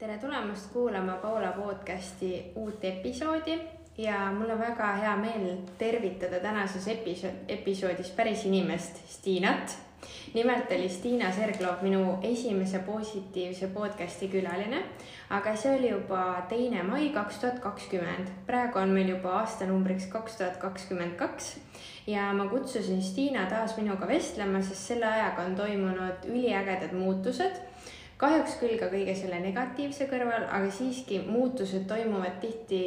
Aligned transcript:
tere 0.00 0.18
tulemast 0.18 0.72
kuulama 0.72 1.12
Paula 1.12 1.52
podcasti 1.52 2.52
uut 2.56 2.84
episoodi 2.84 3.58
ja 3.98 4.32
mul 4.32 4.50
on 4.50 4.58
väga 4.58 4.86
hea 4.96 5.16
meel 5.16 5.58
tervitada 5.78 6.40
tänases 6.40 6.86
episood, 6.88 7.42
episoodis 7.48 8.08
päris 8.16 8.44
inimest, 8.48 8.96
Stiinat. 9.08 9.76
nimelt 10.34 10.72
oli 10.72 10.88
Stiina 10.88 11.32
Serglov 11.32 11.82
minu 11.82 12.18
esimese 12.22 12.78
positiivse 12.78 13.66
podcasti 13.66 14.28
külaline, 14.28 14.82
aga 15.30 15.56
see 15.56 15.76
oli 15.76 15.90
juba 15.90 16.46
teine 16.48 16.82
mai 16.82 17.08
kaks 17.08 17.38
tuhat 17.38 17.58
kakskümmend. 17.58 18.32
praegu 18.46 18.78
on 18.78 18.88
meil 18.88 19.08
juba 19.08 19.34
aastanumbriks 19.42 20.06
kaks 20.06 20.36
tuhat 20.36 20.56
kakskümmend 20.56 21.16
kaks 21.16 21.58
ja 22.06 22.32
ma 22.32 22.48
kutsusin 22.48 23.02
Stiina 23.02 23.44
taas 23.50 23.76
minuga 23.76 24.08
vestlema, 24.08 24.62
sest 24.62 24.94
selle 24.94 25.06
ajaga 25.06 25.42
on 25.42 25.56
toimunud 25.56 26.24
üliägedad 26.24 26.96
muutused 26.96 27.69
kahjuks 28.20 28.58
küll 28.60 28.76
ka 28.80 28.90
kõige 28.92 29.14
selle 29.16 29.38
negatiivse 29.40 30.06
kõrval, 30.10 30.44
aga 30.52 30.68
siiski 30.74 31.22
muutused 31.24 31.86
toimuvad 31.88 32.36
tihti 32.42 32.80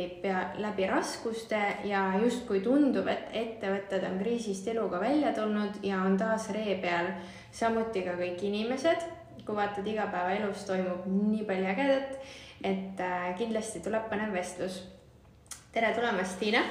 läbi 0.61 0.87
raskuste 0.89 1.61
ja 1.89 2.03
justkui 2.21 2.61
tundub, 2.65 3.09
et 3.09 3.33
ettevõtted 3.41 4.05
on 4.09 4.19
kriisist 4.21 4.69
eluga 4.69 5.01
välja 5.01 5.33
tulnud 5.33 5.81
ja 5.85 6.03
on 6.05 6.17
taas 6.21 6.49
ree 6.53 6.77
peal. 6.81 7.13
samuti 7.53 8.01
ka 8.01 8.15
kõik 8.17 8.41
inimesed, 8.45 9.03
kui 9.45 9.55
vaatad 9.55 9.87
igapäevaelus 9.87 10.65
toimub 10.65 11.05
nii 11.05 11.43
palju 11.45 11.69
ägedat, 11.69 12.17
et 12.63 13.01
äh, 13.01 13.33
kindlasti 13.37 13.81
tuleb 13.85 14.09
põnev 14.09 14.33
vestlus 14.33 14.81
tere 15.73 15.89
tulemast, 15.93 16.37
Tiina. 16.39 16.61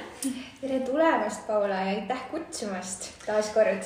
tere 0.61 0.79
tulemast, 0.87 1.47
Paula 1.47 1.75
ja 1.83 1.95
aitäh 1.95 2.21
kutsumast 2.31 3.09
taas 3.25 3.49
kord. 3.51 3.83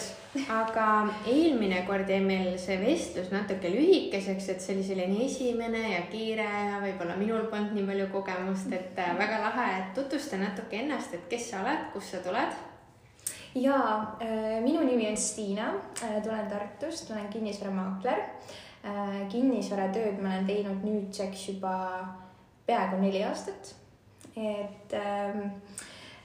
Aga 0.54 0.88
eelmine 1.30 1.82
kord 1.88 2.10
jäi 2.10 2.20
meil 2.24 2.58
see 2.62 2.78
vestlus 2.82 3.32
natuke 3.34 3.72
lühikeseks, 3.74 4.50
et 4.54 4.64
see 4.64 4.76
oli 4.76 4.86
selline 4.88 5.24
esimene 5.26 5.84
ja 5.94 6.04
kiire 6.12 6.46
ja 6.46 6.82
võib-olla 6.84 7.18
minul 7.20 7.48
polnud 7.52 7.76
nii 7.78 7.88
palju 7.90 8.08
kogemust, 8.14 8.72
et 8.76 9.00
äh, 9.02 9.16
väga 9.20 9.42
lahe, 9.46 9.68
et 9.80 9.92
tutvusta 9.98 10.40
natuke 10.42 10.82
ennast, 10.84 11.16
et 11.18 11.26
kes 11.32 11.50
sa 11.52 11.64
oled, 11.64 11.90
kust 11.96 12.16
sa 12.16 12.22
tuled 12.26 12.62
ja 13.58 13.80
äh, 14.22 14.60
minu 14.64 14.86
nimi 14.86 15.10
on 15.10 15.18
Stiina, 15.18 15.74
äh, 16.04 16.22
tulen 16.24 16.48
Tartust, 16.52 17.12
olen 17.12 17.28
kinnisvaramaakler. 17.34 18.24
kinnisvaratööd 19.32 20.22
ma 20.22 20.30
olen 20.30 20.46
teinud 20.48 20.84
nüüdseks 20.86 21.42
juba 21.50 21.74
peaaegu 22.70 23.02
neli 23.02 23.24
aastat 23.26 23.74
et 24.38 24.94
äh, 24.94 25.34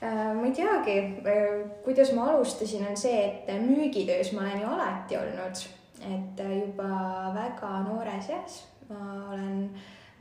ma 0.03 0.47
ei 0.48 0.53
teagi 0.56 0.98
äh,, 1.31 1.62
kuidas 1.84 2.12
ma 2.12 2.27
alustasin, 2.33 2.86
on 2.89 2.97
see, 2.97 3.22
et 3.25 3.50
müügitöös 3.62 4.33
ma 4.33 4.41
olen 4.47 4.61
ju 4.61 4.75
alati 4.75 5.17
olnud, 5.17 5.64
et 6.03 6.41
äh, 6.42 6.58
juba 6.58 6.89
väga 7.34 7.72
noores 7.86 8.30
eas 8.30 8.62
ma 8.89 9.28
olen 9.33 9.70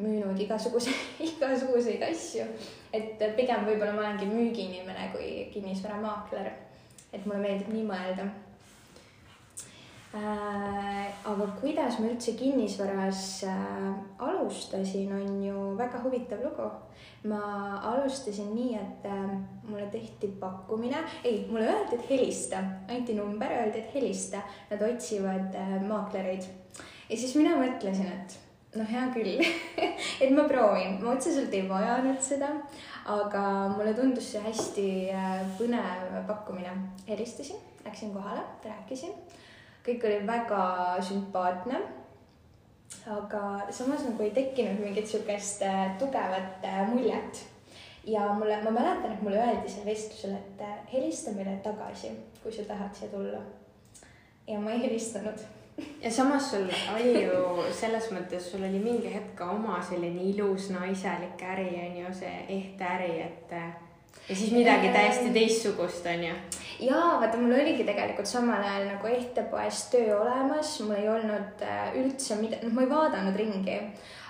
müünud 0.01 0.39
igasuguseid, 0.39 0.95
igasuguseid 1.29 2.03
asju. 2.05 2.45
et 2.93 3.17
pigem 3.35 3.65
võib-olla 3.65 3.95
ma 3.95 4.05
olengi 4.05 4.29
müügiinimene 4.29 5.09
kui 5.15 5.49
kinnisvaramaakler. 5.53 6.51
et 7.13 7.25
mulle 7.25 7.41
meeldib 7.43 7.73
nii 7.73 7.83
mõelda 7.89 8.29
äh,. 8.29 8.50
Aga 10.13 11.45
kuidas 11.61 11.99
ma 11.99 12.09
üldse 12.09 12.33
kinnisvaras 12.35 13.43
äh, 13.47 13.91
alustasin, 14.19 15.13
on 15.15 15.43
ju 15.43 15.77
väga 15.79 16.01
huvitav 16.03 16.43
lugu. 16.43 16.67
Ma 17.23 17.39
alustasin 17.93 18.51
nii, 18.55 18.75
et 18.75 19.05
äh, 19.07 19.31
mulle 19.63 19.87
tehti 19.91 20.27
pakkumine, 20.39 21.03
ei, 21.23 21.45
mulle 21.49 21.69
öeldi, 21.69 21.95
et 21.95 22.09
helista, 22.09 22.59
anti 22.89 23.15
number, 23.15 23.51
öeldi, 23.61 23.79
et 23.79 23.95
helista, 23.95 24.43
nad 24.71 24.83
otsivad 24.83 25.55
äh, 25.55 25.75
maaklereid. 25.87 26.47
ja 27.09 27.17
siis 27.17 27.35
mina 27.35 27.55
mõtlesin, 27.59 28.09
et 28.11 28.39
noh, 28.75 28.87
hea 28.87 29.07
küll 29.15 29.45
et 30.23 30.31
ma 30.35 30.47
proovin, 30.49 30.97
ma 31.03 31.15
otseselt 31.15 31.53
ei 31.55 31.67
vajanud 31.69 32.19
seda, 32.23 32.51
aga 33.11 33.43
mulle 33.77 33.93
tundus 33.95 34.33
see 34.33 34.43
hästi 34.43 34.87
äh, 35.15 35.45
põnev 35.59 36.19
pakkumine. 36.27 36.75
helistasin, 37.07 37.61
läksin 37.85 38.11
kohale, 38.17 38.43
rääkisin, 38.65 39.15
kõik 39.85 40.05
oli 40.05 40.21
väga 40.27 40.61
sümpaatne 41.01 41.81
aga 43.07 43.71
samas 43.71 44.03
nagu 44.05 44.23
ei 44.23 44.33
tekkinud 44.35 44.79
mingit 44.79 45.07
sihukest 45.07 45.61
äh, 45.61 45.97
tugevat 45.99 46.63
äh, 46.63 46.89
muljet. 46.89 47.45
ja 48.05 48.33
mulle, 48.33 48.63
ma 48.63 48.71
mäletan, 48.71 49.11
et 49.13 49.21
mulle 49.21 49.37
öeldi 49.37 49.69
seal 49.69 49.85
vestlusel, 49.85 50.35
et 50.35 50.61
äh, 50.61 50.77
helista 50.93 51.31
meile 51.31 51.57
tagasi, 51.63 52.11
kui 52.43 52.51
sa 52.51 52.63
tahad 52.67 52.93
siia 52.93 53.09
tulla. 53.11 53.41
ja 54.47 54.59
ma 54.59 54.71
ei 54.71 54.83
helistanud 54.83 55.45
ja 56.01 56.11
samas 56.11 56.51
sul 56.51 56.67
oli 56.95 57.23
ju 57.23 57.63
selles 57.73 58.11
mõttes, 58.11 58.51
sul 58.51 58.63
oli 58.63 58.79
mingi 58.79 59.13
hetk 59.13 59.35
ka 59.35 59.51
oma 59.51 59.81
selline 59.81 60.23
ilus 60.33 60.69
naiselik 60.69 61.41
äri 61.41 61.69
on 61.85 61.97
ju, 62.03 62.13
see 62.19 62.33
ehte 62.49 62.85
äri, 62.85 63.13
et 63.21 63.55
ja 64.29 64.35
siis 64.35 64.51
midagi 64.51 64.89
täiesti 64.93 65.29
teistsugust, 65.33 66.05
on 66.05 66.23
ju. 66.23 66.35
jaa, 66.79 67.19
vaata, 67.19 67.37
mul 67.37 67.55
oligi 67.57 67.83
tegelikult 67.87 68.29
samal 68.29 68.63
ajal 68.63 68.87
nagu 68.93 69.11
ehtepoes 69.11 69.83
töö 69.91 70.15
olemas, 70.21 70.77
mul 70.85 70.97
ei 70.97 71.09
olnud 71.11 71.63
äh, 71.67 71.93
üldse 71.99 72.37
mida, 72.39 72.61
noh, 72.63 72.73
ma 72.77 72.85
ei 72.85 72.91
vaadanud 72.91 73.39
ringi. 73.43 73.77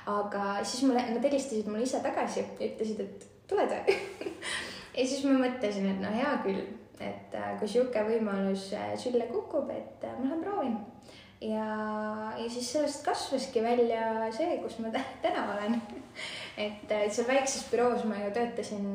aga 0.10 0.46
siis 0.64 0.84
mulle, 0.88 1.04
nad 1.14 1.24
helistasid 1.30 1.68
mulle 1.70 1.86
ise 1.86 2.02
tagasi 2.02 2.42
ja 2.42 2.70
ütlesid, 2.72 3.04
et 3.06 3.28
tuled 3.50 3.76
või 3.76 3.98
ja 4.98 5.06
siis 5.06 5.26
ma 5.28 5.38
mõtlesin, 5.44 5.92
et 5.92 6.02
no 6.02 6.14
hea 6.16 6.32
küll, 6.46 6.64
et 7.00 7.38
äh, 7.38 7.54
kui 7.60 7.70
sihuke 7.70 8.06
võimalus 8.08 8.72
äh, 8.78 8.96
sülle 8.98 9.30
kukub, 9.30 9.70
et 9.76 10.08
ma 10.08 10.26
lähen 10.26 10.42
proovin 10.42 10.80
ja, 11.42 11.70
ja 12.38 12.50
siis 12.50 12.74
sellest 12.74 13.06
kasvaski 13.06 13.64
välja 13.64 14.32
see, 14.34 14.58
kus 14.62 14.80
ma 14.82 14.94
täna 15.22 15.48
olen. 15.54 15.82
et 16.66 16.94
seal 17.14 17.28
väikses 17.30 17.70
büroos 17.72 18.04
ma 18.06 18.20
ju 18.26 18.34
töötasin 18.36 18.88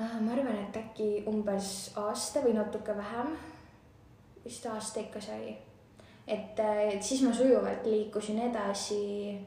ma 0.00 0.32
arvan, 0.32 0.56
et 0.56 0.76
äkki 0.80 1.08
umbes 1.28 1.90
aasta 2.00 2.42
või 2.44 2.54
natuke 2.56 2.96
vähem. 2.96 3.34
vist 4.44 4.66
aasta 4.66 5.00
ikka 5.00 5.20
sai. 5.20 5.56
et, 6.26 6.58
äh, 6.58 6.94
et 6.94 7.02
siis 7.02 7.22
ma 7.22 7.32
sujuvalt 7.32 7.84
liikusin 7.84 8.38
edasi 8.38 9.38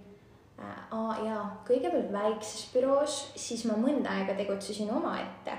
äh,. 0.59 0.91
aa 0.91 1.17
jaa, 1.25 1.63
kõigepealt 1.67 2.11
väikses 2.11 2.69
büroos, 2.73 3.31
siis 3.35 3.65
ma 3.65 3.73
mõnda 3.73 4.09
aega 4.09 4.33
tegutsesin 4.37 4.91
omaette 4.91 5.51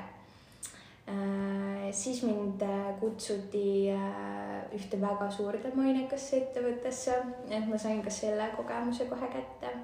äh,. 1.09 1.91
siis 1.91 2.23
mind 2.23 2.63
kutsuti 3.01 3.91
äh, 3.91 4.75
ühte 4.75 5.01
väga 5.01 5.31
suurde 5.31 5.75
mainekasse 5.75 6.37
ettevõttesse, 6.37 7.23
et 7.51 7.67
ma 7.69 7.79
sain 7.79 8.03
ka 8.03 8.11
selle 8.11 8.51
kogemuse 8.57 9.11
kohe 9.11 9.29
kätte 9.33 9.79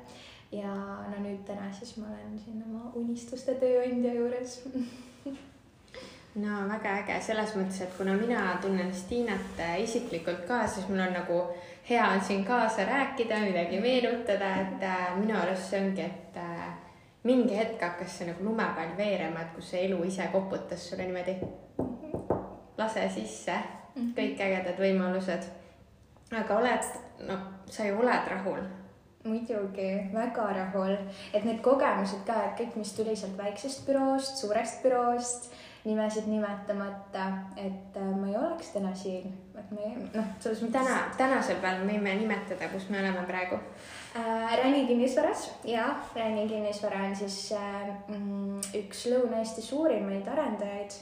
ja 0.53 0.75
no 1.11 1.23
nüüd 1.23 1.45
täna 1.47 1.71
siis 1.73 1.97
ma 1.97 2.09
olen 2.11 2.39
siin 2.39 2.63
oma 2.67 2.91
unistuste 2.99 3.55
tööandja 3.61 4.15
juures 4.15 4.59
no 6.43 6.63
väga 6.69 6.97
äge 7.03 7.19
selles 7.23 7.55
mõttes, 7.59 7.81
et 7.85 7.97
kuna 7.97 8.15
mina 8.19 8.43
tunnen 8.63 8.93
Stiinat 8.95 9.59
äh, 9.63 9.81
isiklikult 9.85 10.47
ka, 10.49 10.65
siis 10.67 10.89
mul 10.91 11.03
on 11.07 11.15
nagu 11.15 11.41
hea 11.89 12.07
on 12.15 12.21
siin 12.25 12.45
kaasa 12.45 12.87
rääkida, 12.87 13.41
midagi 13.47 13.81
meenutada, 13.81 14.53
et 14.65 14.83
äh, 14.87 15.07
minu 15.19 15.39
arust 15.39 15.71
see 15.71 15.83
ongi, 15.83 16.07
et 16.07 16.39
äh, 16.39 16.67
mingi 17.27 17.57
hetk 17.57 17.83
hakkas 17.83 18.19
see 18.19 18.31
nagu 18.31 18.45
lumepall 18.47 18.97
veerema, 18.99 19.43
et 19.45 19.55
kus 19.55 19.71
see 19.75 19.85
elu 19.87 20.03
ise 20.07 20.29
koputas 20.33 20.91
sulle 20.91 21.07
niimoodi. 21.07 21.39
lase 22.79 23.09
sisse 23.13 23.55
mhm. 23.95 24.13
kõik 24.17 24.41
ägedad 24.41 24.79
võimalused. 24.81 25.49
aga 26.33 26.59
oled, 26.59 26.93
no 27.29 27.39
sa 27.71 27.87
ju 27.87 27.99
oled 27.99 28.31
rahul 28.31 28.63
muidugi, 29.25 29.89
väga 30.15 30.47
rahul, 30.57 30.95
et 31.35 31.45
need 31.45 31.61
kogemused 31.65 32.23
ka, 32.29 32.39
et 32.47 32.61
kõik, 32.61 32.79
mis 32.81 32.93
tuli 32.97 33.17
sealt 33.17 33.37
väiksest 33.39 33.85
büroost, 33.89 34.41
suurest 34.41 34.81
büroost, 34.85 35.51
nimesid 35.85 36.27
nimetamata, 36.29 37.27
et 37.57 37.97
äh, 37.97 38.09
ma 38.17 38.29
ei 38.29 38.37
oleks 38.37 38.73
täna 38.75 38.95
siin, 38.97 39.33
et 39.57 39.71
me 39.77 39.93
noh, 40.15 40.33
selles 40.41 40.65
mõttes. 40.65 40.73
täna, 40.77 40.97
tänasel 41.17 41.61
päeval 41.61 41.89
võime 41.89 42.17
nimetada, 42.21 42.69
kus 42.73 42.89
me 42.93 43.01
oleme 43.01 43.25
praegu 43.29 43.61
äh,. 44.17 44.57
Räni 44.61 44.87
kinnisvaras 44.89 45.51
ja 45.65 45.87
Räni 46.17 46.49
kinnisvara 46.49 47.05
on 47.09 47.17
siis 47.17 47.39
äh, 47.57 47.93
mm, 48.09 48.61
üks 48.83 49.07
Lõuna-Eesti 49.13 49.65
suurimaid 49.65 50.29
arendajaid 50.29 51.01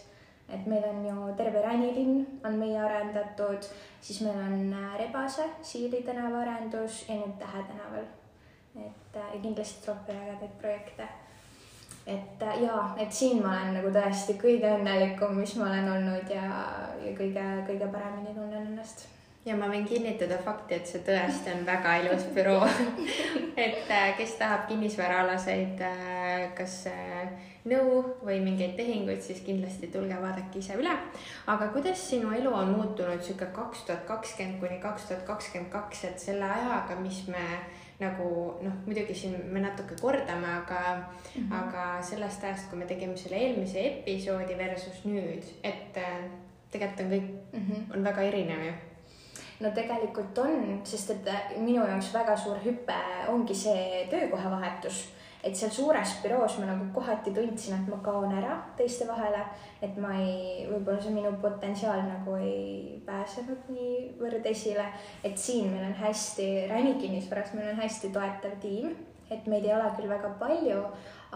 et 0.49 0.67
meil 0.67 0.85
on 0.89 1.05
ju 1.05 1.35
terve 1.37 1.63
Räni 1.63 1.91
linn 1.95 2.41
on 2.45 2.57
meie 2.61 2.79
arendatud, 2.81 3.69
siis 4.01 4.23
meil 4.25 4.39
on 4.39 4.73
äh, 4.73 4.95
Rebase, 5.03 5.51
Siili 5.63 6.03
tänava 6.07 6.41
arendus 6.45 7.05
ja 7.09 7.19
nüüd 7.21 7.37
Tähe 7.39 7.65
tänaval. 7.69 8.09
Et 8.87 9.17
äh, 9.17 9.35
ja 9.35 9.41
kindlasti 9.43 9.85
tuleb 9.85 10.07
veel 10.09 10.23
ägedaid 10.25 10.57
projekte. 10.61 11.09
et 12.07 12.43
äh, 12.43 12.63
ja, 12.63 12.95
et 12.97 13.13
siin 13.13 13.43
ma 13.43 13.53
olen 13.57 13.79
nagu 13.79 13.93
tõesti 13.93 14.39
kõige 14.41 14.73
õnnelikum, 14.79 15.37
mis 15.41 15.55
ma 15.61 15.69
olen 15.71 15.93
olnud 15.97 16.33
ja, 16.33 16.49
ja 17.05 17.15
kõige, 17.19 17.47
kõige 17.69 17.93
paremini 17.93 18.35
tunnen 18.35 18.67
ennast 18.67 19.07
ja 19.47 19.57
ma 19.57 19.69
võin 19.71 19.87
kinnitada 19.89 20.39
fakti, 20.45 20.77
et 20.77 20.89
see 20.89 21.05
tõesti 21.07 21.53
on 21.55 21.67
väga 21.67 21.97
ilus 22.05 22.29
büroo 22.37 22.65
et 23.67 23.91
äh, 23.91 24.13
kes 24.19 24.39
tahab 24.41 24.69
kinnisvaraalaseid 24.71 25.85
kas 26.59 26.83
nõu 27.69 28.03
või 28.25 28.39
mingeid 28.43 28.77
tehinguid, 28.79 29.21
siis 29.23 29.41
kindlasti 29.47 29.91
tulge 29.93 30.17
vaadake 30.21 30.61
ise 30.61 30.77
üle. 30.79 30.95
aga 31.47 31.69
kuidas 31.75 32.01
sinu 32.11 32.33
elu 32.37 32.53
on 32.55 32.73
muutunud 32.77 33.23
sihuke 33.23 33.51
kaks 33.55 33.85
tuhat 33.89 34.07
kakskümmend 34.09 34.61
kuni 34.63 34.79
kaks 34.83 35.09
tuhat 35.11 35.25
kakskümmend 35.29 35.73
kaks, 35.73 36.05
et 36.05 36.19
selle 36.29 36.49
ajaga, 36.49 36.97
mis 37.03 37.27
me 37.29 37.45
nagu 37.99 38.29
noh, 38.63 38.75
muidugi 38.87 39.15
siin 39.15 39.39
me 39.53 39.61
natuke 39.61 39.97
kordame, 40.01 40.51
aga 40.63 40.83
mm, 40.97 41.43
-hmm. 41.43 41.55
aga 41.61 42.03
sellest 42.03 42.45
ajast, 42.45 42.71
kui 42.71 42.79
me 42.79 42.87
tegime 42.87 43.17
selle 43.17 43.37
eelmise 43.37 43.87
episoodi 43.87 44.59
versus 44.59 45.05
nüüd, 45.05 45.45
et 45.63 45.97
äh, 45.97 46.21
tegelikult 46.71 47.01
on 47.01 47.11
kõik 47.11 47.31
mm, 47.53 47.67
-hmm. 47.67 47.97
on 47.97 48.05
väga 48.05 48.23
erinev 48.23 48.65
ju 48.67 48.73
no 49.61 49.71
tegelikult 49.75 50.39
on, 50.39 50.81
sest 50.85 51.11
et 51.11 51.29
äh, 51.29 51.55
minu 51.59 51.87
jaoks 51.87 52.13
väga 52.15 52.37
suur 52.37 52.59
hüpe 52.65 52.99
ongi 53.29 53.55
see 53.55 54.07
töökohavahetus, 54.11 55.09
et 55.45 55.57
seal 55.57 55.71
suures 55.71 56.15
büroos 56.23 56.59
ma 56.59 56.71
nagu 56.71 56.89
kohati 56.95 57.33
tundsin, 57.35 57.77
et 57.79 57.91
ma 57.91 57.99
kaon 58.05 58.33
ära 58.41 58.57
teiste 58.79 59.07
vahele, 59.09 59.45
et 59.83 59.99
ma 60.01 60.15
ei, 60.19 60.65
võib-olla 60.71 61.01
see 61.03 61.15
minu 61.15 61.35
potentsiaal 61.43 62.03
nagu 62.09 62.39
ei 62.43 62.99
pääsenud 63.07 63.69
niivõrd 63.75 64.49
esile, 64.51 64.89
et 65.25 65.39
siin 65.39 65.71
meil 65.73 65.87
on 65.91 65.95
hästi, 66.01 66.49
Räni 66.71 66.97
kinnisvaras 67.01 67.55
meil 67.55 67.71
on 67.75 67.81
hästi 67.83 68.11
toetav 68.15 68.59
tiim, 68.63 68.97
et 69.31 69.47
meid 69.47 69.67
ei 69.69 69.77
ole 69.77 69.93
küll 69.97 70.11
väga 70.11 70.33
palju, 70.41 70.83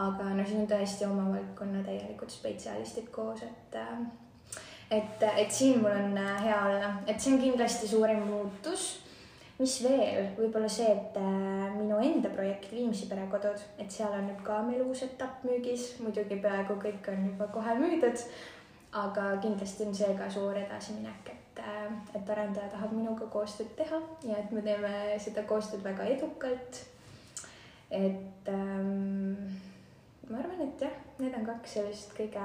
aga 0.03 0.33
no 0.35 0.45
siin 0.49 0.65
on 0.65 0.73
tõesti 0.73 1.07
oma 1.07 1.29
valdkonna 1.35 1.85
täielikud 1.87 2.33
spetsialistid 2.33 3.11
koos, 3.15 3.45
et 3.47 3.79
äh, 3.79 4.03
et, 4.93 5.23
et 5.37 5.53
siin 5.53 5.81
mul 5.81 5.93
on 5.93 6.19
äh, 6.19 6.45
hea 6.45 6.59
olla, 6.67 6.91
et 7.07 7.21
see 7.21 7.35
on 7.35 7.41
kindlasti 7.41 7.89
suurim 7.89 8.27
muutus. 8.29 9.02
Mis 9.59 9.75
veel, 9.85 10.31
võib-olla 10.37 10.69
see, 10.71 10.89
et 10.91 11.19
äh, 11.21 11.67
minu 11.77 11.99
enda 12.03 12.31
projekt 12.33 12.73
Viimsi 12.73 13.09
perekodud, 13.11 13.61
et 13.79 13.93
seal 13.93 14.15
on 14.17 14.27
nüüd 14.31 14.41
ka 14.47 14.61
meil 14.67 14.83
uus 14.85 15.05
etapp 15.07 15.45
müügis, 15.47 15.93
muidugi 16.03 16.41
peaaegu 16.43 16.79
kõik 16.83 17.11
on 17.13 17.29
juba 17.33 17.51
kohe 17.55 17.77
müüdud. 17.81 18.27
aga 18.93 19.23
kindlasti 19.41 19.87
on 19.89 19.95
see 19.97 20.15
ka 20.19 20.27
suur 20.29 20.57
edasiminek, 20.61 21.31
et, 21.33 21.61
äh, 21.65 21.93
et 22.15 22.31
arendaja 22.31 22.69
tahab 22.75 22.93
minuga 22.93 23.27
koostööd 23.33 23.71
teha 23.77 24.01
ja 24.29 24.37
et 24.39 24.51
me 24.53 24.61
teeme 24.63 24.91
seda 25.19 25.47
koostööd 25.49 25.85
väga 25.85 26.05
edukalt. 26.17 26.83
et 27.91 28.49
ähm, 28.49 29.37
ma 30.29 30.39
arvan, 30.39 30.61
et 30.69 30.81
jah, 30.81 30.99
need 31.19 31.35
on 31.39 31.47
kaks 31.47 31.79
sellist 31.79 32.13
kõige, 32.17 32.45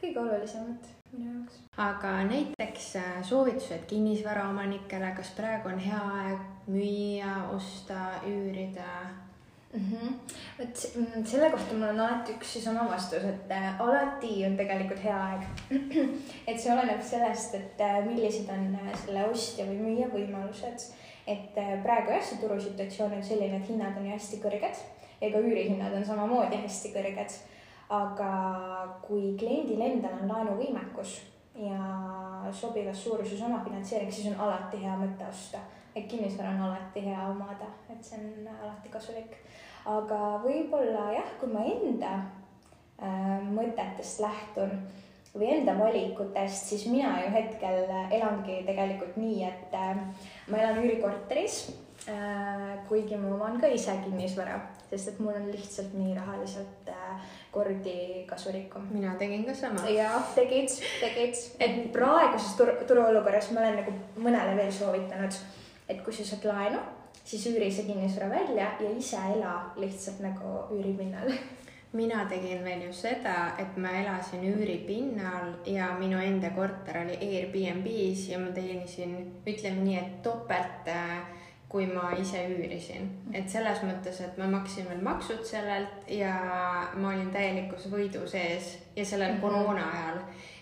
kõige 0.00 0.20
olulisemat 0.20 0.99
minu 1.12 1.32
jaoks. 1.32 1.58
aga 1.76 2.12
näiteks 2.24 2.96
äh, 2.96 3.22
soovitused 3.22 3.86
kinnisvaraomanikele, 3.86 5.12
kas 5.16 5.32
praegu 5.36 5.68
on 5.68 5.78
hea 5.78 6.02
aeg 6.20 6.70
müüa, 6.70 7.34
osta, 7.56 8.04
üürida? 8.26 8.92
mm. 9.72 9.80
-hmm. 9.80 10.14
vot 10.58 10.76
selle 11.32 11.50
kohta 11.50 11.74
mul 11.74 11.88
on 11.88 12.00
alati 12.00 12.32
üks 12.32 12.56
ja 12.56 12.62
sama 12.62 12.88
vastus, 12.90 13.24
et 13.24 13.50
äh, 13.50 13.80
alati 13.80 14.32
on 14.46 14.56
tegelikult 14.56 15.04
hea 15.04 15.18
aeg. 15.26 15.42
et 16.48 16.60
see 16.60 16.72
oleneb 16.72 17.02
sellest, 17.02 17.54
et 17.54 17.80
äh, 17.80 18.00
millised 18.06 18.48
on 18.48 18.78
selle 19.04 19.26
ostja 19.30 19.66
või 19.66 19.78
müüja 19.84 20.08
võimalused. 20.14 20.90
et 21.26 21.54
praegu 21.82 22.10
jah, 22.10 22.22
see 22.24 22.40
turusituatsioon 22.40 23.12
on 23.12 23.22
selline, 23.22 23.56
et 23.56 23.68
hinnad 23.68 23.96
on 23.96 24.06
ju 24.06 24.12
hästi 24.12 24.40
kõrged 24.42 24.78
ja 25.20 25.28
ka 25.30 25.38
üürihinnad 25.38 25.94
on 25.94 26.04
samamoodi 26.04 26.56
hästi 26.64 26.90
kõrged 26.94 27.36
aga 27.90 28.30
kui 29.02 29.34
kliendil 29.38 29.82
endal 29.82 30.20
on 30.22 30.30
laenuvõimekus 30.30 31.16
ja 31.58 32.52
sobivas 32.52 33.04
suuruses 33.04 33.42
omafinantseering, 33.42 34.12
siis 34.12 34.30
on 34.30 34.40
alati 34.46 34.82
hea 34.82 34.96
mõte 34.96 35.26
osta. 35.28 35.58
et 35.94 36.06
kinnisvara 36.06 36.52
on 36.54 36.60
alati 36.68 37.00
hea 37.02 37.22
omada, 37.26 37.66
et 37.90 38.04
see 38.04 38.18
on 38.18 38.46
alati 38.52 38.88
kasulik. 38.88 39.36
aga 39.84 40.18
võib-olla 40.44 41.10
jah, 41.16 41.30
kui 41.40 41.50
ma 41.50 41.64
enda 41.66 42.12
äh, 43.02 43.42
mõtetest 43.50 44.20
lähtun 44.22 44.70
või 45.34 45.50
enda 45.56 45.74
valikutest, 45.78 46.70
siis 46.70 46.86
mina 46.86 47.16
ju 47.24 47.30
hetkel 47.34 47.90
elangi 48.10 48.62
tegelikult 48.66 49.16
nii, 49.16 49.42
et 49.46 49.74
äh, 49.74 49.98
ma 50.48 50.62
elan 50.62 50.82
üürikorteris 50.84 51.72
äh,. 52.06 52.78
kuigi 52.88 53.18
ma 53.18 53.34
oman 53.34 53.60
ka 53.60 53.66
ise 53.66 53.98
kinnisvara, 54.04 54.60
sest 54.90 55.12
et 55.12 55.20
mul 55.22 55.36
on 55.38 55.50
lihtsalt 55.52 55.92
nii 55.94 56.14
rahaliselt 56.16 56.88
äh, 56.90 57.28
kordi 57.54 58.24
kasulikum. 58.26 58.88
mina 58.90 59.14
tegin 59.18 59.44
ka 59.46 59.54
sama. 59.54 59.86
jah, 59.88 60.32
tegid, 60.34 60.72
tegid, 61.00 61.36
et 61.60 61.92
praeguses 61.92 62.56
turu, 62.58 62.74
turuolukorras 62.88 63.52
ma 63.54 63.64
olen 63.64 63.80
nagu 63.82 63.94
mõnele 64.18 64.56
veel 64.58 64.72
soovitanud, 64.72 65.38
et 65.88 66.02
kui 66.04 66.14
sa 66.14 66.26
saad 66.32 66.50
laenu, 66.50 66.82
siis 67.24 67.46
üüri 67.52 67.70
see 67.70 67.86
kinnisvara 67.86 68.30
välja 68.32 68.74
ja 68.80 68.92
ise 68.96 69.22
ela 69.36 69.54
lihtsalt 69.78 70.22
nagu 70.24 70.58
üüripinnal 70.74 71.32
mina 71.92 72.24
tegin 72.30 72.64
veel 72.64 72.84
ju 72.86 72.92
seda, 72.94 73.56
et 73.58 73.76
ma 73.76 73.90
elasin 73.98 74.44
üüripinnal 74.46 75.56
ja 75.66 75.90
minu 75.98 76.20
enda 76.22 76.52
korter 76.54 77.00
oli 77.02 77.16
Airbnb-s 77.18 78.28
ja 78.30 78.38
ma 78.38 78.52
teenisin, 78.54 79.16
ütleme 79.42 79.82
nii, 79.82 79.96
et 79.98 80.20
topelt 80.22 80.90
äh, 80.90 81.39
kui 81.70 81.86
ma 81.86 82.08
ise 82.18 82.40
üürisin, 82.50 83.06
et 83.30 83.46
selles 83.50 83.78
mõttes, 83.86 84.16
et 84.24 84.38
ma 84.40 84.48
maksin 84.50 84.88
veel 84.90 85.02
maksud 85.06 85.44
sellelt 85.46 86.08
ja 86.10 86.32
ma 86.98 87.12
olin 87.12 87.30
täielikus 87.30 87.86
võidu 87.92 88.24
sees 88.26 88.72
ja 88.96 89.04
sellel 89.04 89.36
mm 89.36 89.36
-hmm. 89.36 89.40
koroona 89.40 89.84
ajal. 89.98 90.18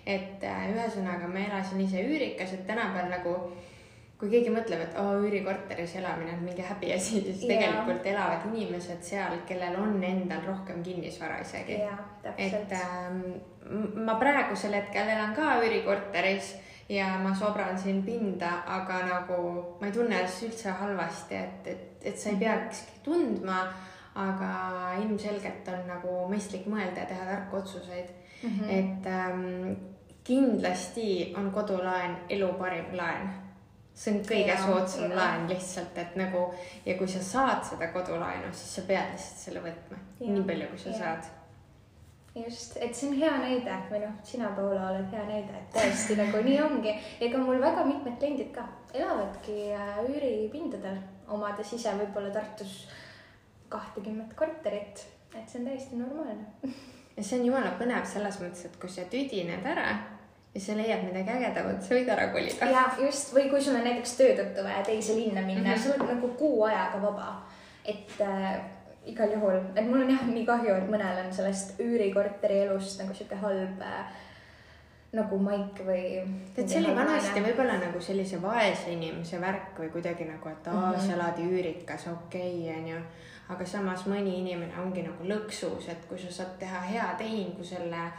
et 0.07 0.45
äh, 0.45 0.69
ühesõnaga 0.73 1.29
ma 1.29 1.39
elasin 1.39 1.81
ise 1.81 2.03
üürikes, 2.05 2.53
et 2.55 2.67
tänapäeval 2.67 3.11
nagu 3.11 3.35
kui 4.19 4.31
keegi 4.31 4.51
mõtleb, 4.51 4.81
et 4.83 4.97
oo 4.99 5.19
üürikorteris 5.23 5.97
elamine 5.97 6.33
on 6.33 6.45
mingi 6.45 6.63
häbiasi, 6.63 7.21
siis 7.25 7.43
yeah. 7.43 7.59
tegelikult 7.59 8.07
elavad 8.07 8.47
inimesed 8.53 9.03
seal, 9.03 9.37
kellel 9.47 9.77
on 9.81 10.05
endal 10.05 10.43
rohkem 10.47 10.83
kinnisvara 10.83 11.41
isegi 11.41 11.73
yeah,. 11.73 11.99
et 12.37 12.73
ähm, 12.73 13.21
ma 13.95 14.15
praegusel 14.15 14.75
hetkel 14.75 15.09
elan 15.09 15.35
ka 15.35 15.61
üürikorteris 15.63 16.57
ja 16.89 17.19
ma 17.23 17.35
sobran 17.35 17.79
siin 17.79 18.03
pinda, 18.03 18.63
aga 18.67 19.03
nagu 19.07 19.43
ma 19.81 19.87
ei 19.87 19.93
tunne 19.93 20.17
ennast 20.19 20.47
üldse 20.47 20.73
halvasti, 20.81 21.35
et, 21.37 21.67
et, 21.67 22.07
et 22.13 22.19
sa 22.19 22.31
ei 22.31 22.37
mhm. 22.37 22.45
peakski 22.45 23.03
tundma, 23.05 23.61
aga 24.19 24.53
ilmselgelt 25.03 25.69
on 25.73 25.85
nagu 25.87 26.15
mõistlik 26.31 26.67
mõelda 26.71 27.05
ja 27.05 27.11
teha 27.13 27.27
tarku 27.29 27.61
otsuseid 27.61 28.09
mm. 28.43 28.49
-hmm. 28.49 28.71
et 28.79 29.07
ähm, 29.07 29.77
kindlasti 30.25 31.35
on 31.37 31.53
kodulaen 31.55 32.17
elu 32.29 32.49
parim 32.59 32.97
laen 32.99 33.31
see 33.95 34.15
on 34.15 34.21
kõige 34.27 34.53
ja, 34.53 34.59
soodsam 34.63 35.11
ja. 35.11 35.17
laen 35.17 35.49
lihtsalt, 35.51 35.99
et 35.99 36.17
nagu 36.19 36.45
ja 36.87 36.95
kui 36.99 37.09
sa 37.09 37.23
saad 37.23 37.65
seda 37.67 37.89
kodulaenu, 37.95 38.53
siis 38.53 38.75
sa 38.75 38.87
pead 38.91 39.13
lihtsalt 39.15 39.43
selle 39.45 39.63
võtma, 39.65 39.99
nii 40.21 40.45
palju, 40.51 40.69
kui 40.73 40.79
sa 40.79 40.93
ja. 40.95 40.99
saad 40.99 41.31
just, 42.45 42.77
et 42.81 42.97
see 42.97 43.11
on 43.11 43.17
hea 43.21 43.35
näide 43.43 43.77
või 43.91 44.01
noh, 44.03 44.15
sina, 44.27 44.51
Paula, 44.57 44.91
oled 44.93 45.13
hea 45.13 45.25
näide, 45.29 45.61
et 45.61 45.73
tõesti 45.75 46.17
nagu 46.19 46.43
nii 46.45 46.59
ongi. 46.65 46.95
ega 47.21 47.41
mul 47.43 47.61
väga 47.63 47.85
mitmed 47.89 48.19
kliendid 48.21 48.53
ka 48.55 48.67
elavadki 48.95 49.71
äh, 49.77 50.03
üüripindadel, 50.09 51.01
omades 51.29 51.73
ise 51.77 51.95
võib-olla 51.99 52.33
Tartus 52.35 52.81
kahtekümmet 53.69 54.37
korterit, 54.37 55.05
et 55.35 55.49
see 55.49 55.61
on 55.61 55.69
täiesti 55.69 55.99
normaalne. 56.01 56.73
ja 57.17 57.25
see 57.25 57.41
on 57.41 57.51
jumala 57.51 57.75
põnev 57.81 58.07
selles 58.09 58.41
mõttes, 58.43 58.65
et 58.69 58.79
kui 58.81 58.93
sa 58.93 59.05
tüdined 59.11 59.67
ära 59.67 59.91
ja 60.55 60.61
sa 60.61 60.77
leiad 60.79 61.05
midagi 61.05 61.35
ägedamat, 61.37 61.83
sa 61.85 61.95
võid 61.95 62.09
ära 62.15 62.31
kolida. 62.33 62.71
ja 62.73 62.87
just, 63.03 63.35
või 63.37 63.47
kui 63.53 63.61
sul 63.63 63.77
on 63.79 63.87
näiteks 63.87 64.17
töö 64.19 64.33
tõttu 64.39 64.65
vaja 64.65 64.83
teise 64.87 65.17
linna 65.17 65.45
minna 65.45 65.69
mm, 65.69 65.75
-hmm. 65.75 65.85
sa 65.85 65.95
oled 65.95 66.15
nagu 66.15 66.33
kuu 66.41 66.65
ajaga 66.65 67.03
vaba, 67.03 67.29
et 67.85 68.21
äh, 68.21 68.61
igal 69.13 69.33
juhul, 69.33 69.61
et 69.75 69.87
mul 69.89 70.05
on 70.05 70.11
jah 70.15 70.25
nii 70.29 70.47
kahju, 70.47 70.75
et 70.75 70.89
mõnel 70.93 71.21
on 71.25 71.31
sellest 71.35 71.81
üürikorteri 71.83 72.65
elust 72.67 73.01
nagu 73.03 73.15
sihuke 73.17 73.39
halb 73.43 73.85
äh, 73.85 74.17
nagu 75.17 75.39
maik 75.41 75.79
või. 75.87 76.21
et 76.57 76.69
see 76.69 76.83
oli 76.83 76.95
vanasti 76.97 77.41
võib-olla 77.41 77.79
nagu 77.81 78.01
sellise 78.01 78.41
vaese 78.43 78.93
inimese 78.93 79.41
värk 79.41 79.79
või 79.81 79.93
kuidagi 79.95 80.27
nagu, 80.29 80.49
et 80.49 80.69
aa 80.69 80.75
mm 80.75 80.95
-hmm., 80.95 81.07
sa 81.07 81.15
elad 81.15 81.39
üürikas, 81.45 82.09
okei 82.13 82.69
okay,, 82.69 82.81
onju. 82.81 82.99
aga 83.49 83.67
samas 83.67 84.05
mõni 84.07 84.39
inimene 84.43 84.83
ongi 84.83 85.03
nagu 85.03 85.25
lõksus, 85.25 85.89
et 85.89 86.05
kui 86.09 86.19
sa 86.19 86.33
saad 86.33 86.59
teha 86.59 86.81
hea 86.81 87.15
tehingu 87.19 87.65
selle 87.65 88.11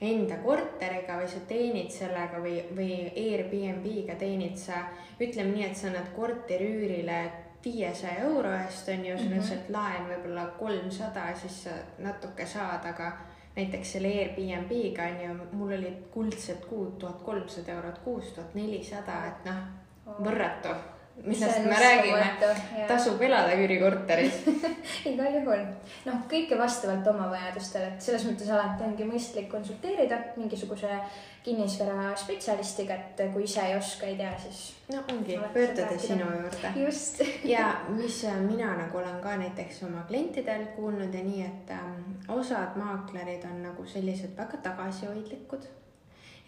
enda 0.00 0.36
korteriga 0.36 1.16
või 1.18 1.28
sa 1.28 1.40
teenid 1.48 1.90
sellega 1.90 2.38
või, 2.38 2.60
või 2.76 3.12
Airbnb-ga 3.16 4.14
teenid 4.14 4.56
sa, 4.56 4.84
ütleme 5.20 5.54
nii, 5.54 5.64
et 5.66 5.76
sa 5.76 5.88
annad 5.88 6.12
korteri 6.16 6.64
üürile 6.64 7.45
viiesaja 7.66 8.22
euro 8.28 8.52
eest 8.54 8.88
on 8.94 9.06
ju, 9.06 9.18
sul 9.18 9.36
on 9.36 9.46
sealt 9.46 9.70
laen 9.74 10.06
võib-olla 10.10 10.46
kolmsada, 10.58 11.28
siis 11.34 11.62
sa 11.66 11.74
natuke 11.98 12.46
saad, 12.46 12.86
aga 12.86 13.12
näiteks 13.56 13.96
selle 13.96 14.12
Airbnb-ga 14.22 15.08
on 15.12 15.22
ju, 15.24 15.38
mul 15.58 15.74
olid 15.78 16.04
kuldsed 16.14 16.66
kuud 16.70 16.98
tuhat 17.02 17.24
kolmsada 17.26 17.74
eurot 17.74 17.98
kuus, 18.04 18.30
tuhat 18.36 18.54
nelisada, 18.54 19.22
et 19.32 19.48
noh, 19.50 19.64
võrratu 20.22 20.76
millest 21.24 21.64
me 21.64 21.76
räägime, 21.80 22.26
tasub 22.88 23.22
elada 23.22 23.54
üürikorteris 23.56 24.42
igal 25.10 25.38
juhul, 25.38 25.62
noh, 26.06 26.18
kõike 26.30 26.58
vastavalt 26.58 27.06
oma 27.10 27.30
vajadustele, 27.32 27.94
et 27.94 28.04
selles 28.04 28.26
mõttes 28.28 28.50
alati 28.52 28.84
ongi 28.84 29.06
mõistlik 29.08 29.48
konsulteerida 29.50 30.18
mingisuguse 30.36 30.90
kinnisvara 31.46 32.10
spetsialistiga, 32.18 32.98
et 32.98 33.22
kui 33.32 33.46
ise 33.46 33.62
ei 33.64 33.76
oska, 33.78 34.08
ei 34.10 34.18
tea, 34.18 34.32
siis. 34.42 34.60
no 34.92 35.02
ongi, 35.12 35.38
pöörduda 35.54 35.98
sinu 36.02 36.26
juurde. 36.26 36.72
just 36.82 37.22
ja 37.54 37.68
mis 37.88 38.20
mina 38.46 38.74
nagu 38.76 38.98
olen 38.98 39.20
ka 39.22 39.36
näiteks 39.40 39.82
oma 39.88 40.04
klientidel 40.10 40.66
kuulnud 40.76 41.14
ja 41.14 41.24
nii, 41.24 41.46
et 41.46 41.72
ähm, 41.78 42.12
osad 42.28 42.76
maaklerid 42.76 43.46
on 43.48 43.62
nagu 43.62 43.86
sellised 43.86 44.36
väga 44.36 44.60
tagasihoidlikud. 44.68 45.64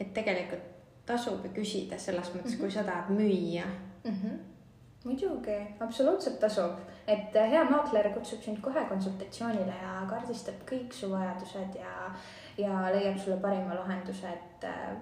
et 0.00 0.12
tegelikult 0.14 0.76
tasub 1.08 1.46
küsida 1.54 1.98
selles 1.98 2.28
mõttes 2.34 2.52
mm, 2.52 2.54
-hmm. 2.54 2.60
kui 2.60 2.70
sa 2.70 2.84
tahad 2.84 3.08
müüa 3.08 3.64
mm. 4.04 4.12
-hmm 4.12 4.57
muidugi, 5.04 5.56
absoluutselt 5.80 6.40
tasub, 6.40 6.80
et 7.06 7.36
äh, 7.36 7.50
hea 7.52 7.64
maakler 7.70 8.10
kutsub 8.14 8.42
sind 8.42 8.60
kohe 8.64 8.84
konsultatsioonile 8.90 9.74
ja 9.82 10.02
kaardistab 10.10 10.64
kõik 10.68 10.94
su 10.94 11.10
vajadused 11.12 11.78
ja, 11.78 12.10
ja 12.58 12.90
leiab 12.92 13.18
sulle 13.18 13.36
parima 13.36 13.74
lahenduse, 13.74 14.28
et 14.28 14.64
äh, 14.64 14.96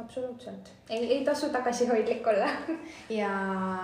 absoluutselt, 0.00 0.70
ei, 0.90 1.12
ei 1.12 1.24
tasu 1.24 1.48
tagasihoidlik 1.48 2.26
olla 2.26 2.48
ja 3.20 3.30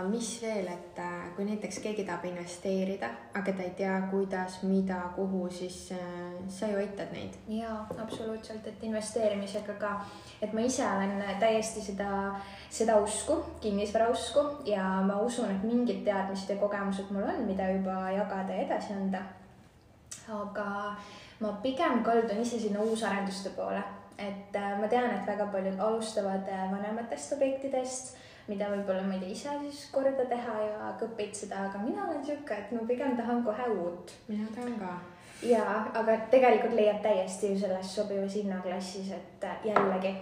mis 0.08 0.42
veel, 0.42 0.66
et 0.66 0.98
äh, 0.98 1.34
kui 1.36 1.44
näiteks 1.44 1.78
keegi 1.84 2.04
tahab 2.08 2.24
investeerida, 2.30 3.10
aga 3.34 3.52
ta 3.52 3.66
ei 3.66 3.74
tea, 3.76 3.98
kuidas, 4.10 4.62
mida, 4.62 5.00
kuhu, 5.16 5.44
siis 5.50 5.92
äh, 5.92 5.98
sa 6.48 6.70
ju 6.72 6.80
aitad 6.80 7.12
neid. 7.12 7.36
jaa, 7.48 7.86
absoluutselt, 7.98 8.66
et 8.66 8.84
investeerimisega 8.88 9.76
ka, 9.80 9.92
et 10.42 10.52
ma 10.52 10.64
ise 10.64 10.86
olen 10.88 11.20
täiesti 11.40 11.84
seda, 11.84 12.10
seda 12.70 12.96
usku, 13.04 13.42
kinnisvara 13.60 14.08
usku 14.12 14.46
ja 14.66 14.84
ma 15.06 15.20
usun, 15.20 15.50
et 15.52 15.68
mingid 15.68 16.04
teadmised 16.08 16.54
ja 16.54 16.60
kogemused 16.60 17.12
mul 17.12 17.28
on, 17.28 17.44
mida 17.46 17.68
juba 17.76 18.08
jagada 18.10 18.56
ja 18.56 18.66
edasi 18.68 18.96
anda. 18.96 19.26
aga 20.32 20.96
ma 21.42 21.56
pigem 21.62 22.04
kaldun 22.06 22.40
ise 22.44 22.60
sinna 22.62 22.80
uusarenduste 22.80 23.50
poole 23.56 23.82
et 24.18 24.56
äh, 24.56 24.80
ma 24.80 24.88
tean, 24.88 25.10
et 25.10 25.26
väga 25.26 25.46
paljud 25.52 25.80
alustavad 25.80 26.48
äh, 26.48 26.66
vanematest 26.72 27.36
objektidest, 27.36 28.16
mida 28.48 28.68
võib-olla 28.72 29.04
ma 29.06 29.16
ei 29.16 29.22
tea 29.22 29.36
ise 29.36 29.54
siis 29.62 29.84
korda 29.94 30.26
teha 30.30 30.56
ja 30.66 30.90
kõpitseda, 31.00 31.68
aga 31.68 31.82
mina 31.84 32.06
olen 32.08 32.24
sihuke, 32.26 32.58
et 32.58 32.72
ma 32.74 32.84
pigem 32.88 33.16
tahan 33.18 33.44
kohe 33.46 33.68
uut. 33.76 34.14
mina 34.28 34.48
tahan 34.54 34.74
ka. 34.80 34.92
ja, 35.46 35.64
aga 36.00 36.18
tegelikult 36.34 36.76
leiab 36.78 37.00
täiesti 37.04 37.54
ju 37.54 37.62
selles 37.64 37.94
sobivas 37.94 38.36
hinnaklassis, 38.38 39.14
et 39.18 39.48
äh, 39.48 39.64
jällegi 39.70 40.14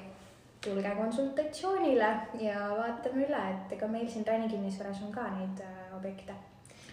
tulge 0.65 0.93
konsultatsioonile 0.97 2.12
ja 2.45 2.69
vaatame 2.77 3.25
üle, 3.27 3.43
et 3.55 3.77
ega 3.79 3.89
meil 3.89 4.09
siin 4.09 4.27
Rani 4.29 4.49
kinnisvaras 4.49 5.00
on 5.07 5.12
ka 5.12 5.25
neid 5.39 5.65
objekte 5.97 6.37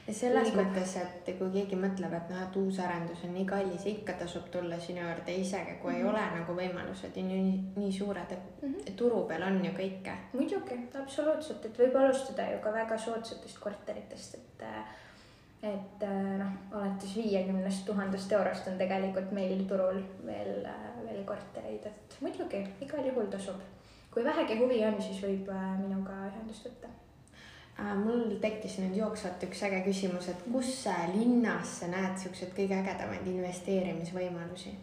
ja 0.07 0.13
selles 0.13 0.47
Liigub. 0.47 0.61
mõttes, 0.61 0.93
et 1.01 1.29
kui 1.37 1.49
keegi 1.51 1.77
mõtleb, 1.79 2.13
et 2.15 2.29
noh, 2.31 2.41
et 2.43 2.57
uus 2.61 2.79
arendus 2.83 3.23
on 3.27 3.33
nii 3.35 3.45
kallis, 3.47 3.85
ikka 3.91 4.15
tasub 4.21 4.47
tulla 4.53 4.79
sinu 4.79 5.03
juurde 5.03 5.33
isegi, 5.35 5.77
kui 5.81 5.91
mm 5.91 5.95
-hmm. 5.95 5.97
ei 5.97 6.03
mhm. 6.03 6.11
ole 6.11 6.39
nagu 6.39 6.53
võimalused 6.59 7.15
nii, 7.15 7.49
nii 7.75 7.91
suured, 7.91 8.31
et 8.31 8.61
mm 8.61 8.73
-hmm. 8.73 8.95
turu 9.01 9.23
peal 9.27 9.43
on 9.43 9.65
ju 9.65 9.71
kõike. 9.71 10.13
muidugi, 10.33 10.79
absoluutselt, 11.01 11.65
et 11.65 11.79
võib 11.79 11.95
alustada 11.95 12.51
ju 12.51 12.59
ka 12.59 12.73
väga 12.73 12.97
soodsatest 12.97 13.59
korteritest, 13.59 14.35
et 14.35 14.63
et 15.63 16.03
noh, 16.37 16.51
alates 16.71 17.15
viiekümnest 17.15 17.85
tuhandest 17.85 18.31
eurost 18.31 18.67
on 18.67 18.77
tegelikult 18.77 19.31
meil 19.31 19.65
turul 19.67 20.03
veel, 20.25 20.67
veel 21.05 21.23
kortereid, 21.25 21.85
et 21.85 22.17
muidugi 22.21 22.67
igal 22.81 23.05
juhul 23.05 23.25
tasub. 23.25 23.59
kui 24.11 24.23
vähegi 24.23 24.57
huvi 24.57 24.85
on, 24.85 25.01
siis 25.01 25.23
võib 25.23 25.51
minuga 25.81 26.11
ühendust 26.11 26.65
võtta 26.65 26.87
Äh, 26.87 27.06
mul 27.77 28.37
tekkis 28.41 28.79
nüüd 28.81 28.97
jooksvalt 28.97 29.43
üks 29.47 29.63
äge 29.67 29.83
küsimus, 29.85 30.29
et 30.31 30.43
kus 30.51 30.87
linnas 31.13 31.79
sa 31.81 31.89
näed 31.91 32.17
siukseid 32.17 32.53
kõige 32.57 32.77
ägedamaid 32.81 33.27
investeerimisvõimalusi? 33.35 34.73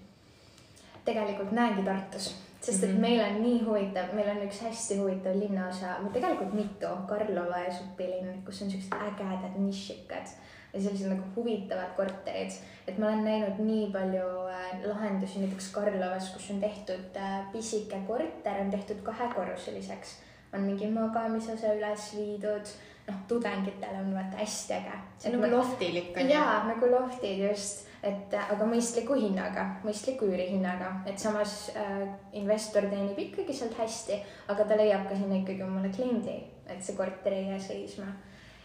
tegelikult 1.04 1.50
näengi 1.52 1.82
Tartus, 1.84 2.30
sest 2.60 2.84
et 2.84 2.90
-hmm. 2.90 3.00
meil 3.00 3.20
on 3.20 3.42
nii 3.42 3.58
huvitav, 3.64 4.14
meil 4.14 4.30
on 4.30 4.46
üks 4.46 4.62
hästi 4.62 4.96
huvitav 4.98 5.36
linnaosa, 5.38 5.96
tegelikult 6.12 6.54
mitu, 6.54 6.86
Karlova 7.08 7.58
ja 7.58 7.72
Supilinn, 7.72 8.42
kus 8.46 8.62
on 8.62 8.70
siuksed 8.70 8.94
ägedad 8.94 9.58
nišikad 9.58 10.26
ja 10.74 10.80
sellised 10.80 11.08
nagu 11.08 11.22
huvitavad 11.36 11.92
korterid. 11.96 12.50
et 12.88 12.98
ma 12.98 13.06
olen 13.06 13.24
näinud 13.24 13.58
nii 13.58 13.92
palju 13.92 14.26
äh, 14.48 14.86
lahendusi 14.86 15.38
näiteks 15.38 15.70
Karlovas, 15.72 16.30
kus 16.30 16.50
on 16.50 16.60
tehtud 16.60 17.16
äh, 17.16 17.52
pisike 17.52 18.00
korter, 18.06 18.60
on 18.60 18.70
tehtud 18.70 18.96
kahekorruseliseks 19.02 20.16
on 20.54 20.66
mingi 20.68 20.90
magamisosa 20.90 21.74
üles 21.76 22.10
viidud, 22.16 22.74
noh, 23.08 23.16
tudengitele 23.28 23.98
on 24.00 24.14
vaata 24.14 24.38
hästi 24.40 24.74
äge. 24.74 24.98
see 25.18 25.32
on 25.32 25.40
nagu 25.40 25.56
loftilik 25.56 26.16
on 26.16 26.22
ju? 26.22 26.36
jaa, 26.36 26.64
nagu 26.68 26.90
loftid 26.90 27.42
just, 27.48 27.86
et 28.02 28.34
aga 28.40 28.68
mõistliku 28.68 29.16
hinnaga, 29.18 29.66
mõistliku 29.84 30.28
üürihinnaga, 30.30 30.90
et 31.06 31.18
samas 31.18 31.70
äh, 31.76 32.04
investor 32.40 32.88
teenib 32.90 33.18
ikkagi 33.18 33.56
sealt 33.56 33.78
hästi, 33.78 34.20
aga 34.48 34.68
ta 34.68 34.78
leiab 34.80 35.08
ka 35.08 35.18
sinna 35.18 35.40
ikkagi 35.40 35.64
omale 35.66 35.92
kliendi, 35.94 36.38
et 36.68 36.82
see 36.84 36.96
korter 36.96 37.32
ei 37.32 37.48
jää 37.52 37.60
seisma. 37.60 38.12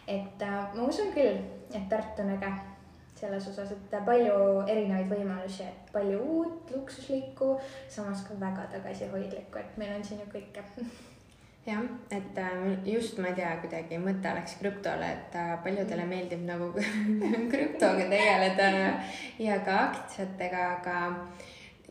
et 0.07 0.41
äh, 0.41 0.75
ma 0.75 0.83
usun 0.83 1.13
küll, 1.13 1.41
et 1.73 1.89
Tartu 1.89 2.23
on 2.23 2.35
äge 2.37 2.53
selles 3.19 3.47
osas, 3.51 3.71
et 3.75 3.95
palju 4.05 4.63
erinevaid 4.63 5.11
võimalusi, 5.11 5.67
et 5.67 5.91
palju 5.93 6.19
uut, 6.23 6.71
luksuslikku, 6.71 7.57
samas 7.91 8.23
ka 8.27 8.37
väga 8.39 8.69
tagasihoidlikku, 8.71 9.59
et 9.59 9.77
meil 9.77 9.97
on 9.97 10.05
siin 10.07 10.23
ju 10.23 10.29
kõike 10.31 10.63
jah, 11.69 11.83
et 12.11 12.37
äh, 12.37 12.77
just 12.85 13.17
ma 13.21 13.29
ei 13.31 13.37
tea, 13.37 13.51
kuidagi 13.61 13.99
mõte 14.01 14.31
läks 14.35 14.57
krüptole, 14.61 15.11
et 15.15 15.37
äh, 15.37 15.53
paljudele 15.63 16.07
meeldib 16.09 16.43
nagu 16.47 16.71
krüptoga 17.51 18.07
tegeleda 18.09 18.69
ja 19.41 19.59
ka 19.65 19.77
aktsiatega, 19.89 20.65
aga 20.79 20.95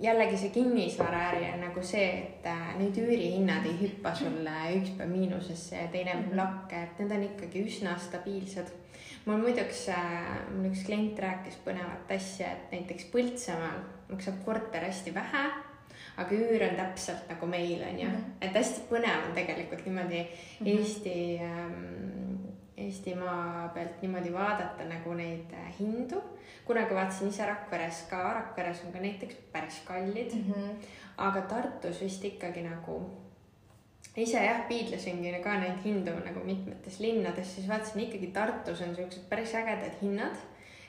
jällegi 0.03 0.39
see 0.39 0.53
kinnisvaraäri 0.55 1.47
on 1.53 1.65
nagu 1.67 1.85
see, 1.87 2.09
et 2.25 2.49
äh, 2.51 2.67
need 2.81 2.99
üürihinnad 3.03 3.69
ei 3.69 3.79
hüppa 3.83 4.15
sulle 4.19 4.57
üks 4.81 4.93
päev 4.99 5.15
miinusesse 5.15 5.85
ja 5.85 5.93
teine 5.95 6.19
päev 6.19 6.37
lakke, 6.43 6.83
et 6.83 7.01
need 7.03 7.17
on 7.19 7.31
ikkagi 7.31 7.65
üsna 7.71 7.97
stabiilsed. 8.09 8.75
mul 9.29 9.41
muideks, 9.43 9.87
mul 10.55 10.71
üks 10.73 10.85
klient 10.87 11.19
rääkis 11.21 11.59
põnevat 11.65 12.13
asja, 12.17 12.55
et 12.55 12.77
näiteks 12.77 13.11
Põltsamaal 13.13 13.83
maksab 14.09 14.45
korter 14.47 14.87
hästi 14.89 15.15
vähe 15.15 15.49
aga 16.19 16.35
üür 16.35 16.65
on 16.67 16.77
täpselt 16.79 17.29
nagu 17.31 17.47
meil 17.47 17.83
on 17.83 18.01
ju 18.01 18.09
mm, 18.09 18.15
-hmm. 18.15 18.47
et 18.47 18.55
hästi 18.55 18.87
põnev 18.91 19.29
on 19.29 19.35
tegelikult 19.35 19.87
niimoodi 19.87 20.23
mm 20.23 20.67
-hmm. 20.67 20.79
Eesti 20.79 21.39
ähm,, 21.43 22.35
Eestimaa 22.79 23.69
pealt 23.75 24.03
niimoodi 24.03 24.33
vaadata 24.33 24.85
nagu 24.85 25.15
neid 25.15 25.53
äh, 25.53 25.79
hindu. 25.81 26.23
kunagi 26.65 26.95
vaatasin 26.95 27.29
ise 27.29 27.47
Rakveres 27.47 28.03
ka, 28.11 28.33
Rakveres 28.35 28.85
on 28.87 28.93
ka 28.93 28.99
näiteks 28.99 29.35
päris 29.53 29.81
kallid 29.85 30.35
mm, 30.35 30.53
-hmm. 30.53 30.87
aga 31.17 31.41
Tartus 31.41 32.01
vist 32.01 32.25
ikkagi 32.25 32.63
nagu 32.63 33.11
ise 34.17 34.45
jah, 34.45 34.69
piidlesingi 34.69 35.33
ka 35.43 35.59
neid 35.61 35.85
hindu 35.85 36.11
nagu 36.11 36.41
mitmetes 36.45 37.01
linnades, 37.01 37.55
siis 37.55 37.69
vaatasin 37.69 38.01
ikkagi 38.01 38.27
Tartus 38.27 38.81
on 38.81 38.97
siuksed 38.97 39.23
päris 39.29 39.55
ägedad 39.55 39.95
hinnad 40.03 40.37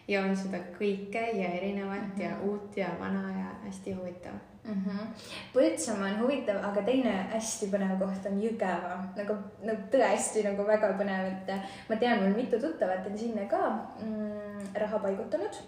ja 0.07 0.21
on 0.21 0.38
seda 0.38 0.57
kõike 0.79 1.25
ja 1.41 1.50
erinevat 1.50 2.01
mm 2.01 2.12
-hmm. 2.15 2.21
ja 2.21 2.39
uut 2.41 2.77
ja 2.77 2.88
vana 3.00 3.29
ja 3.39 3.55
hästi 3.65 3.93
huvitav 3.93 4.49
mm. 4.63 4.84
-hmm. 4.86 5.08
Põltsamaa 5.54 6.13
on 6.13 6.22
huvitav, 6.24 6.62
aga 6.72 6.82
teine 6.82 7.13
hästi 7.34 7.70
põnev 7.74 7.98
koht 8.00 8.25
on 8.32 8.39
Jõgeva, 8.44 8.96
nagu, 9.18 9.38
nagu 9.63 9.89
tõesti 9.92 10.44
nagu 10.46 10.66
väga 10.68 10.94
põnev, 11.00 11.28
et 11.34 11.54
ma 11.89 11.96
tean, 11.96 12.24
mul 12.24 12.36
mitu 12.36 12.60
tuttavat 12.60 13.08
on 13.08 13.18
sinna 13.18 13.46
ka 13.51 13.62
mm, 14.01 14.74
raha 14.84 15.00
paigutanud 15.00 15.62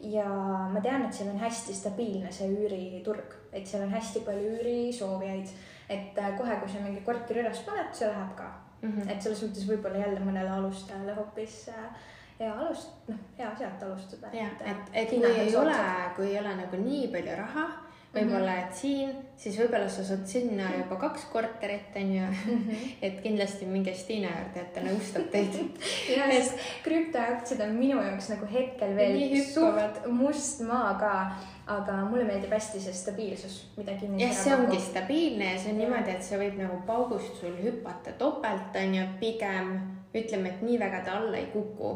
ja 0.00 0.28
ma 0.72 0.80
tean, 0.80 1.06
et 1.06 1.14
seal 1.14 1.30
on 1.32 1.40
hästi 1.40 1.74
stabiilne 1.74 2.32
see 2.32 2.50
üüriturg, 2.52 3.38
et 3.52 3.66
seal 3.66 3.86
on 3.86 3.94
hästi 3.94 4.22
palju 4.26 4.58
üürisoovijaid, 4.58 5.54
et 5.88 6.18
äh, 6.18 6.36
kohe, 6.38 6.60
kui 6.60 6.68
sa 6.68 6.82
mingi 6.84 7.00
korteri 7.06 7.44
üles 7.44 7.62
paned, 7.66 7.94
see 7.94 8.08
läheb 8.10 8.36
ka 8.36 8.50
mm. 8.82 8.92
-hmm. 8.92 9.10
et 9.10 9.22
selles 9.22 9.42
mõttes 9.42 9.68
võib-olla 9.70 10.04
jälle 10.04 10.20
mõnele 10.20 10.50
alustajale 10.58 11.14
hoopis 11.14 11.68
äh, 11.68 11.88
hea 12.40 12.52
alust-, 12.52 13.08
noh, 13.08 13.18
hea 13.38 13.50
sealt 13.58 13.82
alustada. 13.82 14.30
jah, 14.32 14.52
et, 14.52 14.68
et, 14.70 14.90
et 14.92 15.08
kui 15.10 15.24
ei 15.24 15.56
ole, 15.56 15.80
kui 16.16 16.30
ei 16.30 16.38
ole 16.40 16.56
nagu 16.56 16.76
nii 16.82 17.08
palju 17.12 17.36
raha 17.36 17.66
võib-olla, 18.16 18.52
mhm. 18.52 18.66
et 18.66 18.78
siin, 18.80 19.10
siis 19.36 19.58
võib-olla 19.60 19.88
sa 19.92 20.04
saad 20.06 20.24
sinna 20.28 20.68
juba 20.72 20.98
kaks 21.00 21.26
korterit, 21.32 21.94
onju 21.96 22.22
mm. 22.24 22.46
-hmm. 22.46 22.86
et 23.08 23.20
kindlasti 23.24 23.68
minge 23.70 23.94
Stiina 23.94 24.30
juurde, 24.32 24.62
et 24.62 24.72
ta 24.74 24.84
nõustab 24.84 25.28
teid 25.32 25.58
jah, 26.16 26.32
sest 26.32 26.64
krüptoaktsiad 26.86 27.60
on 27.66 27.76
minu 27.78 28.00
jaoks 28.02 28.30
nagu 28.34 28.48
hetkel 28.52 28.96
veel 28.96 29.36
suht 29.44 30.06
must 30.06 30.64
maa 30.66 30.94
ka, 31.00 31.12
aga 31.66 32.00
mulle 32.10 32.24
meeldib 32.24 32.52
hästi 32.52 32.80
see 32.80 32.96
stabiilsus, 32.96 33.60
mida 33.76 33.94
kinnisvara 34.00 34.32
jah, 34.32 34.42
see 34.42 34.56
ongi 34.56 34.80
stabiilne 34.80 35.52
ja 35.52 35.60
see 35.60 35.72
on 35.72 35.80
niimoodi, 35.84 36.16
et 36.16 36.24
see 36.24 36.40
võib 36.40 36.58
nagu 36.62 36.82
paugust 36.86 37.40
sul 37.40 37.54
hüpata 37.62 38.16
topelt, 38.18 38.76
onju, 38.82 39.06
pigem 39.20 39.72
ütleme, 40.16 40.48
et 40.48 40.62
nii 40.64 40.78
väga 40.80 41.04
ta 41.04 41.18
alla 41.20 41.36
ei 41.36 41.50
kuku 41.52 41.94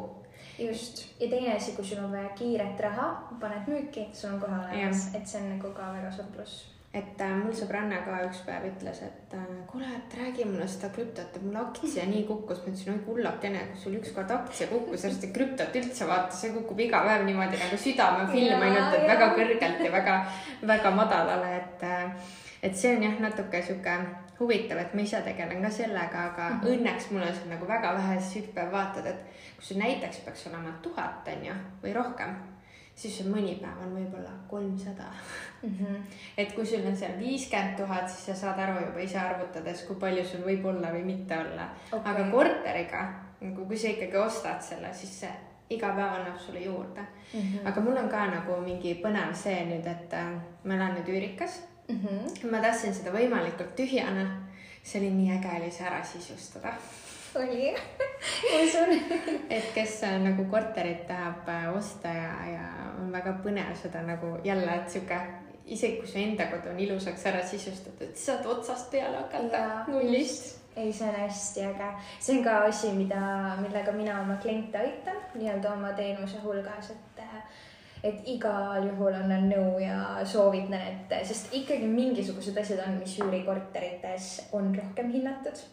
just, 0.59 1.07
ja 1.21 1.29
teine 1.31 1.55
asi, 1.57 1.77
kui 1.77 1.85
sul 1.85 2.03
on 2.05 2.13
vaja 2.13 2.35
kiiret 2.39 2.81
raha, 2.81 3.13
paned 3.41 3.71
müüki, 3.71 4.09
sul 4.13 4.35
on 4.35 4.43
kohe 4.43 4.59
olemas, 4.59 5.09
et 5.15 5.27
see 5.27 5.41
on 5.43 5.49
nagu 5.55 5.73
ka 5.77 5.95
väga 5.95 6.13
suur 6.15 6.29
pluss. 6.35 6.67
Et 6.91 7.21
äh, 7.23 7.35
mul 7.39 7.53
sõbranna 7.55 8.01
ka 8.03 8.17
üks 8.27 8.41
päev 8.43 8.65
ütles, 8.67 8.99
et 9.07 9.35
äh, 9.39 9.51
kuule, 9.71 9.87
et 9.95 10.15
räägi 10.19 10.43
mulle 10.49 10.67
seda 10.67 10.89
krüptot, 10.91 11.37
et 11.37 11.45
mul 11.45 11.61
aktsia 11.61 12.03
nii 12.11 12.25
kukkus. 12.27 12.65
ma 12.65 12.73
ütlesin, 12.73 12.97
oi 12.97 13.05
kullakene, 13.07 13.61
kui 13.71 13.83
sul 13.85 13.95
ükskord 14.01 14.33
aktsia 14.35 14.67
kukkus, 14.73 15.05
ei 15.07 15.31
krüptot 15.37 15.79
üldse 15.79 16.09
vaata, 16.11 16.35
see 16.35 16.51
kukub 16.57 16.83
iga 16.83 17.05
päev 17.07 17.23
niimoodi 17.29 17.63
nagu 17.63 17.79
südamefilm 17.79 18.67
ainult, 18.67 18.99
et 18.99 19.07
väga 19.07 19.31
kõrgelt 19.39 19.85
ja 19.87 19.93
väga, 19.95 20.17
väga 20.73 20.95
madalale, 20.99 21.53
et 21.61 21.87
äh, 21.87 22.35
et 22.63 22.77
see 22.77 22.97
on 22.97 23.07
jah, 23.07 23.15
natuke 23.23 23.63
sihuke 23.65 23.95
huvitav, 24.41 24.79
et 24.79 24.95
ma 24.95 25.05
ise 25.05 25.21
tegelen 25.25 25.63
ka 25.63 25.71
sellega, 25.71 26.25
aga 26.33 26.49
mm 26.49 26.61
-hmm. 26.61 26.71
õnneks 26.75 27.11
mul 27.11 27.23
on 27.23 27.35
seal 27.35 27.51
nagu 27.51 27.69
väga 27.69 27.95
vähe, 27.95 28.21
siis 28.21 28.45
üks 28.45 28.55
päev 28.55 28.73
vaatad, 28.73 29.07
et 29.07 29.27
kui 29.57 29.65
sul 29.65 29.83
näiteks 29.83 30.25
peaks 30.25 30.47
olema 30.47 30.73
tuhat, 30.83 31.29
on 31.29 31.47
ju, 31.47 31.55
või 31.83 31.95
rohkem, 31.95 32.35
siis 32.95 33.21
mõni 33.27 33.55
päev 33.61 33.83
on 33.85 33.93
võib-olla 33.97 34.33
kolmsada 34.49 35.05
mm. 35.63 35.69
-hmm. 35.69 36.03
et 36.39 36.53
kui 36.53 36.67
sul 36.67 36.87
on 36.87 36.97
seal 36.97 37.19
viiskümmend 37.19 37.77
tuhat, 37.77 38.09
siis 38.09 38.27
sa 38.27 38.35
saad 38.35 38.59
aru 38.59 38.87
juba 38.87 39.01
ise 39.01 39.19
arvutades, 39.19 39.83
kui 39.83 39.97
palju 39.97 40.25
sul 40.25 40.45
võib 40.47 40.65
olla 40.65 40.93
või 40.93 41.05
mitte 41.05 41.39
olla 41.39 41.69
okay.. 41.93 42.13
aga 42.13 42.31
korteriga, 42.31 43.07
nagu 43.41 43.67
kui 43.67 43.77
sa 43.77 43.89
ikkagi 43.89 44.17
ostad 44.17 44.61
selle, 44.63 44.95
siis 44.95 45.21
see 45.21 45.33
iga 45.71 45.93
päev 45.95 46.15
annab 46.19 46.39
sulle 46.39 46.61
juurde 46.61 47.01
mm. 47.01 47.41
Mhm. 47.41 47.67
aga 47.67 47.81
mul 47.81 47.97
on 47.97 48.09
ka 48.09 48.27
nagu 48.27 48.61
mingi 48.65 48.95
põnev 49.03 49.35
see 49.35 49.65
nüüd, 49.65 49.87
et 49.87 50.13
äh, 50.13 50.33
ma 50.65 50.75
elan 50.75 50.95
nüüd 50.99 51.09
üürikas 51.09 51.61
mm. 51.91 52.01
-hmm. 52.07 52.51
ma 52.51 52.63
tahtsin 52.63 52.95
seda 52.95 53.11
võimalikult 53.11 53.75
tühjana. 53.77 54.27
see 54.83 55.01
oli 55.01 55.11
nii 55.11 55.33
äge 55.37 55.51
oli 55.57 55.71
see 55.71 55.87
ära 55.87 56.05
sisustada. 56.05 56.73
oli 57.37 57.75
usun. 58.63 58.95
et 59.57 59.75
kes 59.75 60.03
äh, 60.05 60.19
nagu 60.23 60.45
korterit 60.45 61.07
tahab 61.07 61.49
äh, 61.49 61.77
osta 61.77 62.09
ja, 62.09 62.33
ja 62.53 62.65
on 63.01 63.13
väga 63.13 63.37
põnev 63.45 63.77
seda 63.83 64.03
nagu 64.03 64.39
jälle, 64.45 64.75
et 64.75 64.91
sihuke 64.91 65.21
isegi 65.67 66.01
kui 66.01 66.09
su 66.09 66.19
enda 66.19 66.47
kodu 66.51 66.73
on 66.73 66.81
ilusaks 66.81 67.27
ära 67.27 67.43
sisustatud, 67.47 68.17
saad 68.17 68.47
otsast 68.47 68.91
peale 68.91 69.17
hakata 69.17 69.85
nullist. 69.89 70.57
ei, 70.77 70.93
see 70.93 71.09
on 71.09 71.15
hästi 71.15 71.63
äge, 71.67 71.93
see 72.19 72.39
on 72.39 72.45
ka 72.45 72.57
asi, 72.65 72.93
mida, 72.97 73.21
millega 73.61 73.93
mina 73.93 74.21
oma 74.21 74.37
kliente 74.43 74.79
aitan 74.79 75.17
nii-öelda 75.35 75.73
oma 75.73 75.93
teenuse 75.93 76.39
hulgas, 76.45 76.91
et 76.91 77.23
et 78.05 78.29
igal 78.33 78.87
juhul 78.87 79.15
annan 79.15 79.49
nõu 79.51 79.81
ja 79.83 79.99
soovitan, 80.29 80.79
et 80.81 81.13
sest 81.29 81.53
ikkagi 81.57 81.89
mingisugused 81.91 82.57
asjad 82.63 82.81
on, 82.87 82.97
mis 83.03 83.19
üürikorterites 83.21 84.31
on 84.57 84.73
rohkem 84.77 85.13
hinnatud. 85.13 85.67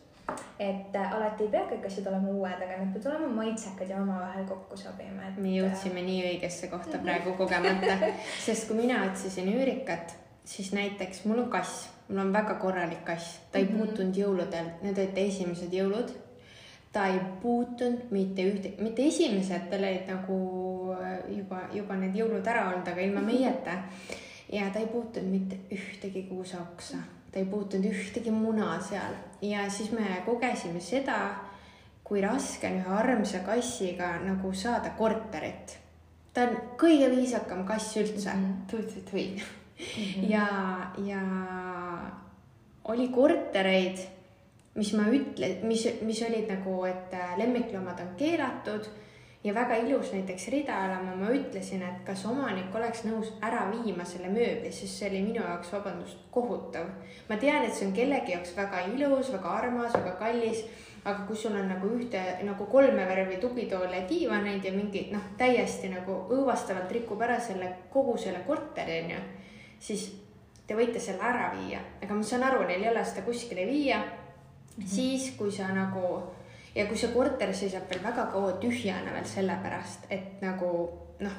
et 0.60 0.96
äh, 0.96 1.14
alati 1.16 1.46
ei 1.46 1.52
pea 1.54 1.62
kõik 1.70 1.86
asjad 1.88 2.08
olema 2.12 2.34
uued, 2.36 2.64
aga 2.64 2.80
need 2.82 2.90
peavad 2.98 3.06
olema 3.14 3.28
maitsekad 3.38 3.90
ja 3.90 4.02
omavahel 4.02 4.44
kokku 4.50 4.78
sobima, 4.78 5.30
et. 5.30 5.38
me 5.40 5.54
jõudsime 5.56 6.04
nii 6.04 6.24
õigesse 6.34 6.68
kohta 6.68 7.00
praegu 7.00 7.38
kogemata, 7.40 7.96
sest 8.48 8.68
kui 8.68 8.82
mina 8.82 9.06
otsisin 9.06 9.48
üürikat, 9.54 10.18
siis 10.44 10.74
näiteks 10.76 11.24
mul 11.30 11.46
on 11.46 11.50
kass, 11.54 11.88
mul 12.10 12.26
on 12.26 12.36
väga 12.36 12.58
korralik 12.60 13.06
kass, 13.08 13.40
ta 13.52 13.62
ei 13.62 13.70
mm 13.70 13.70
-hmm. 13.70 13.86
puutunud 13.86 14.20
jõuludel, 14.24 14.72
need 14.84 15.00
olid 15.00 15.24
esimesed 15.24 15.80
jõulud 15.80 16.12
ta 16.92 17.08
ei 17.08 17.20
puutunud 17.42 18.12
mitte 18.12 18.44
ühte, 18.50 18.72
mitte 18.82 19.08
esimesed, 19.08 19.70
tal 19.70 19.84
olid 19.86 20.08
nagu 20.10 20.38
juba, 21.30 21.62
juba 21.74 21.98
need 22.00 22.16
jõulud 22.18 22.48
ära 22.48 22.68
olnud, 22.72 22.88
aga 22.88 23.04
ilma 23.04 23.22
meieta. 23.22 23.78
ja 24.52 24.70
ta 24.72 24.80
ei 24.80 24.88
puutunud 24.88 25.32
mitte 25.32 25.58
ühtegi 25.72 26.24
kuuseoksa, 26.30 26.98
ta 27.32 27.40
ei 27.40 27.46
puutunud 27.46 27.90
ühtegi 27.92 28.32
muna 28.32 28.80
seal 28.82 29.18
ja 29.42 29.70
siis 29.70 29.92
me 29.92 30.22
kogesime 30.26 30.80
seda, 30.80 31.20
kui 32.04 32.22
raske 32.22 32.68
on 32.68 32.80
ühe 32.80 32.94
armsa 33.02 33.44
kassiga 33.46 34.18
nagu 34.24 34.54
saada 34.54 34.96
korterit. 34.98 35.78
ta 36.34 36.48
on 36.48 36.60
kõige 36.80 37.10
viisakam 37.16 37.66
kass 37.66 37.98
üldse 37.98 38.34
mm. 38.34 38.44
-hmm. 38.44 38.70
tui-tui-tui 38.72 39.28
mm. 39.36 39.42
-hmm. 40.04 40.30
ja, 40.30 40.48
ja 41.06 41.22
oli 42.84 43.08
kortereid 43.08 44.18
mis 44.78 44.94
ma 44.94 45.10
ütle-, 45.12 45.58
mis, 45.66 45.84
mis 46.06 46.22
olid 46.28 46.50
nagu, 46.52 46.78
et 46.86 47.14
lemmikloomad 47.40 48.02
on 48.04 48.14
keelatud 48.20 48.90
ja 49.44 49.54
väga 49.54 49.76
ilus 49.76 50.12
näiteks 50.14 50.48
ridaelama, 50.48 51.16
ma 51.16 51.30
ütlesin, 51.32 51.84
et 51.86 52.02
kas 52.06 52.26
omanik 52.26 52.76
oleks 52.76 53.04
nõus 53.06 53.30
ära 53.46 53.68
viima 53.72 54.06
selle 54.06 54.32
mööbli, 54.34 54.72
sest 54.74 55.00
see 55.00 55.10
oli 55.12 55.22
minu 55.30 55.44
jaoks, 55.44 55.72
vabandust, 55.74 56.26
kohutav. 56.32 56.90
ma 57.30 57.38
tean, 57.38 57.64
et 57.66 57.76
see 57.76 57.88
on 57.88 57.94
kellegi 57.94 58.34
jaoks 58.34 58.56
väga 58.58 58.84
ilus, 58.94 59.32
väga 59.34 59.56
armas, 59.62 59.94
väga 59.94 60.16
kallis, 60.20 60.66
aga 61.06 61.24
kui 61.28 61.38
sul 61.40 61.56
on 61.56 61.70
nagu 61.70 61.90
ühte 61.96 62.22
nagu 62.44 62.66
kolme 62.66 63.06
värvi 63.08 63.38
tugitoole 63.42 64.02
ja 64.02 64.08
diivaneid 64.10 64.66
ja 64.66 64.72
mingi 64.76 65.08
noh, 65.14 65.34
täiesti 65.38 65.92
nagu 65.94 66.24
õõvastavalt 66.34 66.92
rikub 66.92 67.22
ära 67.22 67.40
selle 67.40 67.70
kogu 67.94 68.18
selle 68.20 68.42
korteri 68.48 69.04
onju, 69.04 69.22
siis 69.80 70.10
te 70.68 70.76
võite 70.76 71.00
selle 71.00 71.24
ära 71.24 71.52
viia, 71.56 71.80
aga 72.02 72.14
ma 72.14 72.26
saan 72.26 72.44
aru, 72.44 72.66
neil 72.68 72.84
ei 72.84 72.90
ole 72.92 73.06
seda 73.06 73.24
kuskile 73.24 73.64
viia 73.70 74.02
mm. 74.02 74.10
-hmm. 74.82 74.88
siis, 74.96 75.32
kui 75.38 75.52
sa 75.52 75.70
nagu 75.72 76.24
ja 76.78 76.86
kui 76.86 76.98
see 76.98 77.12
korter 77.14 77.54
seisab 77.58 77.90
veel 77.90 78.04
väga 78.04 78.28
kaua 78.32 78.54
tühjana 78.62 79.14
veel 79.16 79.26
sellepärast, 79.26 80.08
et 80.14 80.42
nagu 80.46 80.72
noh, 81.26 81.38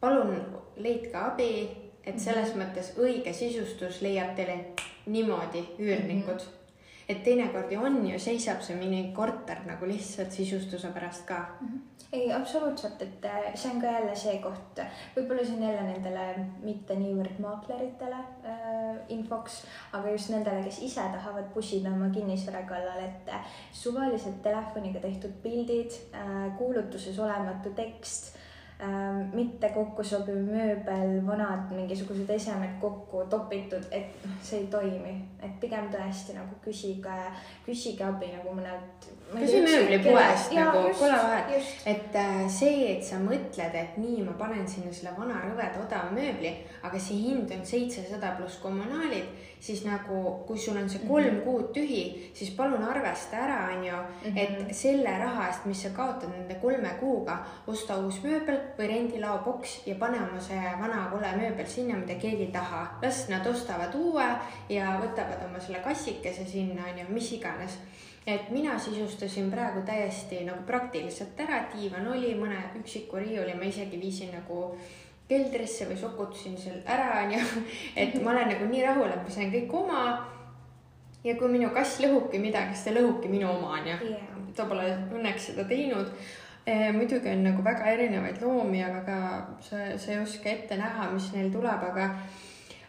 palun 0.00 0.34
leidke 0.76 1.16
abi, 1.20 1.52
et 2.04 2.18
selles 2.18 2.54
mm 2.54 2.60
-hmm. 2.60 2.66
mõttes 2.66 2.92
õige 2.98 3.32
sisustus 3.32 4.02
leiab 4.02 4.36
teile 4.36 4.58
niimoodi 5.06 5.64
üürnikud 5.78 6.40
mm. 6.40 6.50
-hmm 6.50 6.62
et 7.08 7.24
teinekord 7.24 7.72
ju 7.72 7.80
on 7.80 8.06
ju, 8.06 8.18
seisab 8.18 8.62
see 8.62 8.76
minikorter 8.76 9.58
nagu 9.66 9.86
lihtsalt 9.86 10.32
sisustuse 10.32 10.88
pärast 10.88 11.26
ka 11.26 11.46
mm. 11.60 11.66
-hmm 11.66 11.93
ei, 12.14 12.32
absoluutselt, 12.32 13.02
et 13.02 13.24
äh, 13.24 13.50
see 13.54 13.70
on 13.74 13.80
ka 13.82 13.90
jälle 13.90 14.14
see 14.18 14.36
koht, 14.42 14.80
võib-olla 15.16 15.44
see 15.46 15.56
on 15.56 15.66
jälle 15.66 15.82
nendele 15.88 16.26
mitte 16.62 16.96
niivõrd 16.98 17.40
maakleritele 17.42 18.20
äh, 18.50 18.86
infoks, 19.14 19.62
aga 19.96 20.14
just 20.14 20.30
nendele, 20.34 20.62
kes 20.66 20.80
ise 20.86 21.04
tahavad 21.16 21.50
pusida 21.54 21.92
oma 21.92 22.10
kinnisvara 22.14 22.62
kallal, 22.68 23.02
et 23.02 23.34
äh, 23.34 23.58
suvaliselt 23.72 24.40
telefoniga 24.46 25.02
tehtud 25.02 25.34
pildid 25.42 25.98
äh,, 26.14 26.48
kuulutuses 26.58 27.18
olematu 27.18 27.74
tekst 27.74 28.34
äh, 28.78 29.24
mitte 29.34 29.72
kokku 29.74 30.06
sobiv 30.06 30.38
mööbel, 30.46 31.18
vanad 31.26 31.72
mingisugused 31.74 32.30
esemed 32.36 32.78
kokku 32.82 33.26
topitud, 33.32 33.90
et 33.90 34.22
noh, 34.24 34.38
see 34.42 34.62
ei 34.62 34.70
toimi, 34.72 35.16
et 35.42 35.58
pigem 35.62 35.90
tõesti 35.92 36.38
nagu 36.38 36.62
küsige, 36.64 37.18
küsige 37.66 38.06
abi 38.06 38.30
nagu 38.36 38.54
mõnelt 38.54 39.10
küsi 39.38 39.62
mööblipoest 39.64 40.52
nagu, 40.56 40.84
pole 40.98 41.18
vahet, 41.22 41.72
et 41.86 42.18
äh, 42.20 42.44
see, 42.52 42.92
et 42.94 43.04
sa 43.06 43.18
mõtled, 43.22 43.74
et 43.80 43.96
nii, 44.00 44.22
ma 44.26 44.36
panen 44.38 44.66
sinna 44.68 44.92
selle 44.94 45.14
vana 45.16 45.40
rõveda 45.44 45.82
odava 45.82 46.12
mööbli, 46.14 46.52
aga 46.84 47.00
see 47.00 47.18
hind 47.26 47.52
on 47.54 47.64
seitsesada 47.66 48.34
pluss 48.38 48.60
kommunaalid, 48.62 49.26
siis 49.64 49.84
nagu, 49.86 50.20
kui 50.46 50.58
sul 50.60 50.76
on 50.76 50.88
see 50.88 51.00
mhm. 51.00 51.08
kolm 51.08 51.26
mm 51.26 51.38
-hmm. 51.38 51.44
kuud 51.44 51.72
tühi, 51.76 52.30
siis 52.34 52.50
palun 52.50 52.84
arvesta 52.84 53.36
ära, 53.36 53.58
onju, 53.76 53.96
et 54.36 54.50
mhm. 54.50 54.70
selle 54.70 55.18
raha 55.24 55.46
eest, 55.48 55.66
mis 55.66 55.82
sa 55.82 55.88
kaotad 55.96 56.30
nende 56.30 56.54
kolme 56.54 56.90
kuuga, 57.00 57.38
osta 57.66 57.96
uus 57.96 58.22
mööbel 58.22 58.58
või 58.78 58.88
rendilaoboks 58.88 59.86
ja 59.86 59.94
pane 59.94 60.16
oma 60.16 60.40
see 60.40 60.62
vana 60.80 61.08
kole 61.10 61.36
mööbel 61.36 61.66
sinna, 61.66 61.96
mida 61.96 62.14
keegi 62.14 62.42
ei 62.42 62.52
taha. 62.52 62.98
las 63.02 63.28
nad 63.28 63.46
ostavad 63.46 63.94
uue 63.94 64.28
ja 64.68 65.00
võtavad 65.02 65.44
oma 65.48 65.60
selle 65.60 65.78
kassikese 65.78 66.44
sinna, 66.44 66.82
onju, 66.92 67.04
mis 67.08 67.32
iganes 67.32 67.78
et 68.26 68.50
mina 68.50 68.78
sisustasin 68.78 69.50
praegu 69.52 69.82
täiesti 69.86 70.44
nagu 70.44 70.62
praktiliselt 70.66 71.40
ära, 71.44 71.64
diivan 71.74 72.08
oli, 72.08 72.34
mõne 72.38 72.60
üksiku 72.80 73.20
riiuli 73.20 73.56
ma 73.58 73.68
isegi 73.68 74.00
viisin 74.00 74.32
nagu 74.32 74.70
keldrisse 75.28 75.88
või 75.88 75.98
sokutasin 76.00 76.56
seal 76.60 76.80
ära, 76.86 77.24
onju. 77.24 77.40
et 77.96 78.16
ma 78.22 78.32
olen 78.32 78.54
nagu 78.54 78.68
nii 78.70 78.86
rahul, 78.86 79.10
et 79.12 79.24
ma 79.24 79.32
sain 79.32 79.52
kõik 79.52 79.74
oma. 79.76 80.04
ja 81.24 81.34
kui 81.40 81.48
minu 81.48 81.70
kass 81.72 82.00
lõhubki 82.00 82.40
midagi, 82.40 82.76
siis 82.76 82.88
ta 82.88 82.96
lõhubki 82.96 83.28
minu 83.32 83.50
oma, 83.50 83.78
onju 83.80 84.16
ta 84.56 84.66
pole 84.70 84.86
õnneks 85.12 85.50
seda 85.50 85.66
teinud 85.68 86.10
e,. 86.66 86.92
muidugi 86.94 87.30
on 87.32 87.44
nagu 87.48 87.64
väga 87.64 87.90
erinevaid 87.94 88.40
loomi, 88.42 88.82
aga 88.84 89.02
ka 89.08 89.18
sa, 89.64 89.82
sa 89.98 90.12
ei 90.12 90.20
oska 90.22 90.50
ette 90.50 90.78
näha, 90.80 91.10
mis 91.12 91.30
neil 91.34 91.50
tuleb, 91.52 91.88
aga 91.90 92.08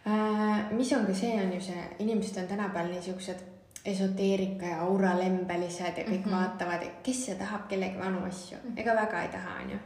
äh, 0.06 0.72
mis 0.76 0.94
on 0.98 1.08
ka 1.10 1.18
see, 1.18 1.34
on 1.42 1.54
ju 1.58 1.62
see, 1.70 1.90
inimesed 2.06 2.44
on 2.44 2.50
tänapäeval 2.52 2.94
niisugused 2.94 3.55
esoteerika 3.86 4.66
ja 4.66 4.80
auralembelised 4.86 5.98
ja 5.98 6.04
kõik 6.04 6.26
mm 6.26 6.32
-hmm. 6.32 6.38
vaatavad, 6.38 6.88
kes 7.04 7.26
see 7.26 7.36
tahab 7.36 7.68
kellegi 7.70 8.00
vanu 8.00 8.24
asju, 8.28 8.58
mhm. 8.64 8.78
ega 8.78 8.96
väga 8.96 9.22
ei 9.22 9.28
taha, 9.36 9.60
onju. 9.64 9.78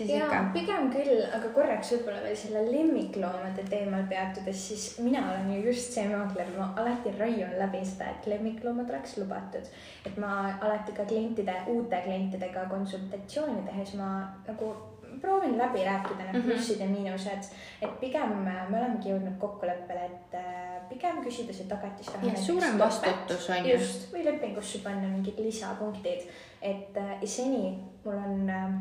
ja 0.00 0.16
ikka... 0.16 0.50
pigem 0.52 0.90
küll, 0.92 1.24
aga 1.36 1.48
korraks 1.54 1.92
võib-olla 1.92 2.22
veel 2.24 2.36
selle 2.36 2.62
lemmikloomade 2.72 3.64
teemal 3.70 4.06
peatudes, 4.08 4.68
siis 4.68 4.98
mina 4.98 5.24
olen 5.32 5.50
ju 5.54 5.66
just 5.66 5.92
see 5.92 6.06
maakler, 6.08 6.46
ma 6.58 6.72
alati 6.76 7.12
raiun 7.18 7.58
läbi 7.58 7.84
seda, 7.84 8.10
et 8.10 8.26
lemmikloomad 8.26 8.90
oleks 8.90 9.16
lubatud. 9.18 9.66
et 10.06 10.16
ma 10.16 10.58
alati 10.60 10.92
ka 10.92 11.04
klientide, 11.04 11.54
uute 11.66 12.00
klientidega 12.04 12.64
konsultatsiooni 12.70 13.62
tehes 13.66 13.94
ma 13.94 14.08
nagu 14.46 14.74
proovin 15.20 15.58
läbi 15.58 15.84
rääkida 15.84 16.24
need 16.24 16.34
mm 16.34 16.40
-hmm. 16.40 16.52
plussid 16.52 16.80
ja 16.80 16.86
miinused, 16.86 17.50
et 17.82 18.00
pigem 18.00 18.36
me 18.44 18.78
olemegi 18.78 19.10
jõudnud 19.10 19.38
kokkuleppele, 19.38 20.04
et 20.04 20.34
äh, 20.34 20.88
pigem 20.88 21.24
küsida 21.24 21.52
see 21.52 21.66
tagatisraha. 21.66 22.36
suurem 22.36 22.78
vastutus 22.78 23.50
on 23.50 23.66
ju. 23.66 23.74
just, 23.76 24.12
või 24.12 24.24
lepingusse 24.24 24.78
panna 24.84 25.08
mingid 25.08 25.38
lisapunktid, 25.38 26.28
et 26.62 26.96
äh, 26.96 27.24
seni 27.24 27.78
mul 28.04 28.14
on 28.14 28.50
äh,, 28.50 28.72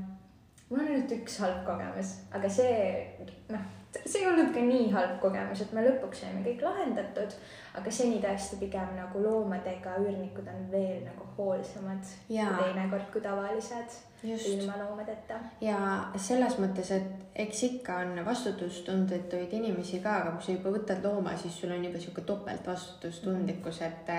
mul 0.70 0.80
on 0.80 0.88
ainult 0.88 1.12
üks 1.12 1.40
halb 1.40 1.66
kogemus, 1.66 2.16
aga 2.32 2.50
see 2.50 3.06
noh, 3.50 3.68
see 4.06 4.22
ei 4.22 4.28
olnud 4.30 4.52
ka 4.54 4.62
nii 4.66 4.90
halb 4.94 5.16
kogemus, 5.22 5.64
et 5.64 5.72
me 5.74 5.86
lõpuks 5.86 6.22
saime 6.24 6.44
kõik 6.46 6.62
lahendatud, 6.66 7.34
aga 7.80 7.94
seni 7.94 8.20
tõesti 8.24 8.60
pigem 8.62 8.94
nagu 8.98 9.24
loomadega 9.24 9.96
üürnikud 10.04 10.50
on 10.52 10.68
veel 10.72 11.02
nagu 11.08 11.26
hoolsamad 11.38 12.06
teinekord 12.28 13.10
kui 13.14 13.24
tavalised 13.24 13.98
ilma 14.24 14.76
loomadeta. 14.82 15.40
ja 15.62 15.78
selles 16.18 16.58
mõttes, 16.60 16.92
et 16.92 17.40
eks 17.46 17.64
ikka 17.70 18.02
on 18.04 18.20
vastutustundetuid 18.26 19.54
inimesi 19.58 20.02
ka, 20.04 20.18
aga 20.22 20.36
kui 20.36 20.46
sa 20.46 20.58
juba 20.58 20.74
võtad 20.76 21.02
looma, 21.06 21.38
siis 21.38 21.56
sul 21.62 21.72
on 21.72 21.86
juba 21.86 22.02
sihuke 22.02 22.26
topeltvastutustundlikkus, 22.28 23.82
et 23.88 24.14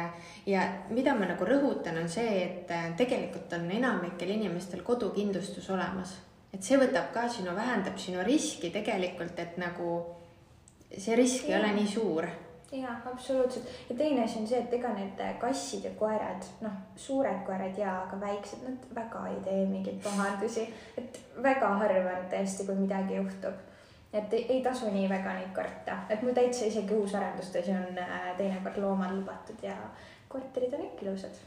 ja 0.48 0.64
mida 0.90 1.14
ma 1.14 1.28
nagu 1.30 1.46
rõhutan, 1.46 2.00
on 2.00 2.08
see, 2.08 2.42
et 2.46 2.74
tegelikult 2.96 3.52
on 3.58 3.70
enamikel 3.76 4.34
inimestel 4.38 4.82
kodukindlustus 4.86 5.70
olemas, 5.70 6.16
et 6.54 6.62
see 6.62 6.78
võtab 6.80 7.10
ka 7.14 7.26
sinu, 7.30 7.54
vähendab 7.56 7.98
sinu 7.98 8.24
riski 8.26 8.72
tegelikult, 8.74 9.38
et 9.38 9.58
nagu 9.60 9.98
see 10.90 11.18
risk 11.18 11.48
ja. 11.48 11.56
ei 11.56 11.60
ole 11.60 11.74
nii 11.80 11.90
suur. 11.90 12.28
Jaa, 12.70 13.00
absoluutselt. 13.12 13.66
Ja 13.88 13.96
teine 13.98 14.24
asi 14.24 14.38
on 14.38 14.46
see, 14.46 14.60
et 14.62 14.74
ega 14.76 14.92
need 14.94 15.22
kassid 15.42 15.88
ja 15.88 15.90
koerad, 15.98 16.44
noh, 16.62 16.76
suured 16.96 17.40
koerad 17.46 17.78
jaa, 17.78 17.96
aga 18.04 18.20
väiksed, 18.20 18.62
nad 18.62 18.84
väga 18.94 19.24
ei 19.32 19.40
tee 19.46 19.64
mingeid 19.66 19.98
pahandusi, 20.04 20.68
et 20.98 21.18
väga 21.42 21.72
harva 21.82 22.14
on 22.20 22.30
tõesti, 22.30 22.66
kui 22.68 22.78
midagi 22.78 23.18
juhtub. 23.18 23.66
et 24.12 24.32
ei, 24.34 24.46
ei 24.54 24.62
tasu 24.62 24.88
nii 24.90 25.08
väga 25.10 25.34
neid 25.36 25.50
karta, 25.54 26.00
et 26.10 26.22
mul 26.22 26.34
täitsa 26.34 26.66
isegi 26.66 26.94
uusarendustes 26.94 27.68
on 27.74 27.98
äh, 27.98 28.32
teinekord 28.38 28.78
loomad 28.82 29.14
lubatud 29.14 29.62
ja 29.62 29.76
korterid 30.28 30.74
on 30.74 30.82
ikka 30.86 31.06
ilusad 31.06 31.38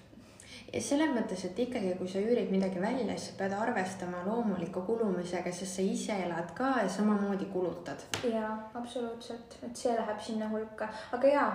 selles 0.81 1.11
mõttes, 1.13 1.43
et 1.45 1.59
ikkagi, 1.67 1.91
kui 1.99 2.07
sa 2.09 2.21
üürid 2.23 2.49
midagi 2.49 2.79
välja, 2.81 3.13
siis 3.13 3.27
sa 3.29 3.35
pead 3.37 3.53
arvestama 3.53 4.23
loomuliku 4.25 4.81
kulumisega, 4.87 5.51
sest 5.53 5.77
sa 5.77 5.85
ise 5.85 6.15
elad 6.25 6.49
ka 6.57 6.71
ja 6.81 6.87
samamoodi 6.89 7.45
kulutad. 7.53 8.01
jaa, 8.25 8.53
absoluutselt, 8.73 9.57
et 9.61 9.77
see 9.77 9.93
läheb 9.93 10.21
sinna 10.27 10.47
hulka, 10.49 10.87
aga 11.13 11.33
jaa, 11.33 11.51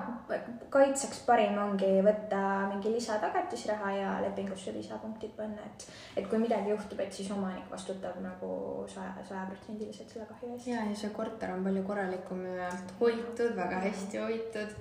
kaitseks 0.71 1.25
parim 1.27 1.59
ongi 1.59 1.91
võtta 2.07 2.43
mingi 2.75 2.95
lisatagatisraha 2.95 3.91
ja 3.97 4.13
lepingusse 4.23 4.75
lisapunktid 4.77 5.35
panna, 5.41 5.67
et, 5.67 5.89
et 6.23 6.31
kui 6.31 6.39
midagi 6.39 6.71
juhtub, 6.71 7.03
et 7.03 7.13
siis 7.13 7.33
omanik 7.35 7.67
vastutab 7.73 8.23
nagu 8.23 8.87
saja, 8.93 9.17
sajaprotsendiliselt 9.33 10.15
selle 10.15 10.31
kahju 10.31 10.55
eest. 10.55 10.71
ja, 10.71 10.87
ja 10.87 10.95
see 11.03 11.11
korter 11.17 11.57
on 11.57 11.67
palju 11.67 11.83
korralikum 11.91 12.47
ja 12.55 12.71
hoitud, 13.03 13.59
väga 13.59 13.83
hästi 13.89 14.23
hoitud. 14.23 14.81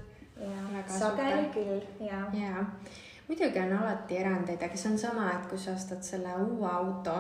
sageli 0.94 1.50
küll, 1.58 1.86
jaa. 2.06 2.26
jaa 2.38 2.66
muidugi 3.28 3.60
on 3.60 3.76
alati 3.82 4.18
erandeid, 4.22 4.64
aga 4.64 4.80
see 4.80 4.92
on 4.94 4.98
sama, 5.02 5.30
et 5.36 5.50
kui 5.52 5.60
sa 5.60 5.76
ostad 5.76 6.04
selle 6.06 6.34
uue 6.46 6.68
auto, 6.72 7.16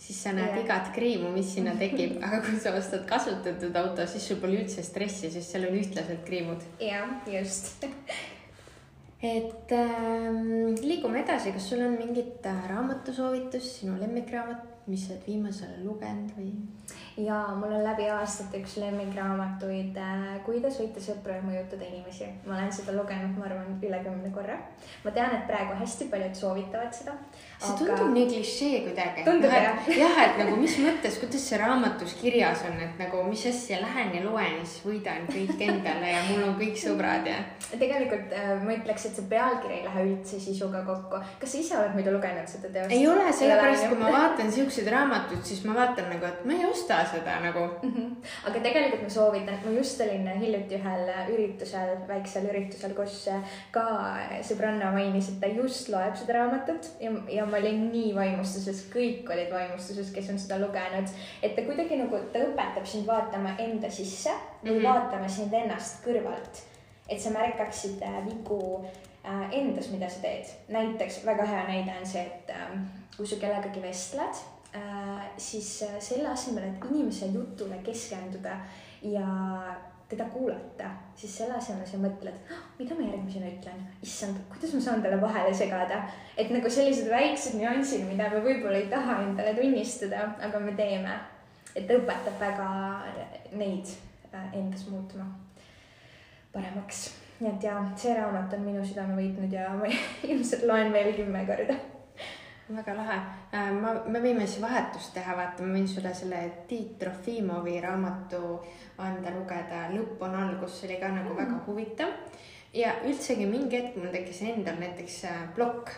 siis 0.00 0.22
sa 0.24 0.32
näed 0.34 0.54
yeah. 0.54 0.64
igat 0.64 0.92
kriimu, 0.96 1.30
mis 1.34 1.54
sinna 1.54 1.74
tekib, 1.78 2.16
aga 2.24 2.40
kui 2.44 2.58
sa 2.60 2.74
ostad 2.78 3.04
kasutatud 3.08 3.76
auto, 3.82 4.06
siis 4.08 4.28
sul 4.28 4.40
pole 4.42 4.62
üldse 4.62 4.84
stressi, 4.86 5.30
sest 5.32 5.54
seal 5.54 5.68
on 5.68 5.76
ühtlaselt 5.78 6.24
kriimud. 6.28 6.64
jah, 6.80 7.12
just 7.28 7.84
et 9.22 9.70
ähm, 9.70 10.74
liigume 10.82 11.22
edasi, 11.22 11.52
kas 11.54 11.68
sul 11.70 11.84
on 11.86 11.94
mingit 11.94 12.42
raamatusoovitust, 12.42 13.78
sinu 13.82 13.94
lemmikraamat, 14.00 14.66
mis 14.90 15.06
sa 15.06 15.14
oled 15.14 15.28
viimasel 15.28 15.68
ajal 15.68 15.84
lugenud 15.86 16.32
või? 16.34 16.50
Ja 17.16 17.46
mul 17.56 17.72
on 17.72 17.84
läbi 17.84 18.06
aastate 18.10 18.62
üks 18.62 18.78
lemmikraamatuid 18.80 19.96
äh, 20.00 20.20
Kuidas 20.46 20.78
võita 20.80 21.00
sõpru 21.02 21.34
ja 21.34 21.42
mõjutada 21.44 21.84
inimesi. 21.84 22.28
ma 22.46 22.56
olen 22.56 22.72
seda 22.72 22.94
lugenud, 22.96 23.34
ma 23.36 23.44
arvan, 23.48 23.74
üle 23.84 23.98
kümne 24.04 24.30
korra. 24.32 24.56
ma 25.04 25.12
tean, 25.12 25.34
et 25.36 25.44
praegu 25.48 25.76
hästi 25.76 26.08
paljud 26.12 26.38
soovitavad 26.38 26.94
seda. 26.96 27.16
see 27.58 27.74
aga... 27.74 27.78
tundub 27.82 28.14
nii 28.16 28.28
klišee 28.30 28.80
kuidagi. 28.86 29.24
tundub 29.26 29.52
jah? 29.52 29.90
jah, 30.02 30.20
et 30.24 30.40
nagu 30.40 30.56
mis 30.60 30.78
mõttes, 30.80 31.18
kuidas 31.20 31.44
see 31.50 31.60
raamatus 31.60 32.16
kirjas 32.22 32.64
on, 32.70 32.80
et 32.86 33.02
nagu 33.02 33.24
mis 33.28 33.44
asja, 33.52 33.82
lähen 33.84 34.16
ja 34.16 34.24
loen 34.24 34.56
ja 34.56 34.64
siis 34.64 34.86
võidan 34.88 35.28
kõik 35.28 35.60
endale 35.68 36.14
ja 36.14 36.24
mul 36.30 36.46
on 36.48 36.56
kõik 36.62 36.80
sõbrad 36.80 37.28
ja. 37.28 37.42
tegelikult 37.74 38.32
äh, 38.38 38.54
ma 38.64 38.78
ütleks, 38.78 39.06
et 39.10 39.20
see 39.20 39.28
pealkiri 39.28 39.82
ei 39.82 39.84
lähe 39.84 40.06
üldse 40.08 40.40
sisuga 40.40 40.80
kokku. 40.88 41.20
kas 41.44 41.52
sa 41.52 41.60
ise 41.60 41.76
oled 41.76 41.92
muidu 41.98 42.16
lugenud 42.16 42.48
seda 42.48 42.72
teost? 42.72 42.96
ei 42.96 43.04
ole, 43.10 43.28
sellepärast 43.36 43.90
kui 43.92 44.00
ma 44.00 44.16
vaatan 44.16 44.52
siukseid 44.56 44.88
raamatuid, 44.96 45.44
siis 45.44 45.60
ma 45.68 45.76
vaatan 45.76 46.08
nagu, 46.16 46.32
et 46.32 46.48
ma 46.48 46.56
ei 46.56 46.66
osta 46.72 47.01
seda 47.10 47.40
nagu 47.40 47.66
mm. 47.82 47.92
-hmm. 47.92 48.30
aga 48.48 48.60
tegelikult 48.60 49.02
ma 49.02 49.10
soovitan, 49.10 49.58
ma 49.64 49.70
just 49.76 50.00
olin 50.00 50.28
hiljuti 50.40 50.78
ühel 50.78 51.12
üritusel, 51.34 51.94
väiksel 52.08 52.48
üritusel, 52.50 52.94
kus 52.94 53.28
ka 53.70 53.84
sõbranna 54.48 54.92
mainis, 54.94 55.28
et 55.28 55.40
ta 55.40 55.46
just 55.46 55.88
loeb 55.88 56.16
seda 56.16 56.38
raamatut 56.38 56.90
ja, 57.00 57.12
ja 57.28 57.46
ma 57.46 57.60
olin 57.62 57.88
nii 57.92 58.14
vaimustuses, 58.14 58.84
kõik 58.94 59.30
olid 59.32 59.52
vaimustuses, 59.52 60.12
kes 60.14 60.30
on 60.30 60.38
seda 60.38 60.60
lugenud. 60.62 61.08
et 61.42 61.56
ta 61.56 61.66
kuidagi 61.66 61.96
nagu, 62.00 62.20
ta 62.32 62.44
õpetab 62.48 62.86
sind 62.86 63.06
vaatama 63.06 63.56
enda 63.58 63.90
sisse 63.90 64.30
või 64.62 64.70
mm 64.70 64.78
-hmm. 64.78 64.88
vaatama 64.88 65.28
sind 65.28 65.52
ennast 65.52 66.04
kõrvalt. 66.06 66.62
et 67.08 67.20
sa 67.20 67.30
märkaksid 67.30 68.02
äh, 68.02 68.24
vigu 68.26 68.86
äh, 69.24 69.48
endas, 69.52 69.90
mida 69.90 70.08
sa 70.08 70.20
teed. 70.20 70.46
näiteks 70.68 71.26
väga 71.26 71.44
hea 71.46 71.66
näide 71.68 71.92
on 72.00 72.06
see, 72.06 72.22
et 72.22 72.50
äh, 72.50 72.78
kui 73.16 73.26
sa 73.26 73.36
kellegagi 73.36 73.82
vestled 73.82 74.51
siis 75.36 75.82
äh, 75.82 76.00
selle 76.00 76.28
asemel, 76.28 76.64
et 76.64 76.84
inimese 76.90 77.26
jutule 77.26 77.78
keskenduda 77.84 78.56
ja 79.02 79.26
teda 80.08 80.24
kuulata, 80.24 80.90
siis 81.16 81.38
selle 81.38 81.56
asemel 81.56 81.86
sa 81.88 81.98
mõtled, 82.00 82.34
ah, 82.52 82.64
mida 82.78 82.96
ma 82.96 83.06
järgmisena 83.06 83.48
ütlen, 83.48 83.78
issand, 84.04 84.42
kuidas 84.50 84.74
ma 84.76 84.80
saan 84.84 85.04
talle 85.04 85.20
vahele 85.20 85.54
segada. 85.56 86.02
et 86.36 86.50
nagu 86.52 86.70
sellised 86.70 87.08
väiksed 87.10 87.56
nüansid, 87.56 88.04
mida 88.08 88.28
me 88.32 88.42
võib-olla 88.44 88.76
ei 88.76 88.90
taha 88.92 89.22
endale 89.24 89.54
tunnistada, 89.56 90.26
aga 90.40 90.60
me 90.60 90.76
teeme. 90.76 91.20
et 91.74 91.88
õpetab 91.88 92.36
väga 92.40 92.68
neid 93.56 93.88
äh, 94.34 94.52
endas 94.52 94.84
muutma 94.88 95.24
paremaks. 96.52 97.10
nii 97.40 97.54
et 97.54 97.64
jaa, 97.64 97.80
see 97.96 98.12
raamat 98.14 98.52
on 98.52 98.68
minu 98.68 98.84
südame 98.84 99.16
võitnud 99.16 99.52
ja 99.52 99.72
ma 99.76 99.88
ilmselt 100.28 100.68
loen 100.68 100.92
veel 100.92 101.16
kümme 101.16 101.46
korda 101.48 101.80
väga 102.76 102.94
lahe. 102.96 103.18
Äh, 103.54 103.72
ma, 103.74 103.94
me 104.06 104.22
võime 104.22 104.46
siis 104.46 104.62
vahetust 104.62 105.12
teha, 105.16 105.36
vaata, 105.36 105.64
ma 105.66 105.76
võin 105.76 105.88
sulle 105.88 106.14
selle 106.14 106.40
Tiit 106.68 106.98
Trofimovi 107.00 107.78
raamatu 107.80 108.40
anda 109.02 109.32
lugeda, 109.34 109.88
Lõpp 109.92 110.22
on 110.22 110.38
algus, 110.38 110.78
see 110.78 110.90
oli 110.90 111.00
ka 111.00 111.10
nagu 111.12 111.34
mm. 111.34 111.38
väga 111.42 111.60
huvitav. 111.66 112.16
ja 112.72 112.94
üldsegi 113.04 113.44
mingi 113.46 113.76
hetk 113.76 113.96
mul 114.00 114.12
tekkis 114.12 114.42
endal 114.48 114.78
näiteks 114.80 115.24
äh, 115.28 115.40
plokk. 115.54 115.90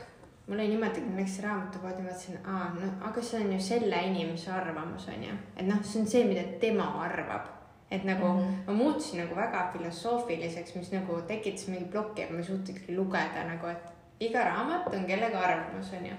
mul 0.47 0.59
oli 0.59 0.69
niimoodi, 0.69 1.01
et 1.01 1.11
ma 1.11 1.21
läksin 1.21 1.45
raamatupoodi, 1.45 2.03
mõtlesin, 2.05 2.39
aa, 2.45 2.69
no 2.77 2.89
aga 3.09 3.23
see 3.23 3.41
on 3.41 3.53
ju 3.53 3.61
selle 3.65 4.01
inimese 4.11 4.51
arvamus, 4.53 5.09
on 5.09 5.29
ju. 5.29 5.37
et 5.57 5.67
noh, 5.67 5.83
see 5.83 6.01
on 6.03 6.09
see, 6.11 6.25
mida 6.29 6.43
tema 6.61 6.91
arvab 7.07 7.53
et 7.91 8.05
nagu 8.05 8.27
mm 8.27 8.41
-hmm. 8.41 8.67
ma 8.67 8.73
muutusin 8.73 9.21
nagu 9.21 9.37
väga 9.37 9.71
filosoofiliseks, 9.73 10.75
mis 10.75 10.93
nagu 10.93 11.21
tekitas 11.21 11.69
mingi 11.69 11.85
ploki, 11.85 12.23
aga 12.23 12.33
ma 12.33 12.39
ei 12.39 12.45
suutnudki 12.45 12.97
lugeda 12.97 13.45
nagu, 13.47 13.67
et 13.67 13.95
iga 14.21 14.45
raamat 14.45 14.95
on 14.95 15.05
kellegi 15.05 15.37
arvamus, 15.37 15.93
on 15.93 16.07
ju 16.07 16.15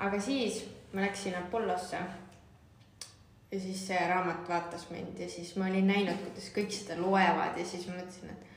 aga 0.00 0.20
siis 0.20 0.64
ma 0.92 1.04
läksin 1.04 1.36
Apollosse. 1.38 1.98
ja 3.52 3.60
siis 3.60 3.86
see 3.86 3.98
raamat 4.08 4.48
vaatas 4.48 4.90
mind 4.90 5.18
ja 5.18 5.28
siis 5.28 5.56
ma 5.56 5.66
olin 5.66 5.86
näinud, 5.86 6.20
kuidas 6.22 6.52
kõik 6.54 6.70
seda 6.70 7.00
loevad 7.00 7.58
ja 7.58 7.64
siis 7.66 7.88
ma 7.88 7.96
mõtlesin, 7.96 8.30
et 8.30 8.50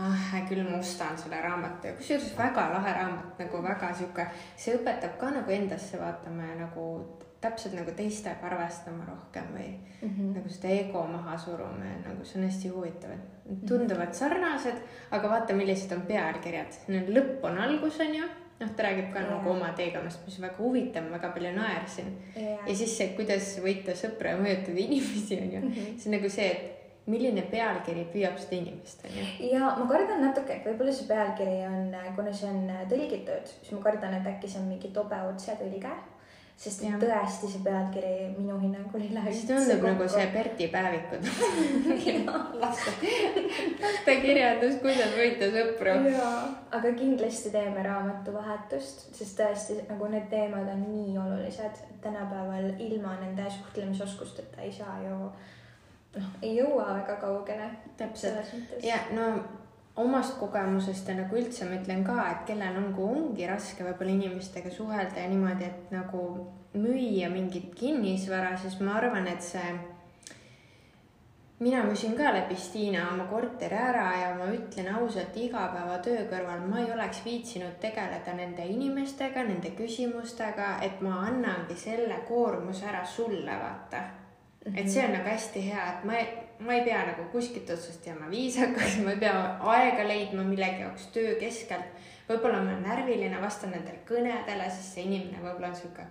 ah, 0.00 0.30
küll, 0.48 0.62
ma 0.64 0.78
ostan 0.78 1.18
selle 1.20 1.40
raamatu 1.44 1.90
ja 1.90 1.96
kusjuures 1.98 2.32
väga 2.38 2.70
lahe 2.72 2.94
raamat, 2.96 3.34
nagu 3.42 3.62
väga 3.62 3.90
sihuke, 3.98 4.26
see 4.56 4.78
õpetab 4.78 5.18
ka 5.20 5.34
nagu 5.34 5.52
endasse 5.52 6.00
vaatama 6.00 6.48
ja 6.48 6.56
nagu 6.62 6.86
täpselt 7.40 7.76
nagu 7.76 7.92
teistega 7.96 8.48
arvestama 8.48 9.04
rohkem 9.08 9.52
või 9.52 9.68
mm 9.76 10.08
-hmm. 10.08 10.34
nagu 10.36 10.48
seda 10.48 10.68
ego 10.68 11.06
maha 11.06 11.38
suruma 11.38 11.84
ja 11.84 12.00
nagu 12.08 12.24
see 12.24 12.40
on 12.40 12.48
hästi 12.48 12.68
huvitav, 12.68 13.10
et 13.10 13.66
tunduvad 13.68 14.12
sarnased, 14.14 14.80
aga 15.10 15.30
vaata, 15.30 15.54
millised 15.54 15.92
on 15.96 16.02
pealkirjad, 16.08 16.80
lõpp 16.88 17.44
on 17.44 17.58
algus, 17.58 18.00
on 18.00 18.14
ju 18.14 18.28
noh, 18.60 18.72
ta 18.76 18.84
räägib 18.86 19.08
ka 19.12 19.22
yeah. 19.22 19.30
nagu 19.32 19.50
oma 19.54 19.70
teekonnast, 19.76 20.26
mis 20.26 20.36
on 20.38 20.46
väga 20.48 20.58
huvitav, 20.58 21.08
väga 21.12 21.30
palju 21.36 21.54
naersin 21.56 22.10
yeah.. 22.36 22.60
ja 22.66 22.76
siis 22.76 22.92
see, 22.98 23.08
kuidas 23.16 23.54
võita 23.64 23.96
sõpra 23.96 24.34
ja 24.34 24.42
mõjutada 24.42 24.84
inimesi, 24.84 25.40
on 25.40 25.56
ju 25.56 25.62
mm, 25.62 25.72
-hmm. 25.72 25.96
see 25.98 26.10
on 26.10 26.16
nagu 26.18 26.30
see, 26.36 26.50
et 26.50 27.08
milline 27.10 27.42
pealkiri 27.50 28.04
püüab 28.12 28.38
seda 28.38 28.58
inimest, 28.60 29.04
on 29.08 29.18
ju. 29.18 29.26
ja 29.54 29.72
ma 29.80 29.88
kardan 29.88 30.24
natuke, 30.26 30.58
et 30.58 30.68
võib-olla 30.68 30.92
see 30.94 31.08
pealkiri 31.08 31.58
on, 31.66 31.96
kuna 32.16 32.32
see 32.32 32.50
on 32.52 32.70
tõlgitud, 32.92 33.52
siis 33.56 33.72
ma 33.72 33.82
kardan, 33.88 34.16
et 34.20 34.32
äkki 34.34 34.50
see 34.50 34.60
on 34.62 34.68
mingi 34.68 34.92
tobe 34.94 35.18
otsetõlge 35.32 35.94
sest 36.60 36.82
ja. 36.84 36.96
tõesti 37.00 37.48
see 37.48 37.62
pealkiri 37.64 38.10
minu 38.34 38.58
hinnangul 38.60 39.00
ei 39.00 39.14
lähe. 39.14 39.32
see 39.32 39.48
tundub 39.48 39.84
nagu 39.86 40.08
see 40.12 40.26
Berti 40.34 40.66
päevikud 40.72 41.28
laste, 42.62 42.92
lastekirjandus, 43.80 44.76
kuidas 44.82 45.14
võita 45.16 45.48
sõpru. 45.54 45.94
aga 46.76 46.92
kindlasti 46.98 47.54
teeme 47.54 47.84
raamatuvahetust, 47.86 49.06
sest 49.16 49.40
tõesti 49.40 49.78
nagu 49.88 50.10
need 50.12 50.28
teemad 50.32 50.68
on 50.74 50.84
nii 50.90 51.16
olulised, 51.22 51.80
et 51.88 51.96
tänapäeval 52.04 52.74
ilma 52.76 53.16
nende 53.22 53.48
suhtlemisoskusteta 53.56 54.60
ei 54.66 54.74
saa 54.76 54.98
ju 55.06 55.16
noh, 56.18 56.28
ei 56.42 56.58
jõua 56.58 56.90
väga 57.00 57.16
kaugele. 57.24 57.72
täpselt 57.96 58.84
ja 58.84 59.00
no 59.16 59.32
omast 60.00 60.38
kogemusest 60.40 61.08
ja 61.08 61.14
nagu 61.18 61.36
üldse 61.36 61.68
ma 61.68 61.78
ütlen 61.78 62.02
ka, 62.06 62.16
et 62.30 62.46
kellel 62.48 62.76
nagu 62.76 63.06
ongi 63.06 63.46
raske 63.48 63.84
võib-olla 63.86 64.16
inimestega 64.16 64.72
suhelda 64.74 65.22
ja 65.22 65.28
niimoodi, 65.30 65.68
et 65.68 65.94
nagu 65.94 66.24
müüa 66.74 67.30
mingit 67.32 67.72
kinnisvara, 67.74 68.56
siis 68.58 68.78
ma 68.80 68.96
arvan, 69.00 69.26
et 69.30 69.42
see, 69.42 69.72
mina 71.60 71.82
müüsin 71.84 72.14
ka 72.18 72.30
läbi 72.34 72.56
Stiina 72.56 73.08
oma 73.12 73.26
korteri 73.30 73.76
ära 73.76 74.06
ja 74.20 74.28
ma 74.38 74.46
ütlen 74.54 74.92
ausalt, 74.94 75.36
igapäevatöö 75.36 76.26
kõrval 76.30 76.62
ma 76.68 76.84
ei 76.84 76.92
oleks 76.94 77.24
viitsinud 77.24 77.80
tegeleda 77.82 78.34
nende 78.36 78.66
inimestega, 78.66 79.44
nende 79.48 79.74
küsimustega, 79.78 80.76
et 80.86 81.02
ma 81.04 81.24
annangi 81.26 81.76
selle 81.76 82.22
koormuse 82.28 82.86
ära 82.86 83.02
sulle, 83.04 83.58
vaata. 83.64 84.04
et 84.74 84.88
see 84.88 85.04
on 85.04 85.18
nagu 85.18 85.28
hästi 85.28 85.66
hea, 85.70 85.90
et 85.94 86.06
ma 86.06 86.16
ei 86.20 86.49
ma 86.60 86.72
ei 86.76 86.84
pea 86.84 87.04
nagu 87.06 87.24
kuskilt 87.32 87.70
otsast 87.70 88.06
jääma 88.06 88.30
viisakaks, 88.30 88.98
ma 89.04 89.14
ei 89.14 89.20
pea 89.22 89.36
aega 89.74 90.08
leidma 90.08 90.42
millegi 90.44 90.84
jaoks 90.84 91.06
töö 91.14 91.34
keskelt. 91.40 92.08
võib-olla 92.28 92.62
ma 92.62 92.70
olen 92.70 92.82
närviline, 92.82 93.40
vastan 93.42 93.70
nendele 93.74 94.04
kõnedele, 94.08 94.70
siis 94.70 94.94
see 94.94 95.06
inimene 95.08 95.40
võib-olla 95.42 95.72
on 95.72 95.76
sihuke 95.76 96.04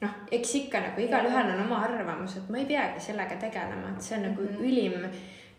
noh, 0.00 0.16
eks 0.32 0.54
ikka 0.62 0.80
nagu 0.80 1.00
igalühel 1.00 1.52
on 1.54 1.64
oma 1.66 1.82
arvamus, 1.84 2.36
et 2.36 2.48
ma 2.50 2.60
ei 2.60 2.66
peagi 2.68 3.02
sellega 3.10 3.36
tegelema, 3.40 3.92
et 3.92 4.02
see 4.02 4.16
on 4.18 4.26
nagu 4.28 4.42
mm 4.42 4.48
-hmm. 4.48 4.66
ülim 4.68 5.10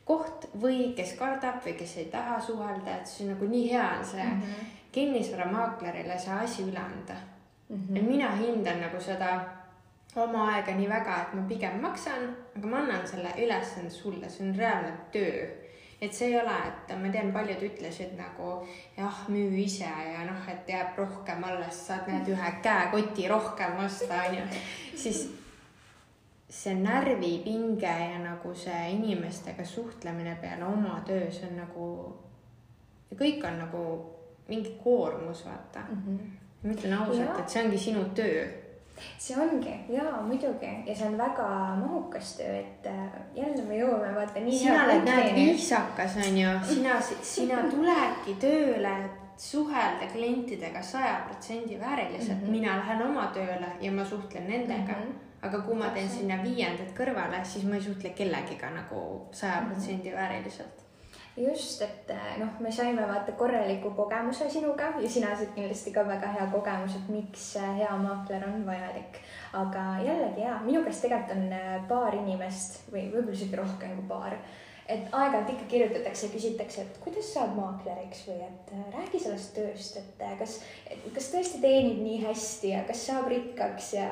koht 0.05 0.47
või 0.61 0.93
kes 0.97 1.13
kardab 1.19 1.61
või 1.65 1.73
kes 1.77 1.97
ei 1.97 2.05
taha 2.05 2.39
suhelda, 2.41 2.97
et 2.97 3.07
siis 3.07 3.29
nagu 3.29 3.47
nii 3.47 3.71
hea 3.71 3.87
on 3.97 4.05
see 4.05 4.23
mm 4.23 4.41
-hmm. 4.41 4.69
kinnisvaramaaklerile 4.91 6.19
see 6.19 6.33
asi 6.33 6.63
üle 6.63 6.79
anda 6.79 7.15
mm. 7.69 7.75
-hmm. 7.75 7.97
et 7.97 8.07
mina 8.07 8.31
hindan 8.31 8.81
nagu 8.81 9.01
seda 9.01 9.39
oma 10.15 10.47
aega 10.53 10.71
nii 10.71 10.89
väga, 10.89 11.21
et 11.21 11.33
ma 11.33 11.41
pigem 11.47 11.81
maksan, 11.81 12.35
aga 12.55 12.67
ma 12.67 12.83
annan 12.83 13.07
selle 13.07 13.33
ülesande 13.39 13.89
sulle, 13.89 14.29
see 14.29 14.47
on 14.47 14.55
reaalne 14.57 14.93
töö 15.11 15.49
et 16.01 16.13
see 16.13 16.31
ei 16.31 16.39
ole, 16.39 16.53
et 16.65 16.93
ma 16.97 17.09
tean, 17.13 17.29
paljud 17.33 17.61
ütlesid 17.61 18.15
nagu 18.17 18.55
jah, 18.97 19.19
müü 19.29 19.59
ise 19.61 19.85
ja 19.85 20.23
noh, 20.25 20.47
et 20.49 20.69
jääb 20.69 20.97
rohkem 20.97 21.43
alles, 21.45 21.77
saad 21.87 22.09
need 22.09 22.31
ühe 22.33 22.53
käekoti 22.65 23.27
rohkem 23.29 23.77
osta, 23.85 24.23
onju. 24.29 24.47
siis 24.97 25.27
see 26.51 26.73
närvipinge 26.79 27.91
ja 27.91 28.17
nagu 28.23 28.55
see 28.57 28.81
inimestega 28.95 29.65
suhtlemine 29.65 30.33
peale 30.41 30.65
oma 30.65 30.97
töö, 31.07 31.29
see 31.31 31.51
on 31.51 31.61
nagu, 31.61 31.85
kõik 33.13 33.45
on 33.47 33.61
nagu 33.61 33.85
mingi 34.49 34.73
koormus, 34.81 35.45
vaata. 35.45 35.85
ma 36.63 36.73
ütlen 36.73 36.97
ausalt 36.97 37.43
et 37.43 37.49
see 37.53 37.61
ongi 37.61 37.85
sinu 37.85 38.07
töö. 38.17 38.43
See 39.17 39.37
ongi 39.37 39.73
jaa, 39.89 40.21
muidugi 40.25 40.71
ja 40.85 40.95
see 40.95 41.07
on 41.07 41.17
väga 41.17 41.47
mahukas 41.79 42.35
töö, 42.37 42.59
et 42.59 42.85
äh, 42.89 43.15
jälle 43.35 43.63
me 43.67 43.79
jõuame 43.79 44.13
vaata 44.15 44.43
nii 44.43 44.59
sina 44.59 44.83
oled, 44.85 45.07
näed, 45.07 45.33
viisakas 45.35 46.19
onju, 46.25 46.53
sina, 46.73 46.99
sina 47.33 47.63
tuledki 47.73 48.37
tööle, 48.41 48.93
suhelda 49.41 50.07
klientidega 50.11 50.83
saja 50.85 51.21
protsendi 51.25 51.79
vääriliselt 51.79 52.37
mm. 52.37 52.45
-hmm. 52.45 52.51
mina 52.51 52.77
lähen 52.77 53.01
oma 53.07 53.31
tööle 53.33 53.71
ja 53.81 53.91
ma 53.91 54.05
suhtlen 54.05 54.47
nendega 54.47 54.93
mm. 54.93 55.09
-hmm. 55.09 55.47
aga 55.47 55.61
kui 55.61 55.75
ma 55.75 55.89
teen 55.89 56.09
sinna 56.09 56.43
viiendat 56.43 56.93
kõrvale, 56.97 57.43
siis 57.43 57.65
ma 57.65 57.75
ei 57.75 57.81
suhtle 57.81 58.09
kellegiga 58.09 58.69
nagu 58.69 59.27
saja 59.31 59.63
protsendi 59.67 60.11
vääriliselt. 60.11 60.90
just, 61.37 61.81
et 61.81 62.09
äh, 62.09 62.39
noh, 62.39 62.47
me 62.59 62.71
saime 62.71 63.05
vaata 63.07 63.31
korraliku 63.39 63.91
kogemuse 63.95 64.49
sinuga 64.49 64.91
ja 64.99 65.09
sina 65.09 65.35
said 65.35 65.53
kindlasti 65.55 65.93
ka 65.95 66.03
väga 66.07 66.33
hea 66.35 66.47
kogemus, 66.51 66.95
et 66.95 67.11
miks 67.13 67.45
hea 67.77 67.91
maakler 67.97 68.43
on 68.49 68.65
vajalik. 68.67 69.21
aga 69.53 69.85
jällegi 70.03 70.43
jaa, 70.43 70.59
minu 70.63 70.83
käest 70.83 71.05
tegelikult 71.05 71.37
on 71.37 71.53
äh, 71.55 71.77
paar 71.87 72.15
inimest 72.15 72.91
või 72.91 73.07
võib-olla 73.13 73.37
isegi 73.37 73.59
rohkem 73.59 73.95
kui 73.95 74.09
paar, 74.09 74.35
et 74.91 75.07
aeg-ajalt 75.15 75.53
ikka 75.53 75.65
kirjutatakse 75.71 76.25
ja 76.27 76.31
küsitakse, 76.33 76.83
et 76.83 76.99
kuidas 77.03 77.31
saad 77.33 77.55
maakleriks 77.55 78.25
või 78.27 78.37
et 78.49 78.75
äh, 78.75 78.83
räägi 78.97 79.23
sellest 79.23 79.55
tööst, 79.55 80.01
et 80.01 80.25
kas, 80.39 80.57
kas 81.15 81.31
tõesti 81.31 81.63
teenib 81.63 82.03
nii 82.03 82.19
hästi 82.25 82.73
ja 82.75 82.83
kas 82.87 83.05
saab 83.07 83.31
rikkaks 83.31 83.93
ja 83.95 84.09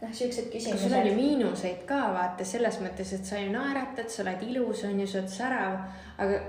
noh, 0.00 0.08
siuksed 0.08 0.48
aga 0.48 0.56
sul 0.56 0.88
küsimused. 0.88 1.12
miinuseid 1.20 1.84
ka 1.88 2.00
vaata 2.16 2.48
selles 2.48 2.80
mõttes, 2.80 3.12
et 3.12 3.28
sa 3.28 3.44
ju 3.44 3.52
naeratad, 3.52 4.08
sa 4.08 4.24
oled 4.24 4.48
ilus, 4.48 4.86
on 4.88 5.04
ju, 5.04 5.12
sa 5.12 5.20
oled 5.20 5.36
särav, 5.36 5.80
aga 6.16 6.42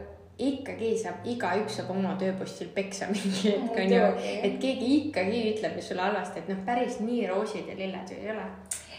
ikkagi 0.51 0.93
saab, 0.99 1.25
igaüks 1.29 1.79
saab 1.79 1.91
oma 1.95 2.13
tööpostil 2.19 2.69
peksa 2.75 3.09
mingi 3.11 3.53
hetk 3.53 3.79
on 3.79 3.93
ju, 3.95 3.99
Muidugi. 4.03 4.37
et 4.47 4.55
keegi 4.61 4.93
ikkagi 4.99 5.41
ütleb 5.53 5.77
ju 5.79 5.87
sulle 5.87 6.07
halvasti, 6.07 6.43
et 6.43 6.53
noh, 6.53 6.63
päris 6.67 6.99
nii 7.03 7.27
roosid 7.31 7.69
ja 7.71 7.77
lilled 7.79 8.11
ju 8.13 8.19
ei 8.21 8.31
ole. 8.35 8.47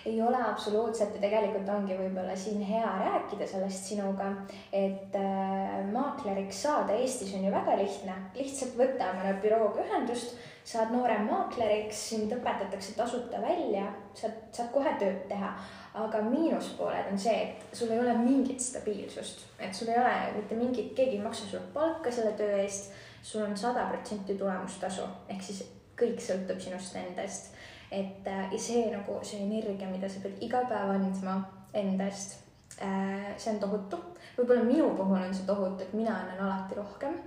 ei 0.05 0.19
ole 0.23 0.41
absoluutselt 0.47 1.15
ja 1.17 1.21
tegelikult 1.23 1.69
ongi 1.73 1.95
võib-olla 1.97 2.35
siin 2.37 2.61
hea 2.69 2.91
rääkida 3.01 3.47
sellest 3.49 3.87
sinuga, 3.89 4.27
et 4.73 5.15
äh, 5.17 5.79
maakleriks 5.93 6.63
saada 6.67 6.93
Eestis 6.93 7.33
on 7.39 7.47
ju 7.47 7.53
väga 7.55 7.79
lihtne, 7.81 8.19
lihtsalt 8.37 8.77
võta 8.77 9.15
mõne 9.17 9.33
bürooga 9.41 9.81
ühendust, 9.87 10.37
saad 10.65 10.93
noorem 10.93 11.25
maakleriks, 11.29 12.03
sind 12.11 12.33
õpetatakse 12.37 12.93
tasuta 12.97 13.41
välja, 13.41 13.87
saad, 14.17 14.37
saad 14.53 14.71
kohe 14.77 14.93
tööd 15.01 15.25
teha. 15.29 15.55
Aga 15.95 16.21
miinuspooled 16.27 17.13
on 17.13 17.19
see, 17.19 17.35
et 17.43 17.77
sul 17.77 17.93
ei 17.95 18.01
ole 18.03 18.17
mingit 18.19 18.61
stabiilsust, 18.61 19.45
et 19.59 19.75
sul 19.75 19.93
ei 19.93 19.99
ole 20.01 20.15
mitte 20.37 20.59
mingit, 20.59 20.93
keegi 20.95 21.19
ei 21.19 21.23
maksa 21.23 21.47
sulle 21.47 21.63
palka 21.75 22.11
selle 22.13 22.33
töö 22.39 22.57
eest, 22.63 22.91
sul 23.23 23.45
on 23.45 23.57
sada 23.57 23.87
protsenti 23.91 24.35
tulemustasu. 24.39 25.07
Ehk 25.31 25.43
siis 25.43 25.63
kõik 25.99 26.19
sõltub 26.21 26.59
sinust 26.61 26.97
endast. 26.99 27.53
Et 27.95 28.27
äh, 28.27 28.49
ja 28.51 28.59
see 28.59 28.89
nagu 28.91 29.21
see 29.23 29.45
energia, 29.45 29.87
mida 29.87 30.11
sa 30.11 30.23
pead 30.25 30.43
iga 30.43 30.65
päev 30.69 30.97
andma 30.97 31.37
endast, 31.75 32.41
see 32.75 33.53
on 33.53 33.61
tohutu. 33.63 34.01
võib-olla 34.37 34.65
minu 34.67 34.89
puhul 34.99 35.21
on 35.21 35.35
see 35.35 35.47
tohutu, 35.47 35.85
et 35.85 35.93
mina 35.95 36.15
annan 36.15 36.41
alati 36.43 36.75
rohkem 36.75 37.21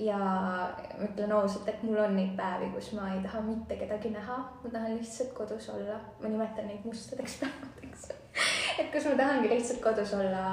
ja 0.00 0.18
ma 0.18 1.04
ütlen 1.04 1.32
ausalt, 1.36 1.68
et 1.68 1.82
mul 1.84 1.98
on 2.00 2.14
neid 2.16 2.32
päevi, 2.38 2.70
kus 2.74 2.92
ma 2.96 3.10
ei 3.14 3.20
taha 3.24 3.42
mitte 3.44 3.76
kedagi 3.80 4.12
näha, 4.14 4.38
ma 4.62 4.72
tahan 4.72 4.96
lihtsalt 4.96 5.34
kodus 5.36 5.68
olla, 5.74 5.98
ma 6.22 6.28
nimetan 6.28 6.68
neid 6.70 6.86
mustadeks 6.88 7.40
päevadeks. 7.42 8.08
et 8.80 8.88
kus 8.92 9.10
ma 9.10 9.16
tahangi 9.20 9.52
lihtsalt 9.52 9.82
kodus 9.84 10.14
olla, 10.16 10.46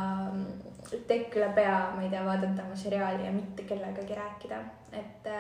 tekk 1.08 1.40
üle 1.40 1.48
pea, 1.56 1.78
ma 1.96 2.04
ei 2.04 2.12
tea, 2.12 2.26
vaadata 2.28 2.68
oma 2.68 2.76
seriaali 2.76 3.26
ja 3.26 3.32
mitte 3.36 3.68
kellegagi 3.70 4.20
rääkida, 4.20 4.62
et 4.92 5.32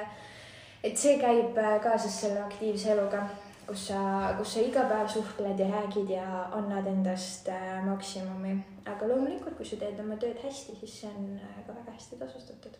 et 0.87 0.95
see 0.95 1.17
käib 1.19 1.57
äh, 1.57 1.79
kaasas 1.83 2.21
selle 2.21 2.43
aktiivse 2.45 2.93
eluga 2.93 3.25
kus 3.67 3.87
sa, 3.91 4.31
kus 4.39 4.53
sa 4.55 4.63
iga 4.63 4.83
päev 4.87 5.09
suhtled 5.11 5.59
ja 5.59 5.67
räägid 5.67 6.09
ja 6.15 6.25
annad 6.55 6.87
endast 6.87 7.49
äh, 7.51 7.85
maksimumi. 7.85 8.55
aga 8.85 9.07
loomulikult, 9.07 9.57
kui 9.57 9.65
sa 9.65 9.75
teed 9.75 9.99
oma 9.99 10.15
tööd 10.15 10.39
hästi, 10.39 10.77
siis 10.79 10.93
see 11.01 11.09
on 11.11 11.33
ka 11.67 11.75
väga 11.75 11.95
hästi 11.97 12.19
tasustatud. 12.21 12.77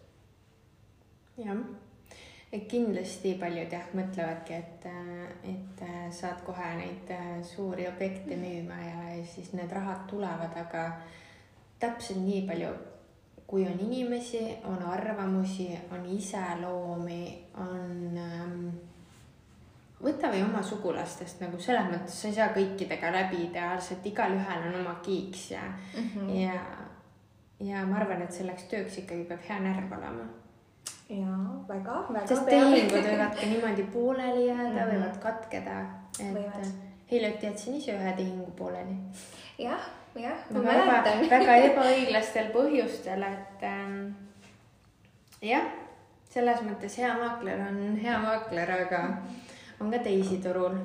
jah, 1.37 1.61
et 2.53 2.67
kindlasti 2.71 3.35
paljud 3.39 3.71
jah, 3.71 3.87
mõtlevadki, 3.97 4.57
et, 4.57 4.89
et 5.51 5.85
äh, 5.85 6.03
saad 6.11 6.43
kohe 6.47 6.73
neid 6.79 7.13
äh, 7.13 7.31
suuri 7.45 7.87
objekte 7.89 8.37
müüma 8.39 8.81
ja 8.83 9.25
siis 9.27 9.53
need 9.53 9.71
rahad 9.71 10.07
tulevad, 10.09 10.55
aga 10.57 10.89
täpselt 11.79 12.23
nii 12.23 12.43
palju, 12.47 12.71
kui 13.47 13.63
on 13.67 13.79
inimesi, 13.79 14.43
on 14.67 14.81
arvamusi, 14.83 15.69
on 15.91 16.05
iseloomi, 16.17 17.23
on 17.63 18.17
ähm, 18.19 18.57
võta 20.03 20.31
või 20.33 20.43
oma 20.45 20.63
sugulastest 20.63 21.41
nagu 21.41 21.59
selles 21.61 21.87
mõttes 21.91 22.17
sa 22.21 22.27
ei 22.29 22.35
saa 22.37 22.49
kõikidega 22.55 23.11
läbi 23.13 23.45
ideaalselt, 23.47 24.05
igalühel 24.05 24.67
on 24.69 24.81
oma 24.81 24.97
kiiks 25.05 25.51
ja 25.51 25.63
mm, 25.63 26.09
-hmm. 26.15 26.35
ja, 26.41 26.59
ja 27.71 27.85
ma 27.85 28.01
arvan, 28.01 28.21
et 28.21 28.33
selleks 28.33 28.67
tööks 28.71 28.99
ikkagi 29.03 29.23
peab 29.23 29.47
hea 29.49 29.59
närv 29.63 29.97
olema. 29.99 30.27
Ja 31.09 31.37
väga, 31.67 32.03
väga. 32.09 32.27
sest 32.27 32.45
tehingud 32.45 33.05
võivad 33.05 33.39
ka 33.39 33.45
niimoodi 33.45 33.83
pooleli 33.93 34.47
jääda 34.47 34.63
mm, 34.63 34.75
Mhm. 34.75 34.79
-hmm. 34.79 34.93
võivad 34.93 35.17
katkeda. 35.19 35.79
Et 36.19 37.11
hiljuti 37.11 37.45
jätsin 37.45 37.75
ise 37.75 37.91
ühe 37.95 38.13
tehingu 38.17 38.51
pooleli. 38.51 38.95
jah, 39.57 39.89
jah, 40.15 40.37
ma 40.51 40.59
mäletan. 40.59 41.29
väga 41.29 41.55
ebaõiglastel 41.69 42.51
põhjustel, 42.53 43.23
et 43.23 43.63
ähm, 43.63 44.13
jah, 45.41 45.63
selles 46.29 46.61
mõttes 46.61 46.97
hea 46.97 47.13
maakler 47.17 47.59
on 47.69 47.97
hea 48.03 48.19
maakler, 48.19 48.71
aga 48.71 49.17
on 49.79 49.91
ka 49.91 49.99
teisi 49.99 50.37
turul. 50.43 50.75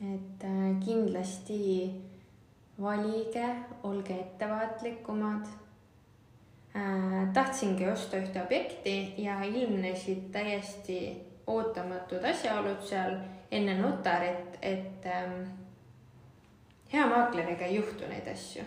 et 0.00 0.44
äh, 0.44 0.80
kindlasti 0.84 1.92
valige, 2.80 3.46
olge 3.82 4.14
ettevaatlikumad. 4.14 5.46
Tahtsingi 7.34 7.86
osta 7.88 8.18
ühte 8.18 8.42
objekti 8.42 9.14
ja 9.22 9.36
ilmnesid 9.44 10.30
täiesti 10.34 10.98
ootamatud 11.46 12.24
asjaolud 12.24 12.82
seal 12.82 13.16
enne 13.50 13.76
notarit, 13.78 14.58
et 14.62 15.06
ähm, 15.06 15.44
hea 16.92 17.06
maakleriga 17.06 17.64
ei 17.64 17.76
juhtu 17.76 18.08
neid 18.10 18.26
asju. 18.32 18.64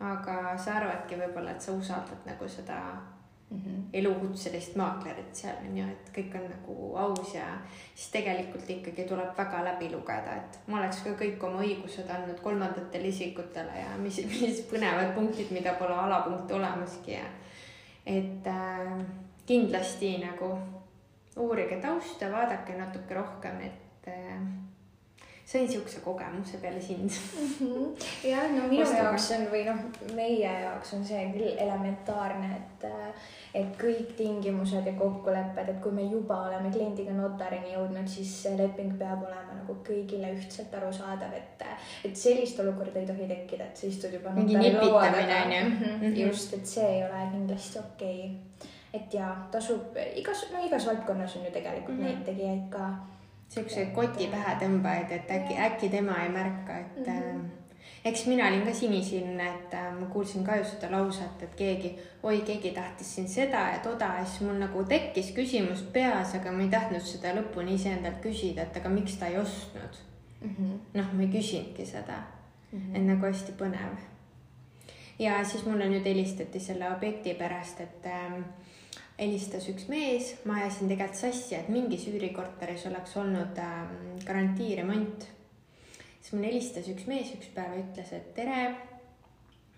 aga 0.00 0.58
sa 0.60 0.74
arvadki 0.76 1.16
võib-olla, 1.16 1.54
et 1.56 1.64
sa 1.64 1.72
usaldad 1.72 2.26
nagu 2.28 2.48
seda 2.52 2.76
Mhm. 3.50 3.82
elukutselist 3.92 4.74
maaklerit 4.76 5.34
seal 5.38 5.60
on 5.68 5.76
ju, 5.78 5.84
et 5.86 6.08
kõik 6.16 6.32
on 6.34 6.48
nagu 6.50 6.96
aus 6.98 7.34
ja 7.34 7.44
siis 7.94 8.08
tegelikult 8.10 8.70
ikkagi 8.70 9.04
tuleb 9.06 9.38
väga 9.38 9.60
läbi 9.64 9.90
lugeda, 9.92 10.34
et 10.40 10.58
ma 10.66 10.80
oleks 10.80 11.04
ka 11.04 11.12
kõik 11.20 11.44
oma 11.46 11.62
õigused 11.62 12.10
andnud 12.10 12.40
kolmandatele 12.42 13.12
isikutele 13.14 13.78
ja 13.84 13.92
mis, 14.02 14.18
mis 14.26 14.64
põnevad 14.66 15.14
punktid, 15.14 15.54
mida 15.54 15.76
pole 15.78 15.94
alapunkte 15.94 16.58
olemaski 16.58 17.14
ja 17.14 17.28
et 18.06 18.50
äh, 18.50 19.06
kindlasti 19.46 20.16
nagu 20.24 20.50
uurige 21.36 21.78
tausta, 21.82 22.32
vaadake 22.32 22.74
natuke 22.74 23.14
rohkem, 23.14 23.60
et 23.60 23.85
sain 25.46 25.68
siukse 25.70 26.00
kogemuse 26.02 26.58
peale 26.58 26.80
sind. 26.82 27.10
jah, 28.24 28.48
no 28.50 28.66
minu 28.68 28.82
Ostuga. 28.82 29.02
jaoks 29.04 29.28
on 29.36 29.44
või 29.52 29.62
noh, 29.68 29.78
meie 30.18 30.50
jaoks 30.62 30.94
on 30.96 31.04
see 31.06 31.20
küll 31.36 31.52
elementaarne, 31.62 32.48
et, 32.56 32.86
et 33.60 33.78
kõik 33.78 34.16
tingimused 34.18 34.90
ja 34.90 34.94
kokkulepped, 34.98 35.70
et 35.70 35.80
kui 35.84 35.94
me 35.94 36.08
juba 36.10 36.40
oleme 36.48 36.72
kliendiga 36.74 37.14
notarini 37.14 37.76
jõudnud, 37.76 38.10
siis 38.10 38.34
see 38.42 38.56
leping 38.58 38.98
peab 38.98 39.22
olema 39.22 39.60
nagu 39.60 39.78
kõigile 39.86 40.34
ühtselt 40.34 40.74
arusaadav, 40.80 41.38
et, 41.38 41.66
et 42.10 42.18
sellist 42.18 42.58
olukorda 42.66 42.98
ei 43.04 43.06
tohi 43.14 43.30
tekkida, 43.30 43.70
et 43.70 43.78
sa 43.78 43.86
istud 43.86 44.18
juba 44.18 44.34
Mingi 44.34 44.58
nipitamine, 44.58 45.40
on 45.44 45.58
ju. 45.58 45.64
Mhm, 45.70 45.96
Mhm. 45.96 46.20
just, 46.26 46.54
et 46.58 46.66
see 46.66 46.86
ei 46.96 47.02
ole 47.04 47.26
kindlasti 47.32 47.78
okei 47.78 48.22
okay.. 48.34 48.70
et 48.94 49.14
jaa, 49.14 49.34
tasub 49.52 49.94
igas, 50.16 50.48
no 50.52 50.66
igas 50.66 50.86
valdkonnas 50.86 51.36
on 51.36 51.44
ju 51.44 51.50
tegelikult 51.52 51.98
mm. 51.98 52.02
-hmm. 52.02 52.16
neid 52.16 52.24
tegijaid 52.24 52.70
ka 52.70 52.90
siukse 53.48 53.86
koti 53.94 54.26
pähe 54.32 54.56
tõmbajaid, 54.60 55.12
et 55.12 55.30
äkki, 55.30 55.58
äkki 55.68 55.88
tema 55.92 56.18
ei 56.22 56.28
märka, 56.28 56.78
et 56.78 57.06
mm, 57.06 57.12
-hmm. 57.12 57.44
eks 58.04 58.26
mina 58.26 58.48
olin 58.48 58.66
ka 58.66 58.74
sinisilmne, 58.74 59.46
et 59.54 59.74
äh, 59.74 59.92
ma 60.00 60.06
kuulsin 60.06 60.44
ka 60.44 60.56
ju 60.56 60.64
seda 60.64 60.90
lauset, 60.90 61.42
et 61.42 61.54
keegi, 61.54 61.98
oi, 62.22 62.40
keegi 62.40 62.70
tahtis 62.70 63.14
siin 63.14 63.28
seda 63.28 63.68
ja 63.72 63.78
toda 63.78 64.10
ja 64.18 64.24
siis 64.24 64.40
mul 64.40 64.58
nagu 64.58 64.84
tekkis 64.84 65.30
küsimus 65.30 65.82
peas, 65.92 66.34
aga 66.34 66.52
ma 66.52 66.62
ei 66.62 66.68
tahtnud 66.68 67.00
seda 67.00 67.34
lõpuni 67.38 67.74
iseendalt 67.74 68.20
küsida, 68.22 68.62
et 68.62 68.76
aga 68.76 68.88
miks 68.88 69.16
ta 69.16 69.26
ei 69.26 69.38
ostnud 69.38 70.02
mm 70.40 70.54
-hmm.. 70.58 70.98
noh, 70.98 71.12
ma 71.12 71.22
ei 71.22 71.28
küsinudki 71.28 71.86
seda 71.86 72.18
mm, 72.72 72.78
-hmm. 72.78 72.96
et 72.96 73.06
nagu 73.06 73.26
hästi 73.26 73.52
põnev. 73.52 73.96
ja 75.18 75.44
siis 75.44 75.66
mulle 75.66 75.88
nüüd 75.88 76.04
helistati 76.04 76.60
selle 76.60 76.90
objekti 76.90 77.34
pärast, 77.34 77.80
et 77.80 78.06
ähm, 78.06 78.42
helistas 79.18 79.68
üks 79.72 79.88
mees, 79.88 80.34
ma 80.44 80.60
ajasin 80.60 80.90
tegelikult 80.90 81.22
sassi, 81.22 81.54
et 81.56 81.70
mingis 81.72 82.04
üürikorteris 82.10 82.84
oleks 82.90 83.16
olnud 83.16 83.58
ähm, 83.62 84.20
garantiiremont 84.26 85.32
siis 86.26 86.34
mulle 86.34 86.50
helistas 86.50 86.88
üks 86.90 87.06
mees 87.06 87.28
üks 87.36 87.50
päev 87.54 87.76
ütles, 87.78 88.10
et 88.16 88.32
tere. 88.34 88.62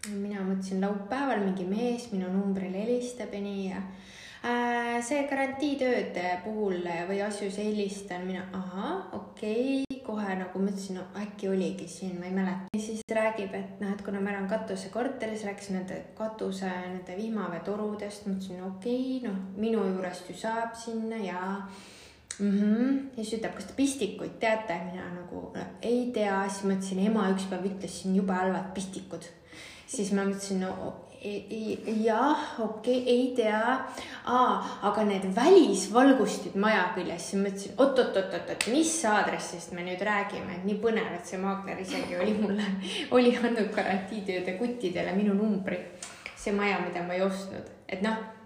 mina 0.09 0.41
mõtlesin 0.47 0.81
laupäeval 0.81 1.43
mingi 1.43 1.67
mees 1.69 2.07
minu 2.13 2.31
numbrile 2.33 2.87
helistab 2.87 3.35
ja 3.35 3.41
nii 3.45 3.67
ja 3.67 3.83
äh, 3.83 4.95
see 5.05 5.27
garantiitööde 5.29 6.39
puhul 6.47 6.89
või 7.11 7.21
asjus 7.27 7.61
helistan 7.61 8.25
mina, 8.31 8.47
ahah, 8.57 9.13
okei 9.13 9.83
okay., 9.83 9.88
kohe 10.09 10.37
nagu 10.41 10.63
mõtlesin, 10.63 10.97
no 10.99 11.05
äkki 11.21 11.51
oligi 11.53 11.89
siin, 11.91 12.17
ma 12.21 12.29
ei 12.29 12.35
mäleta. 12.37 12.73
ja 12.73 12.81
siis 12.81 13.03
räägib, 13.19 13.53
et 13.59 13.83
noh, 13.83 13.93
et 13.93 14.03
kuna 14.07 14.23
ma 14.25 14.33
elan 14.33 14.49
katusekorteris, 14.51 15.45
rääkis 15.49 15.71
nende 15.75 16.01
katuse, 16.19 16.71
nende 16.87 17.17
vihmaveetorudest, 17.19 18.29
mõtlesin, 18.31 18.65
okei 18.71 19.19
okay,, 19.19 19.29
noh, 19.29 19.39
minu 19.61 19.85
juurest 19.91 20.31
ju 20.33 20.37
saab 20.39 20.77
sinna 20.79 21.21
ja 21.21 21.41
mm. 22.39 22.61
-hmm. 22.61 22.95
ja 23.17 23.25
siis 23.25 23.41
ütleb, 23.41 23.55
kas 23.55 23.69
te 23.69 23.77
pistikuid 23.77 24.39
teate, 24.41 24.79
mina 24.93 25.11
nagu 25.15 25.51
no, 25.55 25.67
ei 25.83 26.11
tea, 26.15 26.41
siis 26.49 26.65
mõtlesin, 26.71 27.05
ema 27.07 27.29
üks 27.35 27.49
päev 27.51 27.69
ütles 27.69 28.01
siin 28.03 28.17
jube 28.17 28.33
halvad 28.33 28.73
pistikud. 28.75 29.29
siis 29.87 30.13
ma 30.13 30.25
mõtlesin, 30.25 30.65
no 30.65 30.95
jah, 31.23 32.61
okei 32.61 33.01
okay,, 33.03 33.13
ei 33.13 33.33
tea. 33.37 33.89
aga 34.83 35.05
need 35.05 35.27
välisvalgustid 35.35 36.57
maja 36.61 36.93
küljes, 36.95 37.31
siis 37.31 37.43
mõtlesin 37.43 37.77
oot-oot-oot-oot, 37.81 38.69
mis 38.73 38.93
aadressist 39.09 39.73
me 39.75 39.85
nüüd 39.87 40.03
räägime, 40.05 40.59
et 40.59 40.67
nii 40.69 40.79
põnev, 40.83 41.11
et 41.17 41.27
see 41.27 41.41
maakler 41.43 41.81
isegi 41.83 42.19
oli 42.21 42.37
mulle, 42.39 42.67
oli 43.17 43.35
andnud 43.37 43.73
garantiitööde 43.75 44.59
kuttidele 44.61 45.15
minu 45.17 45.35
numbri. 45.35 45.81
see 46.39 46.53
maja, 46.55 46.79
mida 46.85 47.03
ma 47.03 47.17
ei 47.17 47.23
ostnud, 47.25 47.67
et 47.89 48.03
noh, 48.03 48.38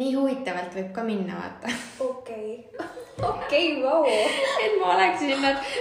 nii 0.00 0.14
huvitavalt 0.16 0.74
võib 0.74 0.92
ka 0.94 1.06
minna, 1.06 1.40
vaata. 1.40 1.74
okei 2.00 2.52
okay 2.74 3.02
okei 3.22 3.82
okay,, 3.82 3.82
vau. 3.82 4.04
et 4.64 4.80
ma 4.80 4.94
oleksin, 4.94 5.28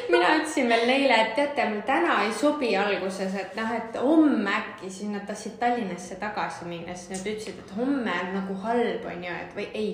mina 0.09 0.35
ütlesin 0.35 0.69
veel 0.69 0.85
neile, 0.87 1.15
et 1.21 1.33
teate, 1.35 1.65
mul 1.69 1.81
täna 1.87 2.19
ei 2.25 2.33
sobi 2.33 2.73
alguses, 2.77 3.33
et 3.39 3.55
noh, 3.57 3.71
et 3.73 3.97
homme 4.01 4.53
äkki, 4.53 4.89
siis 4.89 5.09
nad 5.09 5.25
tahtsid 5.27 5.57
Tallinnasse 5.59 6.19
tagasi 6.21 6.67
minna, 6.69 6.95
siis 6.95 7.15
nad 7.15 7.31
ütlesid, 7.33 7.59
et 7.63 7.73
homme 7.77 8.19
on 8.25 8.31
nagu 8.37 8.57
halb, 8.65 9.07
on 9.09 9.25
ju, 9.25 9.39
et 9.45 9.57
või 9.57 9.67
ei, 9.73 9.91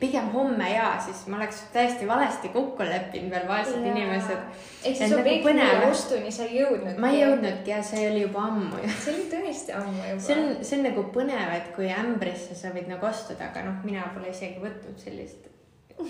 pigem 0.00 0.30
homme 0.32 0.70
ja 0.70 0.90
siis 1.02 1.24
ma 1.28 1.40
oleks 1.40 1.64
täiesti 1.74 2.08
valesti 2.08 2.52
kokku 2.54 2.86
leppinud 2.86 3.34
veel 3.34 3.48
vaesed 3.48 3.80
ja. 3.82 3.92
inimesed. 3.92 4.64
ehk 4.84 4.96
siis 4.96 5.14
nagu 5.58 5.90
ostuni 5.90 6.32
sa 6.32 6.46
ei 6.46 6.60
jõudnudki? 6.62 7.00
ma 7.02 7.10
ei 7.10 7.22
jõudnudki 7.24 7.72
ja 7.72 7.80
see 7.82 8.04
oli 8.10 8.22
juba 8.22 8.44
ammu 8.46 8.78
see 8.86 9.14
oli 9.14 9.26
tõesti 9.32 9.74
ammu 9.74 10.04
juba. 10.12 10.20
see 10.22 10.36
on, 10.38 10.52
see 10.62 10.78
on 10.78 10.86
nagu 10.86 11.04
põnev, 11.14 11.54
et 11.56 11.72
kui 11.74 11.90
ämbrisse 11.92 12.56
sa 12.58 12.70
võid 12.74 12.86
nagu 12.90 13.10
astuda, 13.10 13.50
aga 13.50 13.57
noh, 13.66 13.80
mina 13.86 14.08
pole 14.14 14.32
isegi 14.32 14.60
võtnud 14.62 15.00
sellist 15.00 15.48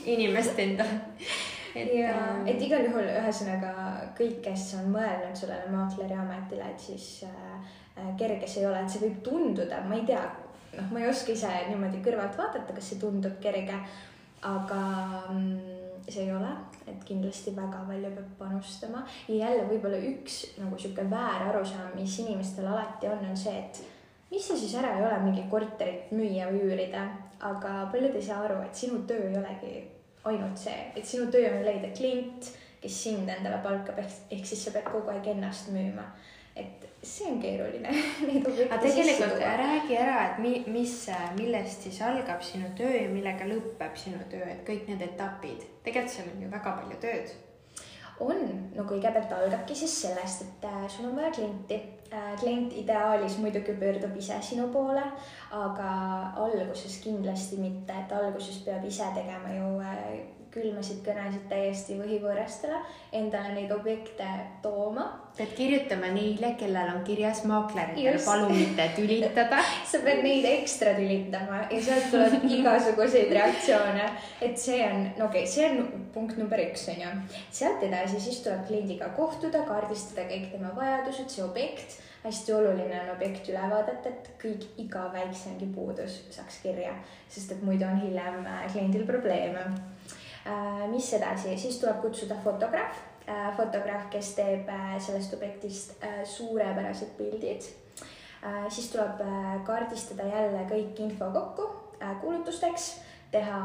inimest 0.05 0.59
endale. 0.59 1.01
et 1.79 1.95
ja 1.95 2.13
ähm,, 2.15 2.47
et 2.49 2.61
igal 2.63 2.85
juhul 2.89 3.07
ühesõnaga 3.07 3.73
kõik, 4.19 4.41
kes 4.45 4.71
on 4.81 4.91
mõelnud 4.95 5.37
sellele 5.39 5.71
maakleri 5.73 6.17
ametile, 6.17 6.69
et 6.73 6.83
siis 6.83 7.25
äh, 7.29 7.73
äh, 7.97 8.13
kerge 8.21 8.49
see 8.49 8.65
ei 8.65 8.71
ole, 8.71 8.83
et 8.83 8.93
see 8.93 9.05
võib 9.05 9.19
tunduda, 9.25 9.83
ma 9.89 9.99
ei 9.99 10.07
tea, 10.09 10.23
noh, 10.77 10.93
ma 10.93 11.03
ei 11.03 11.11
oska 11.11 11.35
ise 11.35 11.51
niimoodi 11.71 12.03
kõrvalt 12.05 12.39
vaadata, 12.39 12.77
kas 12.77 12.93
see 12.93 13.03
tundub 13.03 13.37
kerge, 13.45 13.77
aga 14.49 14.81
mm, 15.33 15.79
see 16.09 16.25
ei 16.25 16.33
ole, 16.33 16.51
et 16.89 17.05
kindlasti 17.05 17.53
väga 17.57 17.83
palju 17.89 18.11
peab 18.17 18.35
panustama 18.39 19.05
ja 19.29 19.49
jälle 19.49 19.69
võib-olla 19.69 19.99
üks 20.13 20.41
nagu 20.61 20.79
sihuke 20.79 21.05
väär 21.11 21.49
arusaam, 21.51 21.93
mis 21.99 22.19
inimestel 22.23 22.69
alati 22.71 23.11
on, 23.11 23.25
on 23.29 23.37
see, 23.37 23.57
et 23.59 23.83
mis 24.31 24.47
see 24.47 24.59
siis 24.61 24.75
ära 24.81 24.95
ei 24.97 25.05
ole 25.05 25.19
mingi 25.25 25.45
korterit 25.51 26.12
müüa 26.14 26.51
või 26.53 26.64
üürida, 26.69 27.05
aga 27.41 27.75
paljud 27.93 28.17
ei 28.19 28.25
saa 28.25 28.43
aru, 28.45 28.61
et 28.67 28.77
sinu 28.77 29.03
töö 29.09 29.29
ei 29.31 29.38
olegi 29.38 29.75
ainult 30.29 30.59
see, 30.61 30.79
et 30.97 31.07
sinu 31.07 31.29
töö 31.33 31.49
on 31.53 31.64
leida 31.64 31.93
klient, 31.97 32.51
kes 32.83 32.99
sind 33.05 33.31
endale 33.31 33.62
palkab, 33.64 33.99
ehk, 34.03 34.19
ehk 34.35 34.47
siis 34.47 34.67
sa 34.67 34.75
pead 34.75 34.91
kogu 34.91 35.11
aeg 35.14 35.33
ennast 35.35 35.73
müüma. 35.75 36.05
et 36.59 36.88
see 37.07 37.29
on 37.31 37.37
keeruline. 37.38 37.93
Aga 38.73 38.79
tegelikult 38.83 39.38
räägi 39.38 39.95
ära, 39.95 40.17
et 40.25 40.41
mi, 40.43 40.57
mis, 40.67 40.95
millest 41.38 41.87
siis 41.87 42.01
algab 42.03 42.43
sinu 42.43 42.73
töö 42.79 42.91
ja 42.97 43.11
millega 43.12 43.47
lõpeb 43.47 43.95
sinu 43.97 44.19
töö, 44.31 44.43
et 44.43 44.64
kõik 44.67 44.91
need 44.91 45.05
etapid, 45.07 45.62
tegelikult 45.87 46.17
seal 46.17 46.33
on 46.35 46.43
ju 46.43 46.51
väga 46.57 46.75
palju 46.81 46.99
tööd 47.05 47.37
on, 48.25 48.43
no 48.75 48.85
kõigepealt 48.89 49.33
algabki 49.37 49.77
siis 49.79 49.95
sellest, 50.03 50.45
et 50.47 50.67
äh, 50.69 50.85
sul 50.91 51.11
on 51.11 51.17
vaja 51.19 51.33
klienti. 51.35 51.81
Äh, 52.09 52.33
klient 52.41 52.73
ideaalis 52.73 53.35
muidugi 53.37 53.75
pöördub 53.77 54.15
ise 54.17 54.39
sinu 54.41 54.71
poole, 54.73 55.03
aga 55.53 55.89
alguses 56.41 56.95
kindlasti 57.05 57.59
mitte, 57.61 57.93
et 57.93 58.15
alguses 58.17 58.63
peab 58.65 58.87
ise 58.89 59.11
tegema 59.13 59.53
ju 59.53 59.75
äh, 59.85 60.38
külmasid 60.53 61.01
kõnesid 61.05 61.45
täiesti 61.51 61.97
võhivõõrastele, 61.99 62.81
endale 63.13 63.53
neid 63.55 63.73
objekte 63.75 64.27
tooma. 64.63 65.07
pead 65.39 65.53
kirjutama 65.55 66.09
neile, 66.11 66.55
kellel 66.59 66.89
on 66.97 67.05
kirjas 67.07 67.45
maakleritel, 67.47 68.17
palun 68.25 68.55
mitte 68.57 68.89
tülitada. 68.97 69.61
Sa 69.91 70.01
pead 70.03 70.25
neid 70.25 70.49
ekstra 70.49 70.95
tülitama 70.97 71.61
ja 71.71 71.79
sealt 71.85 72.11
tuleb 72.11 72.49
igasuguseid 72.59 73.31
reaktsioone, 73.37 74.09
et 74.43 74.59
see 74.59 74.81
on, 74.87 75.07
no 75.19 75.29
okei 75.29 75.45
okay,, 75.45 75.53
see 75.53 75.69
on 75.69 76.09
punkt 76.15 76.41
number 76.41 76.61
üks, 76.65 76.89
on 76.91 77.05
ju. 77.05 77.15
sealt 77.61 77.85
edasi, 77.87 78.21
siis 78.23 78.43
tuleb 78.47 78.67
kliendiga 78.67 79.13
kohtuda, 79.17 79.63
kaardistada 79.69 80.27
kõik 80.31 80.51
tema 80.55 80.75
vajadused, 80.77 81.31
see 81.31 81.47
objekt. 81.47 82.01
Hästi 82.19 82.51
oluline 82.51 82.97
on 83.05 83.13
objekt 83.13 83.47
üle 83.47 83.63
vaadata, 83.71 84.11
et 84.11 84.33
kõik, 84.43 84.65
iga 84.83 85.05
väiksemgi 85.13 85.69
puudus 85.71 86.17
saaks 86.35 86.59
kirja, 86.65 86.97
sest 87.31 87.55
et 87.55 87.63
muidu 87.63 87.87
on 87.87 88.01
hiljem 88.03 88.43
äh, 88.43 88.65
kliendil 88.73 89.07
probleeme 89.07 89.63
mis 90.91 91.13
edasi, 91.13 91.57
siis 91.59 91.79
tuleb 91.81 92.01
kutsuda 92.03 92.37
fotograaf, 92.45 93.01
äh, 93.29 93.51
fotograaf, 93.57 94.09
kes 94.13 94.33
teeb 94.39 94.69
äh, 94.73 94.95
sellest 95.01 95.35
objektist 95.35 96.05
suurepärased 96.25 97.17
pildid. 97.19 97.75
siis 98.71 98.87
tuleb 98.93 99.19
kaardistada 99.67 100.23
jälle 100.23 100.61
kõik 100.71 101.01
info 101.03 101.27
kokku 101.35 101.65
kuulutusteks, 102.21 102.85
teha 103.33 103.63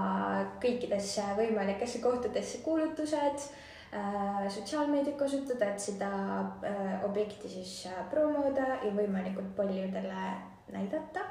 kõikidesse 0.64 1.22
võimalikesse 1.38 2.02
kohtadesse 2.02 2.64
kuulutused 2.66 3.46
sotsiaalmeediat 4.50 5.16
kasutada, 5.20 5.70
et 5.70 5.80
seda 5.80 6.10
objekti 7.06 7.52
siis 7.54 7.76
promoda 8.10 8.80
ja 8.82 8.90
võimalikult 8.98 9.54
paljudele 9.56 10.26
näidata. 10.74 11.28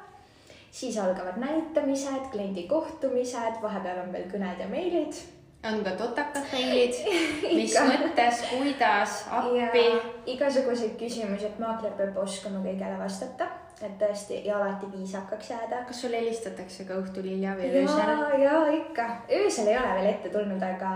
Siis 0.70 0.96
algavad 0.98 1.36
näitamised, 1.36 2.30
kliendi 2.30 2.68
kohtumised, 2.70 3.58
vahepeal 3.62 4.06
on 4.06 4.12
veel 4.14 4.30
kõned 4.30 4.62
ja 4.62 4.70
meilid 4.70 5.18
on 5.64 5.84
ka 5.84 5.90
totakad 5.90 6.46
meilid, 6.52 6.96
mis 7.58 7.74
mõttes, 7.86 8.44
kuidas, 8.50 9.24
appi. 9.30 9.84
igasuguseid 10.34 10.96
küsimusi, 11.00 11.46
et 11.50 11.58
maakler 11.62 11.94
peab 11.98 12.18
oskama 12.24 12.62
kõigele 12.64 12.98
vastata, 12.98 13.48
et 13.82 13.94
tõesti 14.00 14.42
ja 14.46 14.58
alati 14.58 14.90
viisakaks 14.92 15.50
jääda. 15.54 15.84
kas 15.86 16.02
sul 16.02 16.14
helistatakse 16.18 16.86
ka 16.88 16.98
õhtul 17.02 17.28
hilja 17.30 17.54
või 17.58 17.70
öösel? 17.82 18.14
ja 18.42 18.58
ikka, 18.74 19.08
öösel 19.30 19.70
ei 19.70 19.78
ole 19.78 19.96
veel 19.98 20.12
ette 20.12 20.32
tulnud, 20.34 20.62
aga 20.62 20.94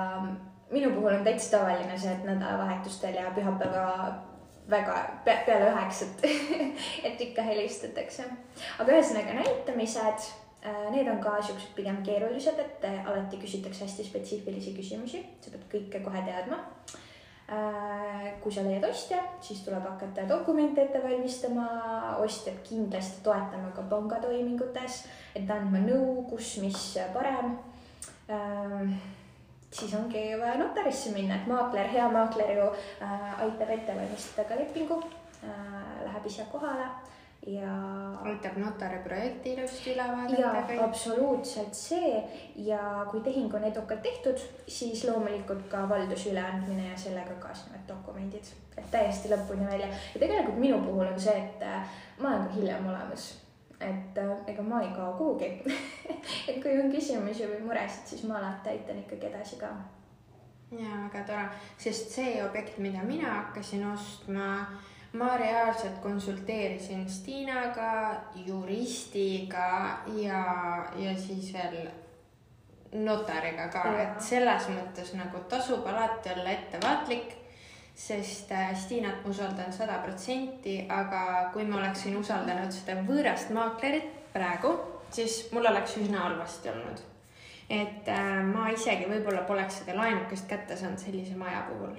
minu 0.70 0.94
puhul 0.94 1.14
on 1.14 1.26
täitsa 1.26 1.58
tavaline 1.58 1.98
see, 1.98 2.14
et 2.14 2.24
nädalavahetustel 2.26 3.14
ja 3.14 3.30
pühapäeva 3.34 3.86
väga 4.70 4.96
pe 5.24 5.36
peale 5.46 5.70
üheksat 5.70 6.26
et 7.06 7.20
ikka 7.20 7.46
helistatakse. 7.46 8.26
aga 8.78 8.98
ühesõnaga 8.98 9.38
näitamised 9.38 10.26
need 10.90 11.08
on 11.08 11.18
ka 11.22 11.36
siuksed 11.42 11.74
pigem 11.76 12.02
keerulised, 12.06 12.58
et 12.58 12.84
äh, 12.84 13.06
alati 13.06 13.38
küsitakse 13.40 13.84
hästi 13.84 14.06
spetsiifilisi 14.06 14.74
küsimusi, 14.76 15.22
sa 15.42 15.52
pead 15.52 15.66
kõike 15.72 16.02
kohe 16.04 16.22
teadma. 16.26 16.60
Äh, 17.46 18.32
kui 18.42 18.50
sa 18.50 18.64
leiad 18.66 18.84
ostja, 18.88 19.20
siis 19.44 19.60
tuleb 19.62 19.84
hakata 19.86 20.24
dokumente 20.26 20.82
ette 20.82 21.02
valmistama, 21.02 21.66
ostjat 22.24 22.58
kindlasti 22.66 23.22
toetama 23.26 23.70
ka 23.76 23.84
pangatoimingutes, 23.90 25.04
et 25.38 25.50
andma 25.54 25.82
nõu, 25.84 26.24
kus, 26.30 26.56
mis 26.64 26.96
parem. 27.14 27.58
siis 29.70 29.92
ongi 29.94 30.22
vaja 30.40 30.56
notarisse 30.58 31.12
minna, 31.14 31.36
et 31.36 31.46
maakler, 31.46 31.86
hea 31.92 32.08
maakler 32.10 32.50
ju 32.56 32.64
aitab 33.44 33.70
ette 33.70 33.94
valmistada 33.94 34.48
ka 34.48 34.58
lepingu, 34.58 34.98
läheb 36.02 36.26
ise 36.26 36.46
kohale 36.50 36.88
ja. 37.46 37.72
aitab 38.24 38.56
notari 38.58 38.98
projekti 39.04 39.52
ilusti 39.54 39.94
üle 39.94 40.06
ja 40.38 40.52
absoluutselt 40.84 41.74
see. 41.74 42.12
Ja 42.56 43.06
kui 43.10 43.20
tehing 43.20 43.54
on 43.54 43.64
edukalt 43.64 44.02
tehtud, 44.02 44.42
siis 44.68 45.04
loomulikult 45.04 45.66
ka 45.70 45.86
valduse 45.88 46.32
üleandmine 46.32 46.90
ja 46.90 46.98
sellega 46.98 47.38
kaasnevad 47.42 47.86
dokumendid, 47.88 48.52
et 48.76 48.90
täiesti 48.90 49.30
lõpuni 49.32 49.66
välja. 49.66 49.90
Ja 50.14 50.22
tegelikult 50.22 50.58
minu 50.60 50.80
puhul 50.84 51.06
on 51.06 51.20
see, 51.20 51.36
et 51.38 51.66
äh, 51.66 51.98
ma 52.18 52.34
olen 52.34 52.48
ka 52.48 52.56
hiljem 52.58 52.88
olemas. 52.92 53.28
Et 53.80 54.18
äh, 54.18 54.32
ega 54.50 54.62
ma 54.64 54.80
ei 54.82 54.90
kao 54.96 55.12
kuhugi. 55.18 55.52
Et 56.48 56.56
kui 56.62 56.72
on 56.80 56.88
küsimusi 56.90 57.46
või 57.46 57.60
muresid, 57.68 58.08
siis 58.08 58.22
ma 58.26 58.38
alati 58.40 58.72
aitan 58.72 58.98
ikkagi 58.98 59.28
edasi 59.28 59.60
ka. 59.60 59.68
ja 60.74 60.96
väga 61.04 61.22
tore, 61.28 61.44
sest 61.78 62.10
see 62.10 62.40
objekt, 62.42 62.78
mida 62.82 63.04
mina 63.06 63.28
hakkasin 63.30 63.84
ostma, 63.86 64.48
ma 65.16 65.36
reaalselt 65.36 65.98
konsulteerisin 66.02 67.08
Stiinaga, 67.10 68.14
juristiga 68.46 70.02
ja, 70.16 70.42
ja 70.96 71.16
siis 71.18 71.52
veel 71.54 71.88
notariga 73.04 73.68
ka, 73.72 73.82
et 74.02 74.22
selles 74.22 74.68
mõttes 74.72 75.12
nagu 75.18 75.42
tasub 75.50 75.86
alati 75.90 76.32
olla 76.36 76.54
ettevaatlik 76.54 77.34
sest 77.96 78.52
äh, 78.52 78.74
Stiinat 78.76 79.24
ma 79.24 79.30
usaldan 79.30 79.72
sada 79.72 79.98
protsenti, 80.04 80.84
aga 80.88 81.50
kui 81.52 81.64
ma 81.64 81.78
oleksin 81.80 82.16
usaldanud 82.20 82.72
seda 82.72 82.98
võõrast 83.08 83.52
maaklerit 83.56 84.10
praegu, 84.34 84.74
siis 85.10 85.46
mul 85.52 85.64
oleks 85.72 85.96
üsna 86.02 86.26
halvasti 86.26 86.72
olnud. 86.74 87.00
et 87.70 88.08
äh, 88.08 88.42
ma 88.46 88.68
isegi 88.70 89.08
võib-olla 89.10 89.42
poleks 89.48 89.80
seda 89.80 89.96
laenukest 89.96 90.46
kätte 90.46 90.76
saanud 90.76 91.00
sellise 91.02 91.34
maja 91.34 91.64
puhul 91.70 91.96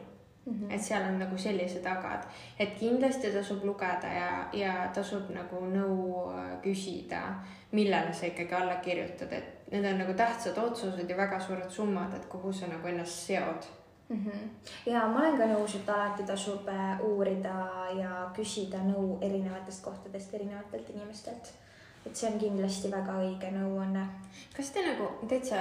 mm. 0.48 0.54
-hmm. 0.54 0.74
et 0.74 0.82
seal 0.82 1.04
on 1.10 1.20
nagu 1.20 1.38
sellised 1.38 1.86
agad, 1.86 2.24
et 2.60 2.76
kindlasti 2.80 3.32
tasub 3.32 3.64
lugeda 3.64 4.08
ja, 4.08 4.48
ja 4.54 4.74
tasub 4.94 5.30
nagu 5.30 5.66
nõu 5.66 6.30
äh, 6.32 6.62
küsida, 6.62 7.22
millele 7.72 8.14
sa 8.14 8.26
ikkagi 8.26 8.56
alla 8.56 8.76
kirjutad, 8.76 9.34
et 9.34 9.72
need 9.72 9.86
on 9.86 10.00
nagu 10.00 10.14
tähtsad 10.14 10.58
otsused 10.58 11.10
ja 11.10 11.18
väga 11.18 11.40
suured 11.40 11.70
summad, 11.70 12.14
et 12.16 12.26
kuhu 12.26 12.54
sa 12.54 12.68
nagu 12.68 12.88
ennast 12.88 13.28
seod 13.28 13.68
mm. 14.10 14.26
-hmm. 14.26 14.50
ja 14.86 15.08
ma 15.08 15.20
olen 15.20 15.38
ka 15.38 15.46
nõus, 15.46 15.76
et 15.76 15.90
alati 15.90 16.24
tasub 16.24 16.68
äh, 16.68 17.02
uurida 17.02 17.56
ja 18.00 18.32
küsida 18.36 18.78
nõu 18.78 19.18
erinevatest 19.22 19.84
kohtadest, 19.84 20.34
erinevatelt 20.34 20.90
inimestelt. 20.90 21.54
et 22.06 22.16
see 22.16 22.34
on 22.34 22.40
kindlasti 22.40 22.92
väga 22.92 23.14
õige 23.20 23.52
nõuanne. 23.52 24.08
kas 24.56 24.72
te 24.72 24.82
nagu 24.92 25.28
täitsa 25.28 25.56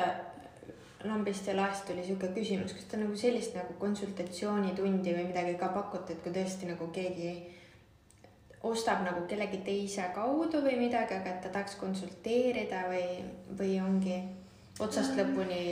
lambist 1.04 1.46
ja 1.46 1.56
laest 1.56 1.84
tuli 1.86 2.04
sihuke 2.04 2.30
küsimus, 2.34 2.72
kas 2.72 2.88
te 2.90 3.00
nagu 3.00 3.16
sellist 3.18 3.54
nagu 3.56 3.76
konsultatsioonitundi 3.80 5.12
või 5.16 5.28
midagi 5.28 5.54
ka 5.60 5.68
pakute, 5.74 6.16
et 6.16 6.22
kui 6.24 6.32
tõesti 6.32 6.70
nagu 6.70 6.88
keegi 6.94 7.34
ostab 8.66 9.04
nagu 9.04 9.26
kellegi 9.28 9.60
teise 9.66 10.08
kaudu 10.14 10.62
või 10.64 10.78
midagi, 10.80 11.18
aga 11.18 11.34
et 11.34 11.44
ta 11.44 11.52
tahaks 11.52 11.76
konsulteerida 11.80 12.86
või, 12.90 13.04
või 13.58 13.76
ongi 13.82 14.16
otsast 14.80 15.14
mm. 15.14 15.20
lõpuni 15.20 15.62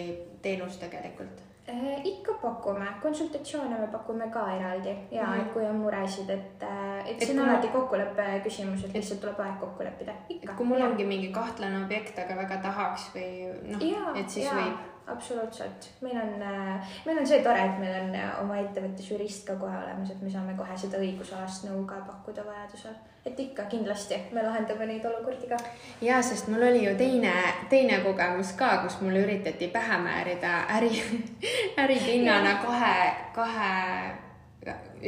teenus 0.44 0.78
tegelikult? 0.82 1.42
Äh, 1.64 2.04
ikka 2.04 2.34
pakume, 2.42 2.86
konsultatsioone 3.02 3.78
me 3.80 3.86
pakume 3.88 4.26
ka 4.30 4.42
eraldi 4.52 4.92
ja 5.10 5.24
mm. 5.24 5.40
et 5.40 5.52
kui 5.54 5.64
on 5.64 5.78
muresid, 5.80 6.28
et, 6.30 6.62
äh, 6.62 6.98
et, 7.06 7.14
et 7.16 7.24
see 7.24 7.36
on 7.38 7.46
alati 7.46 7.72
kokkuleppe 7.72 8.26
küsimus, 8.44 8.84
et 8.84 8.98
lihtsalt 8.98 9.22
tuleb 9.24 9.40
aeg 9.40 9.56
kokku 9.62 9.86
leppida. 9.86 10.12
kui 10.28 10.66
mul 10.68 10.82
ja. 10.84 10.90
ongi 10.90 11.08
mingi 11.08 11.32
kahtlane 11.32 11.80
objekt, 11.86 12.20
aga 12.20 12.36
väga 12.44 12.60
tahaks 12.68 13.08
või 13.16 13.30
noh, 13.72 14.12
et 14.12 14.28
siis 14.28 14.44
ja. 14.44 14.58
võib 14.60 14.93
absoluutselt, 15.07 15.90
meil 16.00 16.16
on, 16.16 16.42
äh, 16.42 16.94
meil 17.07 17.18
on 17.18 17.26
see 17.26 17.42
tore, 17.42 17.61
et 17.64 17.78
meil 17.78 17.96
on 18.00 18.14
äh, 18.16 18.30
oma 18.42 18.57
ettevõttes 18.62 19.11
jurist 19.11 19.46
ka 19.46 19.57
kohe 19.61 19.76
olemas, 19.76 20.11
et 20.11 20.22
me 20.22 20.30
saame 20.32 20.57
kohe 20.57 20.76
seda 20.80 21.00
õigusalast 21.02 21.66
nõu 21.68 21.84
ka 21.88 22.00
pakkuda 22.07 22.46
vajadusel. 22.46 22.96
et 23.24 23.38
ikka 23.40 23.64
kindlasti 23.72 24.18
me 24.36 24.42
lahendame 24.44 24.86
neid 24.86 25.05
olukordi 25.09 25.48
ka. 25.48 25.57
ja, 26.00 26.22
sest 26.22 26.48
mul 26.48 26.62
oli 26.62 26.84
ju 26.84 26.96
teine, 26.96 27.32
teine 27.70 28.00
kogemus 28.05 28.52
ka, 28.52 28.76
kus 28.84 29.00
mulle 29.00 29.24
üritati 29.24 29.68
pähe 29.68 29.98
määrida 29.98 30.59
äri, 30.76 30.92
äripinnana 31.84 32.59
kahe, 32.64 33.16
kahe 33.32 34.23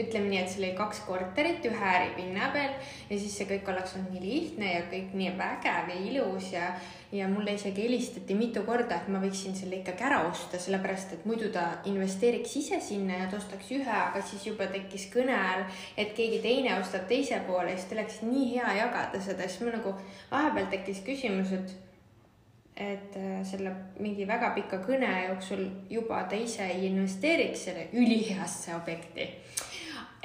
ütleme 0.02 0.30
nii, 0.30 0.40
et 0.42 0.50
seal 0.52 0.66
oli 0.66 0.74
kaks 0.78 1.00
korterit 1.06 1.64
ühe 1.68 1.88
äripinna 1.92 2.50
peal 2.54 2.74
ja 3.10 3.18
siis 3.18 3.36
see 3.38 3.48
kõik 3.50 3.70
oleks 3.72 3.96
olnud 3.96 4.14
nii 4.14 4.22
lihtne 4.24 4.72
ja 4.72 4.82
kõik 4.90 5.14
nii 5.16 5.32
vägev 5.38 5.90
ja 5.92 5.96
ilus 6.10 6.50
ja, 6.52 6.66
ja 7.12 7.28
mulle 7.30 7.54
isegi 7.56 7.86
helistati 7.86 8.36
mitu 8.38 8.64
korda, 8.66 9.00
et 9.00 9.08
ma 9.12 9.22
võiksin 9.22 9.56
selle 9.58 9.80
ikkagi 9.80 10.06
ära 10.08 10.20
osta, 10.28 10.60
sellepärast 10.62 11.16
et 11.16 11.24
muidu 11.28 11.48
ta 11.54 11.66
investeeriks 11.88 12.58
ise 12.62 12.80
sinna 12.84 13.22
ja 13.22 13.30
ta 13.30 13.40
ostaks 13.40 13.72
ühe, 13.78 13.96
aga 14.02 14.22
siis 14.26 14.46
juba 14.50 14.68
tekkis 14.72 15.08
kõne 15.14 15.36
all, 15.36 15.64
et 15.96 16.14
keegi 16.18 16.42
teine 16.44 16.76
ostab 16.80 17.08
teise 17.10 17.40
poole 17.48 17.74
siis 17.74 17.88
ta 17.88 17.98
oleks 17.98 18.22
nii 18.26 18.52
hea 18.54 18.78
jagada 18.82 19.22
seda, 19.22 19.48
siis 19.48 19.64
mul 19.64 19.76
nagu 19.78 19.96
vahepeal 20.30 20.70
tekkis 20.76 21.04
küsimus, 21.06 21.52
et 21.56 21.76
et 22.76 23.16
äh, 23.16 23.40
selle 23.44 23.72
mingi 24.04 24.26
väga 24.28 24.50
pika 24.56 24.82
kõne 24.84 25.08
jooksul 25.30 25.64
juba 25.90 26.22
ta 26.28 26.36
ise 26.36 26.66
ei 26.74 26.90
investeeriks 26.90 27.64
selle 27.68 27.86
üliheasse 27.96 28.74
objekti. 28.76 29.30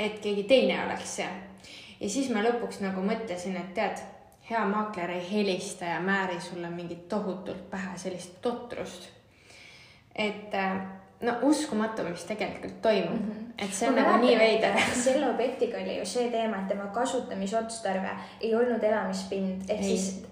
Et 0.06 0.20
keegi 0.20 0.44
teine 0.50 0.80
oleks 0.86 1.16
see. 1.16 1.30
ja 2.00 2.10
siis 2.10 2.30
ma 2.34 2.44
lõpuks 2.46 2.82
nagu 2.82 3.04
mõtlesin, 3.06 3.58
et 3.58 3.74
tead, 3.78 4.02
hea 4.50 4.64
maakler 4.68 5.14
ei 5.18 5.26
helista 5.32 5.86
ja 5.86 6.00
määri 6.02 6.40
sulle 6.42 6.70
mingit 6.70 7.08
tohutult 7.10 7.70
pähe 7.70 7.98
sellist 7.98 8.42
totrust. 8.42 9.10
et 10.16 10.54
äh, 10.54 11.01
no 11.22 11.34
uskumatu, 11.42 12.04
mis 12.04 12.24
tegelikult 12.26 12.82
toimub 12.82 13.22
mm. 13.22 13.30
-hmm. 13.30 13.66
et 13.66 13.74
see 13.74 13.90
on 13.90 13.96
nagu 13.96 14.18
nii 14.26 14.38
veider. 14.40 14.80
selle 15.04 15.30
objektiga 15.30 15.78
oli 15.78 15.98
ju 16.00 16.06
see 16.06 16.30
teema, 16.32 16.58
et 16.58 16.68
tema 16.68 16.84
kasutamisotstarve 16.84 18.10
ei 18.42 18.56
olnud 18.56 18.84
elamispind, 18.84 19.70
ehk 19.70 19.82
ei, 19.82 19.98
siis 19.98 20.24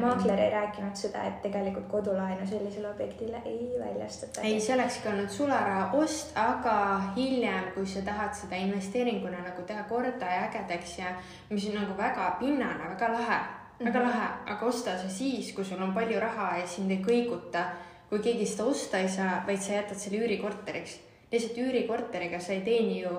maakler 0.00 0.40
ei 0.40 0.50
rääkinud 0.50 0.94
seda, 0.96 1.24
et 1.24 1.42
tegelikult 1.42 1.88
kodulaenu 1.88 2.46
sellisele 2.46 2.90
objektile 2.90 3.42
ei 3.44 3.76
väljastata. 3.80 4.40
ei, 4.40 4.60
see 4.60 4.74
olekski 4.74 5.08
olnud 5.08 5.28
sularaha 5.28 5.90
ost, 5.92 6.32
aga 6.34 7.00
hiljem, 7.16 7.70
kui 7.74 7.86
sa 7.86 8.02
tahad 8.02 8.34
seda 8.34 8.56
investeeringuna 8.56 9.42
nagu 9.44 9.62
teha 9.62 9.82
korda 9.82 10.32
ja 10.34 10.48
ägedaks 10.48 10.98
ja 10.98 11.14
mis 11.50 11.68
on 11.68 11.74
nagu 11.82 11.96
väga 11.98 12.36
pinnane, 12.40 12.90
väga 12.90 13.12
lahe, 13.12 13.40
väga 13.84 14.00
mm 14.00 14.06
-hmm. 14.06 14.08
lahe, 14.08 14.28
aga 14.46 14.66
osta 14.66 14.98
see 14.98 15.10
siis, 15.10 15.52
kui 15.52 15.64
sul 15.64 15.82
on 15.82 15.94
palju 15.94 16.20
raha 16.20 16.56
ja 16.56 16.66
sind 16.66 16.90
ei 16.90 17.04
kõiguta 17.06 17.64
kui 18.08 18.22
keegi 18.24 18.46
seda 18.48 18.64
osta 18.70 19.02
ei 19.02 19.08
saa, 19.12 19.42
vaid 19.46 19.60
sa 19.62 19.76
jätad 19.78 20.00
selle 20.00 20.22
üürikorteriks. 20.22 20.98
lihtsalt 21.32 21.58
üürikorteriga 21.60 22.40
sa 22.40 22.52
ei 22.52 22.60
teeni 22.64 23.02
ju 23.02 23.12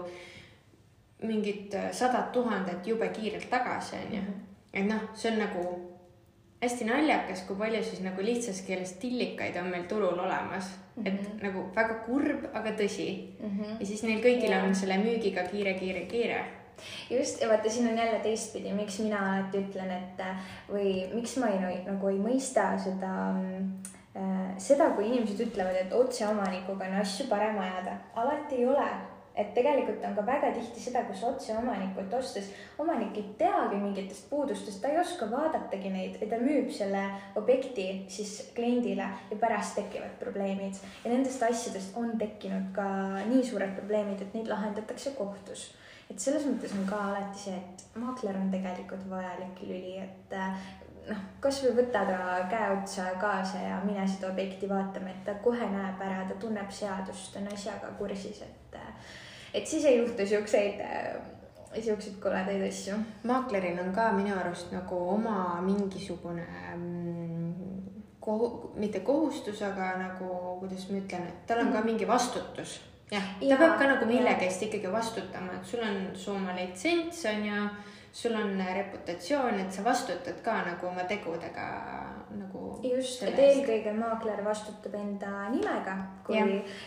mingit 1.23 1.73
äh, 1.73 1.91
sadat 1.91 2.31
tuhandet 2.31 2.87
jube 2.87 3.07
kiirelt 3.13 3.49
tagasi, 3.49 3.95
onju. 3.95 4.21
et 4.73 4.85
noh, 4.87 5.09
see 5.13 5.31
on 5.31 5.39
nagu 5.43 5.63
hästi 6.61 6.87
naljakas, 6.87 7.43
kui 7.47 7.55
palju 7.59 7.83
siis 7.83 8.01
nagu 8.03 8.23
lihtsas 8.23 8.61
keeles 8.67 8.95
tillikaid 8.99 9.57
on 9.61 9.69
meil 9.71 9.83
turul 9.87 10.19
olemas 10.19 10.71
mm. 10.95 11.03
-hmm. 11.03 11.07
et 11.07 11.21
mhm. 11.21 11.43
nagu 11.43 11.65
väga 11.75 11.99
kurb, 12.05 12.47
aga 12.53 12.69
tõsi 12.69 13.09
mm. 13.39 13.59
-hmm. 13.59 13.75
ja 13.79 13.85
siis 13.85 14.03
neil 14.03 14.23
kõigil 14.23 14.49
yeah. 14.49 14.65
on 14.67 14.75
selle 14.75 14.97
müügiga 14.97 15.43
kiire, 15.51 15.73
kiire, 15.73 16.01
kiire 16.01 16.45
just, 17.09 17.41
ja 17.41 17.47
vaata, 17.47 17.69
siin 17.69 17.87
on 17.87 17.97
jälle 17.97 18.19
teistpidi, 18.19 18.73
miks 18.73 18.99
mina 18.99 19.19
alati 19.19 19.57
ütlen, 19.57 19.91
et 19.91 20.25
või 20.71 21.13
miks 21.13 21.37
ma 21.37 21.47
ei, 21.47 21.81
nagu 21.85 22.07
ei 22.07 22.17
mõista 22.17 22.77
seda 22.79 23.31
mm, 23.31 23.71
Äh, 23.89 23.98
seda, 24.59 24.89
kui 24.95 25.07
inimesed 25.09 25.45
ütlevad, 25.47 25.77
et 25.79 25.93
otseomanikuga 25.95 26.89
on 26.89 26.99
asju 27.03 27.29
parem 27.29 27.59
ajada, 27.63 27.95
alati 28.15 28.61
ei 28.61 28.67
ole. 28.73 28.89
et 29.39 29.53
tegelikult 29.55 30.01
on 30.03 30.15
ka 30.17 30.23
väga 30.27 30.49
tihti 30.51 30.81
seda, 30.83 31.05
kus 31.07 31.21
otseomanikult 31.23 32.11
ostes 32.17 32.49
omanik 32.81 33.15
ei 33.15 33.29
teagi 33.39 33.77
mingitest 33.79 34.25
puudustest, 34.29 34.81
ta 34.81 34.89
ei 34.91 34.97
oska 34.99 35.29
vaadatagi 35.31 35.91
neid 35.93 36.17
ja 36.19 36.27
ta 36.27 36.39
müüb 36.41 36.67
selle 36.75 37.05
objekti 37.39 37.85
siis 38.11 38.33
kliendile 38.57 39.05
ja 39.29 39.37
pärast 39.39 39.77
tekivad 39.79 40.17
probleemid. 40.19 40.81
ja 41.05 41.13
nendest 41.13 41.45
asjadest 41.45 41.95
on 41.95 42.17
tekkinud 42.19 42.73
ka 42.75 42.89
nii 43.29 43.45
suured 43.51 43.77
probleemid, 43.79 44.25
et 44.25 44.35
neid 44.35 44.51
lahendatakse 44.51 45.15
kohtus 45.15 45.69
et 46.09 46.19
selles 46.19 46.45
mõttes 46.49 46.73
on 46.75 46.87
ka 46.89 46.99
alati 47.11 47.43
see, 47.43 47.55
et 47.55 47.99
maakler 48.01 48.37
on 48.39 48.49
tegelikult 48.51 49.05
vajalik 49.11 49.61
lüli, 49.63 49.99
et 50.01 50.37
noh, 51.07 51.23
kasvõi 51.43 51.73
võta 51.77 52.03
ta 52.07 52.19
käe 52.51 52.69
otsa 52.73 53.09
kaasa 53.21 53.61
ja 53.63 53.79
mine 53.85 54.05
seda 54.07 54.31
objekti 54.31 54.69
vaatama, 54.69 55.13
et 55.13 55.23
ta 55.27 55.37
kohe 55.43 55.69
näeb 55.71 56.01
ära, 56.05 56.25
ta 56.27 56.37
tunneb 56.41 56.71
seadust, 56.73 57.35
on 57.39 57.49
asjaga 57.53 57.91
kursis, 57.99 58.41
et, 58.45 58.79
et 59.53 59.67
siis 59.67 59.85
ei 59.85 59.99
juhtu 60.01 60.27
siukseid, 60.27 60.83
siukseid 61.75 62.19
koledaid 62.23 62.65
asju. 62.67 62.97
maakleril 63.29 63.79
on 63.85 63.93
ka 63.95 64.11
minu 64.17 64.35
arust 64.37 64.73
nagu 64.75 64.99
oma 65.15 65.61
mingisugune 65.65 66.47
mm, 66.75 67.53
kohu-, 68.19 68.71
mitte 68.75 68.99
kohustus, 68.99 69.61
aga 69.65 69.95
nagu, 70.03 70.29
kuidas 70.59 70.89
ma 70.89 71.01
ütlen, 71.01 71.27
et 71.31 71.47
tal 71.47 71.65
on 71.65 71.73
ka 71.73 71.79
mhm. 71.79 71.91
mingi 71.93 72.07
vastutus 72.07 72.79
jah, 73.11 73.29
ta 73.39 73.45
ja, 73.45 73.57
peab 73.57 73.77
ka 73.79 73.87
nagu 73.89 74.09
millegi 74.09 74.45
eest 74.47 74.67
ikkagi 74.67 74.91
vastutama, 74.91 75.57
et 75.57 75.65
sul 75.65 75.81
on 75.85 76.03
su 76.13 76.33
oma 76.33 76.55
litsents 76.57 77.25
on 77.29 77.47
ju 77.47 77.63
sul 78.11 78.35
on 78.35 78.57
reputatsioon, 78.75 79.59
et 79.59 79.71
sa 79.73 79.83
vastutad 79.85 80.41
ka 80.43 80.61
nagu 80.65 80.87
oma 80.87 81.03
tegudega 81.09 81.67
nagu. 82.37 82.79
just, 82.83 83.23
et 83.23 83.37
eelkõige 83.39 83.93
maakler 83.97 84.41
vastutab 84.45 84.95
enda 84.97 85.49
nimega, 85.53 85.95
kui, 86.25 86.41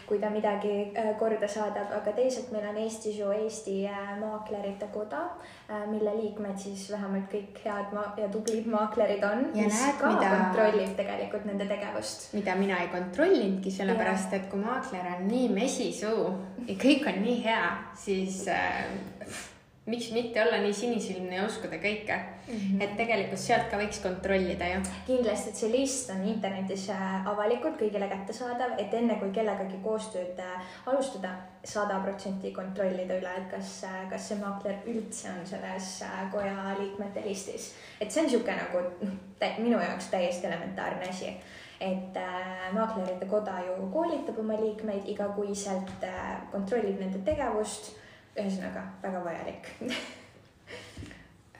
kui 0.09 0.19
ta 0.23 0.31
midagi 0.35 0.73
äh, 0.99 1.13
korda 1.19 1.49
saadab, 1.51 1.93
aga 1.99 2.15
teisalt 2.17 2.51
meil 2.55 2.67
on 2.71 2.81
Eestis 2.83 3.19
ju 3.21 3.31
Eesti 3.35 3.77
äh, 3.91 4.13
Maaklerite 4.21 4.89
Koda, 4.95 5.23
äh, 5.71 5.85
mille 5.91 6.15
liikmed 6.19 6.59
siis 6.59 6.89
vähemalt 6.91 7.31
kõik 7.33 7.63
head 7.65 7.95
ma 7.95 8.09
ja 8.19 8.29
tublid 8.33 8.67
maaklerid 8.71 9.23
on. 9.29 9.47
ja 9.55 9.69
näed, 9.71 10.03
mida. 10.03 10.35
kontrollib 10.35 10.99
tegelikult 10.99 11.47
nende 11.51 11.71
tegevust. 11.71 12.29
mida 12.35 12.59
mina 12.59 12.83
ei 12.83 12.91
kontrollinudki, 12.95 13.71
sellepärast 13.71 14.35
et 14.39 14.51
kui 14.51 14.63
maakler 14.63 15.07
on 15.17 15.27
nii 15.31 15.49
mesisuu 15.55 16.29
ja 16.67 16.79
kõik 16.87 17.09
on 17.11 17.25
nii 17.27 17.41
hea, 17.47 17.65
siis 17.99 18.45
äh, 18.51 19.51
miks 19.87 20.11
mitte 20.15 20.43
olla 20.43 20.59
nii 20.63 20.73
sinisilmne 20.73 21.35
ja 21.37 21.45
uskuda 21.47 21.77
kõike 21.83 22.17
mm. 22.17 22.55
-hmm. 22.55 22.83
et 22.85 22.93
tegelikult 22.97 23.41
sealt 23.41 23.65
ka 23.71 23.79
võiks 23.81 23.99
kontrollida 24.03 24.69
ju. 24.69 24.83
kindlasti, 25.07 25.51
et 25.51 25.57
see 25.57 25.71
list 25.73 26.11
on 26.15 26.21
internetis 26.29 26.85
äh, 26.95 27.27
avalikult 27.27 27.81
kõigile 27.81 28.09
kättesaadav, 28.09 28.77
et 28.79 28.95
enne 28.95 29.17
kui 29.19 29.33
kellegagi 29.35 29.81
koostööd 29.83 30.39
äh, 30.39 30.77
alustada, 30.87 31.33
sada 31.65 31.99
protsenti 32.05 32.53
kontrollida 32.53 33.17
üle, 33.19 33.33
et 33.39 33.49
kas, 33.51 33.73
äh, 33.89 34.05
kas 34.11 34.29
see 34.29 34.39
maakler 34.39 34.87
üldse 34.87 35.33
on 35.33 35.47
selles 35.47 35.89
koja 36.33 36.77
liikmete 36.79 37.25
listis. 37.27 37.73
et 38.01 38.11
see 38.11 38.23
on 38.23 38.31
niisugune 38.31 38.57
nagu 38.57 38.85
noh, 39.01 39.59
minu 39.59 39.83
jaoks 39.83 40.07
täiesti 40.15 40.47
elementaarne 40.47 41.09
asi 41.09 41.35
et 41.81 42.17
äh, 42.17 42.71
maaklerite 42.73 43.27
koda 43.27 43.59
ju 43.67 43.91
koolitab 43.91 44.39
oma 44.39 44.61
liikmeid 44.61 45.09
igakuiselt 45.09 46.07
äh,, 46.07 46.39
kontrollib 46.53 47.01
nende 47.01 47.19
tegevust 47.27 47.97
ühesõnaga 48.37 48.89
väga 49.05 49.25
vajalik. 49.25 49.71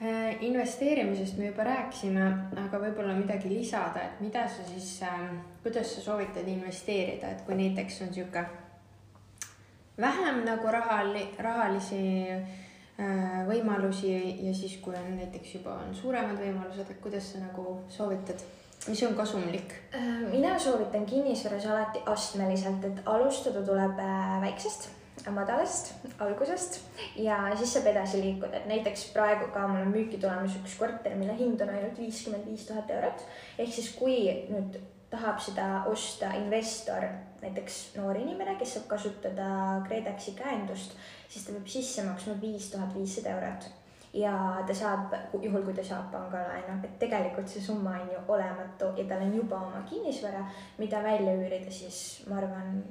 Äh, 0.03 0.43
investeerimisest 0.43 1.37
me 1.37 1.45
juba 1.45 1.63
rääkisime, 1.63 2.23
aga 2.59 2.79
võib-olla 2.81 3.13
midagi 3.15 3.47
lisada, 3.47 4.01
et 4.01 4.23
mida 4.25 4.41
sa 4.49 4.63
siis 4.65 4.87
äh,, 5.05 5.29
kuidas 5.63 5.93
sa 5.93 6.01
soovitad 6.03 6.47
investeerida, 6.49 7.29
et 7.29 7.43
kui 7.45 7.55
näiteks 7.55 8.01
on 8.03 8.09
sihuke 8.11 8.41
vähem 10.01 10.41
nagu 10.43 10.73
rahali, 10.75 11.21
rahalisi 11.37 12.01
äh, 12.33 13.37
võimalusi 13.47 14.15
ja 14.43 14.55
siis, 14.57 14.79
kui 14.81 14.97
on 14.97 15.13
näiteks 15.21 15.53
juba 15.59 15.77
on 15.85 15.93
suuremad 15.95 16.41
võimalused, 16.41 16.89
et 16.89 16.99
kuidas 17.05 17.29
sa 17.35 17.45
nagu 17.45 17.77
soovitad, 17.93 18.43
mis 18.89 19.05
on 19.07 19.15
kasumlik? 19.15 19.77
Äh, 19.93 20.09
mina 20.33 20.57
soovitan 20.59 21.05
kinnisvaras 21.05 21.69
alati 21.69 22.03
astmeliselt, 22.11 22.83
et 22.89 23.05
alustada 23.05 23.63
tuleb 23.63 24.03
väiksest 24.43 24.89
madalast 25.31 25.93
algusest 26.19 26.79
ja 27.15 27.37
siis 27.55 27.73
saab 27.73 27.87
edasi 27.93 28.21
liikuda, 28.21 28.57
et 28.57 28.65
näiteks 28.67 29.05
praegu 29.15 29.47
ka 29.53 29.67
mul 29.67 29.85
on 29.85 29.93
müüki 29.93 30.19
tulemas 30.19 30.57
üks 30.59 30.75
korter, 30.79 31.15
mille 31.19 31.37
hind 31.37 31.61
on 31.63 31.71
ainult 31.71 31.99
viiskümmend 31.99 32.49
viis 32.49 32.65
tuhat 32.67 32.91
eurot. 32.91 33.23
ehk 33.57 33.71
siis, 33.73 33.93
kui 33.95 34.17
nüüd 34.49 34.79
tahab 35.13 35.39
seda 35.43 35.67
osta 35.89 36.31
investor, 36.39 37.05
näiteks 37.43 37.79
noor 37.99 38.17
inimene, 38.17 38.57
kes 38.59 38.75
saab 38.77 38.89
kasutada 38.95 39.47
KredExi 39.87 40.33
käendust, 40.39 40.97
siis 41.29 41.45
ta 41.45 41.55
peab 41.55 41.69
sisse 41.69 42.05
maksma 42.07 42.35
viis 42.41 42.71
tuhat 42.73 42.93
viissada 42.97 43.37
eurot. 43.37 43.69
Ja 44.13 44.33
ta 44.67 44.73
saab, 44.77 45.13
juhul 45.41 45.63
kui 45.65 45.73
ta 45.73 45.85
saab 45.85 46.11
pangalaenu, 46.13 46.75
et 46.85 46.99
tegelikult 47.01 47.49
see 47.49 47.61
summa 47.61 47.95
on 48.01 48.11
ju 48.13 48.19
olematu 48.35 48.91
ja 48.97 49.07
tal 49.09 49.23
on 49.25 49.33
juba 49.33 49.57
oma 49.57 49.81
kinnisvara, 49.89 50.43
mida 50.77 51.01
välja 51.01 51.33
üürida, 51.33 51.71
siis 51.73 51.97
ma 52.29 52.37
arvan, 52.41 52.83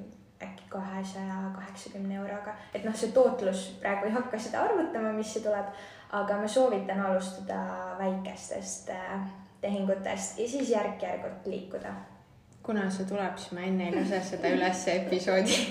äkki 0.43 0.63
kahesaja 0.69 1.51
kaheksakümne 1.55 2.15
euroga, 2.15 2.55
et 2.73 2.85
noh, 2.85 2.95
see 2.95 3.11
tootlus 3.15 3.67
praegu 3.81 4.09
ei 4.09 4.15
hakka 4.15 4.39
seda 4.39 4.63
arvutama, 4.67 5.13
mis 5.17 5.33
see 5.33 5.43
tuleb, 5.45 5.67
aga 6.13 6.33
ma 6.41 6.47
soovitan 6.47 7.05
alustada 7.05 7.59
väikestest 7.99 8.89
äh, 8.93 9.21
tehingutest 9.61 10.39
ja 10.39 10.49
siis 10.49 10.69
järk-järgult 10.69 11.45
liikuda. 11.45 11.93
kuna 12.63 12.89
see 12.89 13.05
tuleb, 13.05 13.37
siis 13.37 13.51
ma 13.51 13.59
enne 13.69 13.89
ei 13.89 13.95
lase 13.95 14.21
seda 14.23 14.47
ülesse 14.57 14.95
episoodi 14.95 15.57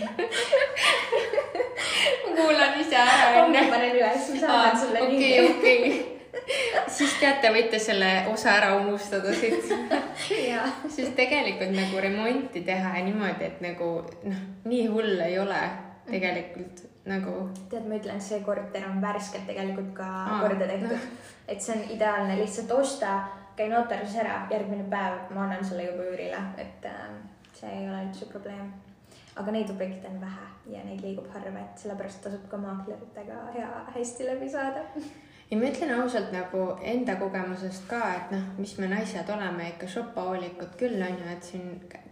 kuulan 2.37 2.81
ise 2.81 2.97
ära 2.97 3.45
enne. 3.45 3.63
ma 3.63 3.77
panen 3.77 3.97
üles, 3.97 4.33
ma 4.35 4.41
saadan 4.47 4.81
sulle 4.81 5.01
linki. 5.09 5.41
okei, 5.41 5.51
okei 5.51 6.12
siis 6.97 7.15
teate, 7.21 7.51
võite 7.53 7.79
selle 7.83 8.11
osa 8.33 8.57
ära 8.59 8.73
unustada 8.81 9.33
siit. 9.37 9.73
Siis 10.95 11.11
tegelikult 11.17 11.73
nagu 11.75 12.01
remonti 12.01 12.63
teha 12.65 12.97
ja 12.99 13.05
niimoodi, 13.05 13.49
et 13.49 13.63
nagu 13.65 13.89
noh, 14.29 14.43
nii 14.69 14.85
hull 14.93 15.21
ei 15.25 15.39
ole 15.41 15.61
tegelikult 16.09 16.83
nagu. 17.09 17.35
tead, 17.71 17.87
ma 17.89 17.99
ütlen, 17.99 18.21
see 18.23 18.41
korter 18.47 18.85
on 18.89 19.01
värskelt 19.03 19.47
tegelikult 19.49 19.91
ka 19.97 20.07
Aa, 20.07 20.41
korda 20.45 20.69
tehtud. 20.71 20.95
No.. 20.95 21.33
et 21.49 21.65
see 21.65 21.75
on 21.77 21.85
ideaalne, 21.97 22.39
lihtsalt 22.39 22.71
osta, 22.77 23.17
käi 23.59 23.69
notaris 23.73 24.15
ära, 24.23 24.43
järgmine 24.53 24.87
päev 24.93 25.35
ma 25.35 25.47
annan 25.49 25.65
sulle 25.65 25.89
juba 25.89 26.07
üürile, 26.13 26.41
et 26.63 26.89
äh, 26.89 27.03
see 27.59 27.73
ei 27.81 27.89
ole 27.89 28.07
üldse 28.07 28.31
probleem. 28.31 28.73
Aga 29.41 29.53
neid 29.55 29.71
objekte 29.73 30.11
on 30.13 30.21
vähe 30.21 30.77
ja 30.77 30.83
neid 30.85 31.01
liigub 31.01 31.29
harva, 31.33 31.65
et 31.65 31.81
sellepärast 31.81 32.21
tasub 32.25 32.45
ka 32.51 32.61
maakleritega 32.61 33.39
hea, 33.57 33.69
hästi 33.97 34.29
läbi 34.29 34.51
saada 34.53 34.85
ja 35.53 35.59
ma 35.59 35.69
ütlen 35.69 35.91
ausalt 36.01 36.31
nagu 36.33 36.63
enda 36.81 37.19
kogemusest 37.21 37.85
ka, 37.89 38.01
et 38.17 38.31
noh, 38.33 38.45
mis 38.57 38.73
me 38.81 38.87
naised 38.89 39.29
oleme 39.35 39.67
ikka 39.75 39.89
šopahoolikud 39.95 40.79
küll 40.81 41.03
on 41.05 41.19
ju, 41.21 41.27
et 41.29 41.51
siin 41.51 41.67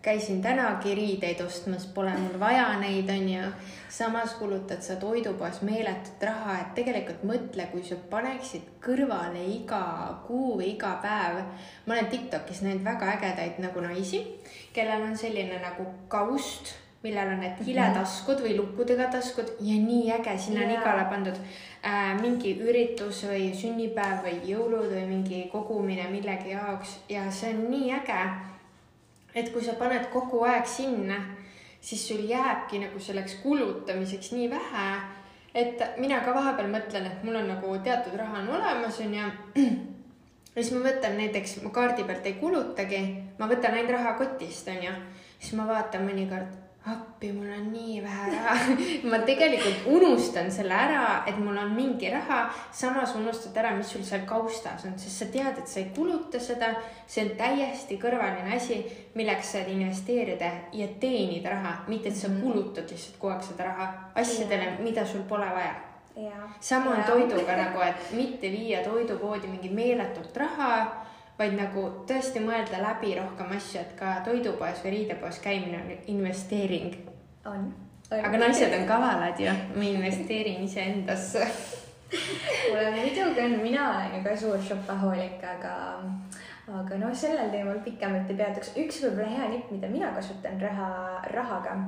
käisin 0.04 0.42
tänagi 0.44 0.92
riideid 0.94 1.40
ostmas, 1.40 1.86
pole 1.94 2.12
mul 2.18 2.36
vaja 2.40 2.66
neid, 2.82 3.08
on 3.08 3.28
ju. 3.28 3.46
samas 3.88 4.34
kulutad 4.36 4.84
sa 4.84 4.96
toidupoes 5.00 5.62
meeletut 5.62 6.22
raha, 6.28 6.58
et 6.60 6.74
tegelikult 6.76 7.24
mõtle, 7.32 7.66
kui 7.72 7.82
sa 7.84 7.96
paneksid 8.12 8.68
kõrvale 8.84 9.46
iga 9.54 9.80
kuu 10.26 10.58
või 10.60 10.74
iga 10.74 10.92
päev. 11.02 11.40
ma 11.86 11.96
olen 11.96 12.12
Tiktokis 12.12 12.60
näinud 12.62 12.84
väga 12.84 13.16
ägedaid 13.16 13.64
nagu 13.64 13.80
naisi, 13.80 14.20
kellel 14.76 15.08
on 15.08 15.16
selline 15.16 15.64
nagu 15.64 15.88
kaust 16.08 16.76
millel 17.02 17.32
on 17.32 17.40
need 17.40 17.60
hiletaskud 17.64 18.42
või 18.44 18.54
lukkudega 18.58 19.06
taskud 19.12 19.54
ja 19.64 19.76
nii 19.80 20.10
äge, 20.18 20.34
sinna 20.38 20.66
on 20.66 20.74
igale 20.74 21.06
pandud 21.08 21.38
äh, 21.40 22.12
mingi 22.20 22.52
üritus 22.60 23.22
või 23.28 23.50
sünnipäev 23.56 24.26
või 24.26 24.36
jõulud 24.50 24.90
või 24.92 25.06
mingi 25.08 25.40
kogumine 25.52 26.10
millegi 26.12 26.52
jaoks 26.52 26.98
ja 27.08 27.24
see 27.32 27.54
on 27.54 27.64
nii 27.72 27.90
äge. 27.96 28.20
et 29.34 29.48
kui 29.52 29.64
sa 29.64 29.78
paned 29.80 30.10
kogu 30.12 30.42
aeg 30.44 30.66
sinna, 30.68 31.16
siis 31.80 32.04
sul 32.08 32.20
jääbki 32.28 32.82
nagu 32.84 33.00
selleks 33.00 33.38
kulutamiseks 33.42 34.32
nii 34.36 34.50
vähe, 34.50 34.88
et 35.54 35.80
mina 35.96 36.20
ka 36.20 36.34
vahepeal 36.34 36.68
mõtlen, 36.68 37.06
et 37.06 37.24
mul 37.24 37.40
on 37.40 37.48
nagu 37.48 37.76
teatud 37.84 38.18
raha 38.18 38.42
on 38.42 38.56
olemas, 38.60 39.00
onju 39.00 39.24
ja 40.54 40.62
siis 40.62 40.74
ma 40.76 40.84
võtan 40.84 41.16
näiteks, 41.16 41.62
ma 41.64 41.72
kaardi 41.72 42.04
pealt 42.04 42.26
ei 42.26 42.36
kulutagi, 42.42 43.04
ma 43.38 43.48
võtan 43.48 43.78
ainult 43.78 43.96
raha 43.96 44.18
kotist, 44.20 44.68
onju. 44.68 44.98
siis 45.38 45.56
ma 45.56 45.64
vaatan 45.70 46.04
mõnikord 46.04 46.68
appi, 46.86 47.32
mul 47.32 47.50
on 47.52 47.72
nii 47.72 48.02
vähe 48.02 48.30
raha 48.32 48.54
ma 49.10 49.18
tegelikult 49.28 49.82
unustan 49.86 50.48
selle 50.52 50.72
ära, 50.74 51.02
et 51.28 51.36
mul 51.36 51.58
on 51.60 51.74
mingi 51.76 52.08
raha, 52.10 52.46
samas 52.72 53.12
unustad 53.18 53.56
ära, 53.60 53.74
mis 53.76 53.90
sul 53.92 54.04
seal 54.06 54.24
kaustas 54.28 54.86
on, 54.88 54.96
sest 54.98 55.20
sa 55.20 55.28
tead, 55.34 55.60
et 55.60 55.68
sa 55.68 55.80
ei 55.82 55.90
kuluta 55.96 56.40
seda. 56.40 56.72
see 57.10 57.26
on 57.26 57.34
täiesti 57.36 57.98
kõrvaline 58.00 58.56
asi, 58.56 58.80
milleks 59.18 59.52
saad 59.52 59.68
investeerida 59.68 60.50
ja 60.72 60.88
teenida 61.02 61.52
raha, 61.52 61.74
mitte 61.88 62.08
et 62.08 62.16
sa 62.16 62.28
mhm. 62.28 62.40
kulutad 62.40 62.88
lihtsalt 62.88 63.18
kogu 63.18 63.34
aeg 63.34 63.44
seda 63.44 63.68
raha 63.68 63.92
asjadele, 64.22 64.78
mida 64.80 65.04
sul 65.06 65.26
pole 65.28 65.52
vaja. 65.52 65.74
sama 66.60 66.96
on 66.96 67.04
toiduga 67.04 67.56
nagu, 67.56 67.84
et 67.84 68.12
mitte 68.16 68.48
viia 68.50 68.80
toidupoodi 68.84 69.48
mingi 69.48 69.68
meeletult 69.68 70.36
raha 70.36 70.99
vaid 71.40 71.56
nagu 71.56 71.86
tõesti 72.08 72.42
mõelda 72.44 72.82
läbi 72.82 73.14
rohkem 73.16 73.54
asju, 73.56 73.80
et 73.80 73.94
ka 73.98 74.18
toidupoes 74.26 74.82
või 74.84 74.96
riidepoes 74.96 75.40
käimine 75.40 75.80
on 75.80 75.92
investeering. 76.14 76.96
on, 77.48 77.70
aga 78.12 78.42
naised 78.42 78.74
on 78.76 78.88
kavalad 78.88 79.40
ju, 79.40 79.54
ma 79.76 79.86
investeerin 79.88 80.66
iseendasse 80.66 81.46
kuule, 82.10 82.90
muidugi 82.90 83.40
on, 83.40 83.56
mina 83.62 83.88
olen 83.90 84.18
ju 84.18 84.24
ka 84.24 84.36
suur 84.36 84.60
šopahoolik, 84.68 85.40
aga, 85.54 85.72
aga 86.80 86.98
noh, 87.00 87.14
sellel 87.16 87.48
teemal 87.54 87.80
pikemalt 87.84 88.30
ei 88.30 88.36
peatuks. 88.42 88.74
üks 88.84 89.00
võib-olla 89.04 89.30
hea 89.30 89.48
nipp, 89.54 89.72
mida 89.72 89.88
mina 89.88 90.12
kasutan 90.16 90.60
raha, 90.60 90.90
rahaga, 91.32 91.78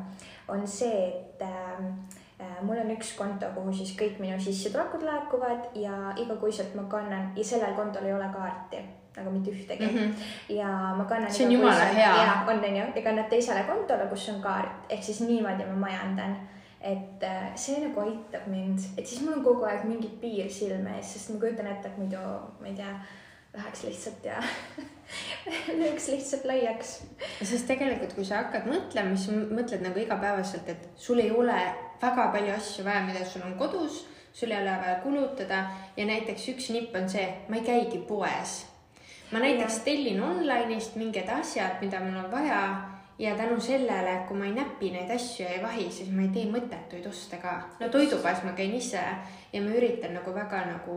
on 0.49 0.65
see, 0.67 1.11
et 1.11 1.45
äh, 1.45 2.57
mul 2.63 2.81
on 2.81 2.97
üks 2.97 3.13
konto, 3.19 3.53
kuhu 3.55 3.75
siis 3.83 3.93
kõik 3.99 4.17
minu 4.23 4.41
sissetulekud 4.41 5.05
laekuvad 5.07 5.77
ja 5.77 6.17
igakuiselt 6.17 6.75
ma 6.79 6.89
kannan 6.89 7.33
ja 7.37 7.45
sellel 7.45 7.77
kontol 7.77 8.09
ei 8.09 8.17
ole 8.17 8.33
kaarti 8.33 8.83
nagu 9.17 9.31
mitte 9.31 9.51
ühtegi 9.51 9.87
mm. 9.87 9.99
-hmm. 9.99 10.13
ja 10.57 10.69
ma 10.97 11.05
kannan. 11.05 11.33
see 11.33 11.47
on 11.47 11.53
jumala 11.53 11.85
hea. 11.85 12.45
on, 12.49 12.59
on 12.59 12.77
ju, 12.77 12.85
ja 12.97 13.03
kannad 13.03 13.29
teisele 13.29 13.63
kontole, 13.63 14.07
kus 14.07 14.29
on 14.29 14.41
kaart, 14.43 14.87
ehk 14.89 15.03
siis 15.03 15.21
niimoodi 15.21 15.65
ma 15.65 15.77
majandan. 15.87 16.37
et 16.81 17.23
äh, 17.23 17.55
see 17.55 17.81
nagu 17.81 18.01
aitab 18.01 18.47
mind, 18.47 18.79
et 18.99 19.07
siis 19.07 19.21
mul 19.23 19.37
on 19.39 19.45
kogu 19.45 19.65
aeg 19.65 19.85
mingi 19.85 20.09
piir 20.21 20.51
silme 20.51 20.97
ees, 20.97 21.13
sest 21.13 21.31
ma 21.31 21.41
kujutan 21.41 21.67
ette, 21.67 21.89
et 21.89 21.99
muidu 21.99 22.23
ma 22.61 22.67
ei 22.67 22.75
tea, 22.75 22.95
läheks 23.55 23.85
lihtsalt 23.85 24.25
ja 24.25 24.43
lööks 25.81 26.09
lihtsalt 26.09 26.45
laiaks. 26.45 27.03
sest 27.43 27.67
tegelikult, 27.67 28.15
kui 28.15 28.25
sa 28.25 28.43
hakkad 28.43 28.67
mõtlema, 28.67 29.17
siis 29.17 29.53
mõtled 29.53 29.85
nagu 29.87 30.03
igapäevaselt, 30.03 30.69
et 30.69 30.89
sul 30.97 31.23
ei 31.23 31.31
ole 31.31 31.61
väga 32.03 32.33
palju 32.33 32.55
asju 32.57 32.85
vaja, 32.85 33.05
mida 33.07 33.25
sul 33.25 33.47
on 33.47 33.55
kodus 33.61 34.07
sul 34.33 34.51
ei 34.51 34.63
ole 34.63 34.77
vaja 34.81 34.95
kulutada 34.95 35.65
ja 35.97 36.07
näiteks 36.07 36.49
üks 36.49 36.71
nipp 36.73 36.97
on 36.97 37.09
see, 37.09 37.27
ma 37.49 37.61
ei 37.61 37.67
käigi 37.67 37.99
poes. 38.09 38.72
Ma 39.33 39.41
näiteks 39.43 39.83
tellin 39.87 40.23
online'ist 40.23 40.97
mingid 41.01 41.29
asjad, 41.33 41.79
mida 41.81 42.01
mul 42.01 42.19
on 42.25 42.31
vaja 42.33 42.63
ja 43.19 43.35
tänu 43.37 43.61
sellele, 43.61 44.25
kui 44.29 44.37
ma 44.37 44.45
ei 44.45 44.55
näpi 44.57 44.91
neid 44.91 45.11
asju 45.15 45.47
ja 45.47 45.57
ei 45.57 45.63
vahi, 45.63 45.89
siis 45.91 46.11
ma 46.11 46.25
ei 46.27 46.31
tee 46.35 46.47
mõttetuid 46.51 47.07
oste 47.09 47.39
ka. 47.43 47.55
no 47.81 47.89
toidupoes 47.89 48.45
ma 48.45 48.55
käin 48.59 48.75
ise 48.75 49.03
ja 49.53 49.63
ma 49.63 49.75
üritan 49.79 50.17
nagu 50.17 50.35
väga 50.35 50.65
nagu 50.69 50.97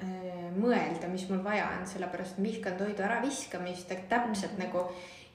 äh, 0.00 0.48
mõelda, 0.56 1.10
mis 1.12 1.26
mul 1.30 1.42
vaja 1.44 1.68
on, 1.76 1.86
sellepärast 1.86 2.38
ma 2.38 2.48
vihkan 2.48 2.78
toidu 2.78 3.04
äraviskamist, 3.04 3.92
et 3.92 4.08
täpselt 4.08 4.58
nagu 4.58 4.86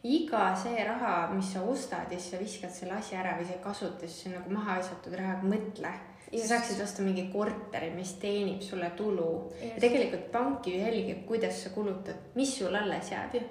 iga 0.07 0.49
see 0.55 0.83
raha, 0.87 1.29
mis 1.33 1.51
sa 1.53 1.63
ostad 1.67 2.11
ja 2.11 2.19
siis 2.19 2.31
sa 2.31 2.41
viskad 2.41 2.73
selle 2.73 2.97
asja 2.97 3.21
ära 3.21 3.37
või 3.37 3.47
sa 3.47 3.57
ei 3.57 3.63
kasuta, 3.63 4.07
siis 4.07 4.21
see 4.23 4.31
on 4.31 4.39
nagu 4.39 4.53
maha 4.53 4.79
visatud 4.81 5.17
raha, 5.17 5.39
mõtle. 5.43 5.93
Sa 6.31 6.47
saaksid 6.47 6.81
osta 6.83 7.05
mingi 7.05 7.29
korteri, 7.33 7.91
mis 7.95 8.15
teenib 8.21 8.61
sulle 8.61 8.89
tulu. 8.95 9.51
ja 9.61 9.79
tegelikult 9.79 10.31
pank 10.31 10.67
ju 10.67 10.79
jälgib, 10.79 11.25
kuidas 11.25 11.63
sa 11.63 11.69
kulutad, 11.69 12.15
mis 12.35 12.57
sul 12.59 12.75
alles 12.75 13.11
jääb 13.11 13.39
ju 13.39 13.45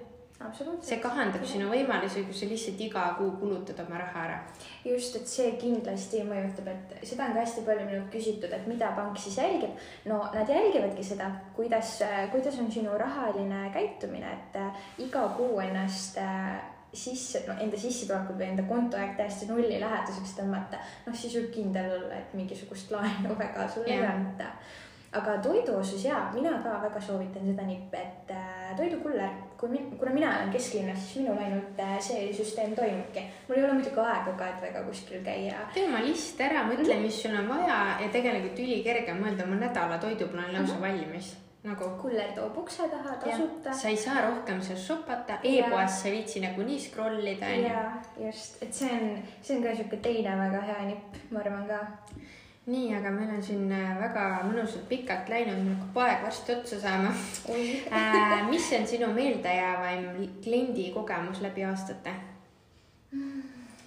see 0.85 0.99
kahandab 1.01 1.45
sinu 1.49 1.71
võimalusi, 1.71 2.27
kui 2.27 2.37
sa 2.37 2.47
lihtsalt 2.49 2.81
iga 2.85 3.05
kuu 3.17 3.31
kulutad 3.41 3.79
oma 3.81 3.97
raha 4.03 4.25
ära. 4.27 4.37
just, 4.85 5.17
et 5.17 5.27
see 5.27 5.55
kindlasti 5.57 6.21
mõjutab, 6.29 6.69
et 6.69 7.07
seda 7.09 7.25
on 7.25 7.33
ka 7.33 7.41
hästi 7.41 7.65
palju 7.65 7.87
minult 7.89 8.13
küsitud, 8.13 8.53
et 8.53 8.67
mida 8.69 8.93
pank 8.97 9.17
siis 9.19 9.39
jälgib. 9.39 9.73
no 10.05 10.21
nad 10.35 10.49
jälgivadki 10.49 11.05
seda, 11.05 11.31
kuidas, 11.57 12.03
kuidas 12.33 12.59
on 12.61 12.71
sinu 12.73 12.99
rahaline 12.99 13.71
käitumine, 13.73 14.37
et 14.37 15.01
iga 15.09 15.29
kuu 15.39 15.61
ennast 15.65 16.19
äh, 16.21 16.76
sisse, 16.93 17.43
no 17.49 17.55
enda 17.61 17.77
sissetulekut 17.77 18.39
või 18.39 18.51
enda 18.51 18.63
kontoaeg 18.69 19.17
täiesti 19.17 19.51
nulli 19.51 19.81
lähedaseks 19.81 20.37
tõmmata, 20.39 20.81
noh 21.07 21.17
siis 21.17 21.37
võib 21.39 21.53
kindel 21.55 21.93
olla, 21.99 22.19
et 22.19 22.35
mingisugust 22.35 22.91
laenu 22.91 23.37
väga 23.45 23.69
sulle 23.69 23.95
ei 23.95 24.07
anta 24.07 24.53
aga 25.17 25.37
toidu 25.43 25.77
osas 25.81 26.05
jaa, 26.05 26.31
mina 26.35 26.59
ka 26.63 26.77
väga 26.83 27.01
soovitan 27.01 27.47
seda 27.47 27.65
nippi, 27.67 28.01
et 28.01 28.33
äh, 28.35 28.75
toidukuller, 28.77 29.31
kui 29.61 29.71
min-, 29.73 29.89
kuna 30.01 30.13
mina 30.15 30.33
elan 30.35 30.53
kesklinnas, 30.53 31.01
siis 31.05 31.23
minul 31.23 31.41
ainult 31.41 31.81
äh, 31.81 31.97
see 32.03 32.29
süsteem 32.37 32.75
toimubki. 32.77 33.25
mul 33.49 33.59
ei 33.59 33.65
ole 33.65 33.79
muidugi 33.79 34.03
aega 34.03 34.37
ka, 34.37 34.51
et 34.51 34.69
väga 34.69 34.85
kuskil 34.89 35.25
käia. 35.25 35.65
tee 35.75 35.87
oma 35.89 36.03
list 36.05 36.41
ära, 36.41 36.67
mõtle 36.69 36.85
mm, 36.85 36.93
-hmm. 36.93 37.09
mis 37.09 37.23
sul 37.23 37.39
on 37.39 37.49
vaja 37.49 37.81
ja 38.03 38.13
tegelikult 38.13 38.63
ülikerge 38.67 39.13
on 39.13 39.25
mõelda 39.25 39.49
oma 39.49 39.61
nädala 39.63 39.99
toiduplaan 39.99 40.53
lausa 40.53 40.75
mm 40.75 40.79
-hmm. 40.79 40.89
valmis 40.89 41.35
nagu. 41.67 41.91
kuller 42.03 42.33
toob 42.37 42.59
ukse 42.63 42.89
taha 42.93 43.17
tasuta. 43.23 43.75
sa 43.75 43.89
ei 43.89 43.97
saa 44.07 44.23
rohkem 44.29 44.63
seal 44.69 44.79
shopata 44.87 45.39
e, 45.43 45.59
e-poes 45.59 46.01
sa 46.03 46.09
ei 46.09 46.15
viitsi 46.19 46.43
nagunii 46.45 46.79
scroll 46.81 47.27
ida 47.35 47.51
jaa, 47.63 47.85
just, 48.27 48.63
et 48.63 48.75
see 48.75 48.91
on, 48.99 49.23
see 49.43 49.57
on 49.57 49.63
ka 49.67 49.75
sihuke 49.75 50.01
teine 50.09 50.39
väga 50.43 50.65
hea 50.71 50.81
nipp, 50.93 51.21
ma 51.31 51.45
arvan 51.45 51.69
ka. 51.71 51.81
Nii, 52.67 52.89
aga 52.99 53.11
meil 53.15 53.29
on 53.31 53.43
siin 53.47 53.69
äh, 53.71 53.93
väga 54.01 54.23
mõnusalt 54.43 54.89
pikalt 54.91 55.29
läinud, 55.31 55.61
meil 55.63 55.77
hakkab 55.79 56.01
aeg 56.03 56.25
varsti 56.27 56.55
otsa 56.57 56.81
saama. 56.83 57.13
Äh, 57.55 58.41
mis 58.51 58.73
on 58.75 58.89
sinu 58.91 59.13
meeldejäävaim 59.15 60.09
kliendi 60.43 60.89
kogemus 60.95 61.39
läbi 61.47 61.63
aastate? 61.69 62.15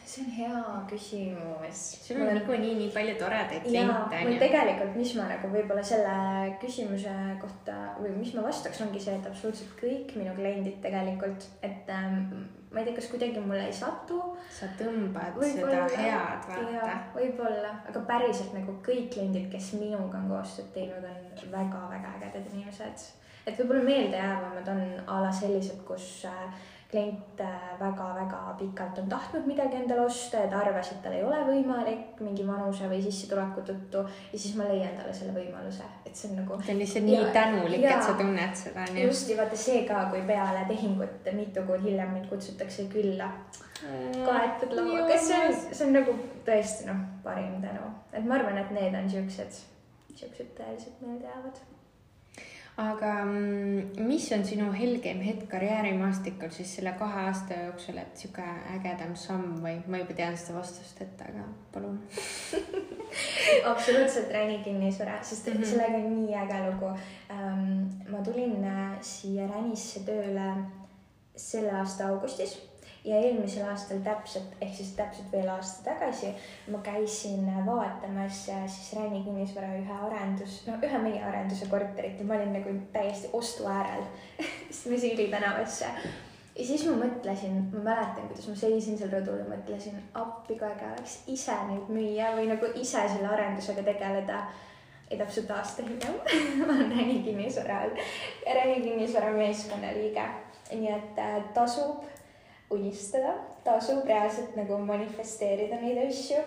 See 0.09 0.23
on 0.25 0.31
hea 0.33 0.61
küsimus. 0.89 1.81
sul 2.05 2.21
on 2.21 2.31
niikuinii 2.33 2.75
nii 2.75 2.91
palju 2.93 3.15
toredaid 3.19 3.65
kliente. 3.65 4.21
mul 4.25 4.37
tegelikult, 4.41 4.95
mis 4.97 5.11
ma 5.17 5.27
nagu 5.29 5.51
võib-olla 5.53 5.83
selle 5.85 6.15
küsimuse 6.61 7.15
kohta 7.41 7.75
või 7.99 8.15
mis 8.17 8.33
ma 8.37 8.45
vastaks, 8.47 8.81
ongi 8.85 9.01
see, 9.03 9.17
et 9.19 9.27
absoluutselt 9.29 9.75
kõik 9.81 10.15
minu 10.17 10.33
kliendid 10.37 10.79
tegelikult, 10.85 11.45
et 11.65 11.91
ähm, 11.93 12.47
ma 12.71 12.81
ei 12.81 12.87
tea, 12.87 12.95
kas 12.97 13.11
kuidagi 13.11 13.43
mulle 13.43 13.67
ei 13.67 13.75
satu. 13.75 14.19
sa 14.53 14.71
tõmbad 14.79 15.37
seda 15.43 15.85
head, 15.93 16.49
vaata. 16.49 16.97
võib-olla, 17.13 17.75
aga 17.91 18.03
päriselt 18.09 18.57
nagu 18.57 18.79
kõik 18.85 19.13
kliendid, 19.13 19.47
kes 19.53 19.73
minuga 19.77 20.23
on 20.23 20.33
koostööd 20.33 20.73
teinud, 20.73 21.05
on 21.05 21.53
väga-väga 21.53 22.17
ägedad 22.17 22.49
inimesed. 22.53 23.07
et 23.45 23.61
võib-olla 23.61 23.85
meeldejäävamad 23.85 24.73
on 24.73 24.83
a 25.05 25.21
la 25.27 25.31
sellised, 25.33 25.85
kus 25.85 26.09
äh, 26.29 26.67
klient 26.89 27.41
väga-väga 27.79 28.55
pikalt 28.57 28.97
on 28.97 29.09
tahtnud 29.09 29.45
midagi 29.45 29.77
endale 29.77 30.01
osta 30.01 30.41
ja 30.41 30.47
ta 30.49 30.57
arvas, 30.63 30.89
et 30.91 31.03
tal 31.03 31.13
ei 31.13 31.21
ole 31.23 31.37
võimalik 31.45 32.17
mingi 32.25 32.47
vanuse 32.47 32.89
või 32.89 33.03
sissetuleku 33.03 33.61
tõttu 33.67 34.01
ja 34.07 34.39
siis 34.39 34.55
ma 34.57 34.65
leian 34.71 34.97
talle 34.97 35.13
selle 35.13 35.35
võimaluse, 35.37 35.85
et 36.01 36.17
see 36.17 36.31
on 36.31 36.39
nagu. 36.41 36.57
ta 36.57 36.73
on 36.73 36.81
lihtsalt 36.81 37.05
nii 37.05 37.21
tänulik, 37.37 37.85
et 37.91 38.05
sa 38.07 38.17
tunned 38.17 38.57
seda. 38.63 38.87
just 39.03 39.29
ja 39.29 39.37
vaata 39.37 39.61
see 39.67 39.85
ka, 39.89 40.03
kui 40.09 40.25
peale 40.33 40.65
tehingut 40.73 41.33
mitu 41.37 41.65
kuud 41.69 41.85
hiljem 41.85 42.15
mind 42.17 42.29
kutsutakse 42.33 42.89
külla. 42.93 43.31
Kaetud 44.25 44.73
lauaga, 44.75 45.17
see 45.23 45.39
on, 45.45 45.59
see 45.69 45.85
on 45.85 45.93
nagu 46.01 46.15
tõesti 46.47 46.89
noh, 46.89 47.05
parim 47.23 47.59
tänu, 47.63 47.93
et 48.11 48.25
ma 48.25 48.41
arvan, 48.41 48.57
et 48.65 48.73
need 48.75 48.97
on 48.97 49.11
siuksed, 49.13 49.61
siuksed 50.15 50.55
tõeliselt 50.57 51.05
meeldejäävad 51.05 51.61
aga 52.79 53.13
mm, 53.25 54.05
mis 54.07 54.29
on 54.35 54.45
sinu 54.47 54.69
helgeim 54.71 55.19
hetk 55.25 55.49
karjäärimaastikul 55.51 56.51
siis 56.55 56.71
selle 56.77 56.93
kahe 56.99 57.25
aasta 57.27 57.57
jooksul, 57.65 57.97
et 57.99 58.21
sihuke 58.21 58.45
ägedam 58.75 59.15
samm 59.19 59.59
või 59.63 59.75
ma 59.87 59.99
juba 59.99 60.15
tean 60.15 60.37
seda 60.39 60.59
vastust 60.59 61.01
ette, 61.03 61.27
aga 61.27 61.47
palun 61.73 61.99
absoluutselt 63.71 64.31
Räni 64.31 64.61
kinnisvara, 64.63 65.19
sest 65.23 65.47
mm 65.47 65.59
-hmm. 65.59 65.71
sellega 65.73 65.97
on 65.97 66.15
nii 66.15 66.35
äge 66.45 66.63
lugu 66.69 66.93
um,. 66.95 67.89
ma 68.11 68.23
tulin 68.23 68.63
äh, 68.63 68.97
siia 69.01 69.47
Ränisse 69.47 69.99
tööle 70.07 70.49
selle 71.35 71.71
aasta 71.71 72.07
augustis 72.07 72.68
ja 73.03 73.15
eelmisel 73.15 73.67
aastal 73.69 74.01
täpselt, 74.03 74.55
ehk 74.61 74.73
siis 74.75 74.91
täpselt 74.97 75.31
veel 75.31 75.47
aasta 75.49 75.83
tagasi 75.89 76.31
ma 76.71 76.81
käisin 76.83 77.47
vaatamas 77.65 78.45
siis 78.45 78.93
Räni 78.95 79.23
kinnisvara 79.23 79.71
ühe 79.79 79.99
arendus, 80.07 80.61
no 80.67 80.75
ühe 80.83 81.03
meie 81.03 81.21
arenduse 81.23 81.69
korterit 81.71 82.19
ja 82.19 82.25
ma 82.25 82.35
olin 82.35 82.53
nagu 82.57 82.73
täiesti 82.93 83.31
ostu 83.33 83.67
äärel 83.67 84.03
istusime 84.69 84.97
Siili 84.99 85.27
tänavasse. 85.31 85.85
ja 86.55 86.65
siis 86.65 86.85
ma 86.87 86.97
mõtlesin, 87.05 87.61
ma 87.71 87.83
mäletan, 87.91 88.27
kuidas 88.27 88.47
ma 88.51 88.55
seisin 88.55 88.97
seal 88.99 89.13
rõdul 89.15 89.39
ja 89.39 89.47
mõtlesin, 89.47 90.01
appi 90.13 90.59
kui 90.59 90.67
äge 90.67 90.91
oleks 90.91 91.19
ise 91.27 91.55
neid 91.69 91.87
müüa 91.93 92.35
või 92.35 92.51
nagu 92.51 92.73
ise 92.75 93.07
selle 93.07 93.31
arendusega 93.31 93.85
tegeleda 93.87 94.43
ja 95.09 95.17
täpselt 95.23 95.51
aasta 95.55 95.87
hiljem 95.87 96.19
ma 96.59 96.73
olen 96.73 96.91
Räni 96.97 97.21
kinnisvara, 97.23 97.81
Räni 98.45 98.81
kinnisvara 98.83 99.31
meeskonna 99.39 99.95
liige. 99.95 100.27
nii 100.69 100.91
et 100.93 101.17
äh, 101.17 101.43
tasub 101.53 102.03
unistada, 102.69 103.33
tasub 103.63 104.05
reaalselt 104.05 104.55
nagu 104.57 104.77
manifesteerida 104.85 105.79
neid 105.81 106.01
asju 106.07 106.41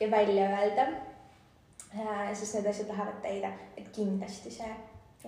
ja 0.00 0.10
välja 0.10 0.48
öelda. 0.58 0.86
Sest 2.34 2.54
need 2.54 2.68
asjad 2.68 2.88
lähevad 2.92 3.20
täide, 3.24 3.52
et 3.76 3.88
kindlasti 3.96 4.50
see. 4.52 4.74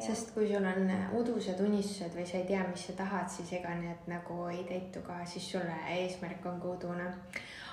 sest 0.01 0.30
kui 0.34 0.47
sul 0.49 0.64
on 0.64 0.91
udused 1.18 1.61
unistused 1.61 2.14
või 2.14 2.26
sa 2.28 2.36
ei 2.38 2.45
tea, 2.49 2.61
mis 2.68 2.84
sa 2.86 2.93
tahad, 2.99 3.28
siis 3.32 3.53
ega 3.59 3.72
need 3.74 4.07
nagu 4.09 4.36
ei 4.53 4.62
täitu 4.68 5.03
ka, 5.03 5.18
siis 5.26 5.49
sulle 5.53 5.76
eesmärk 5.97 6.47
on 6.47 6.61
ka 6.61 6.68
udune. 6.68 7.09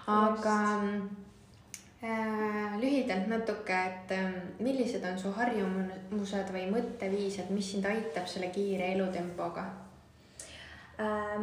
aga 0.07 0.55
äh, 2.03 2.79
lühidalt 2.81 3.27
natuke, 3.27 3.75
et 3.91 4.11
äh, 4.15 4.31
millised 4.59 5.03
on 5.05 5.19
su 5.19 5.31
harjumused 5.31 6.53
või 6.55 6.65
mõtteviised, 6.71 7.51
mis 7.51 7.71
sind 7.71 7.85
aitab 7.85 8.27
selle 8.27 8.49
kiire 8.55 8.93
elutempoga 8.95 9.67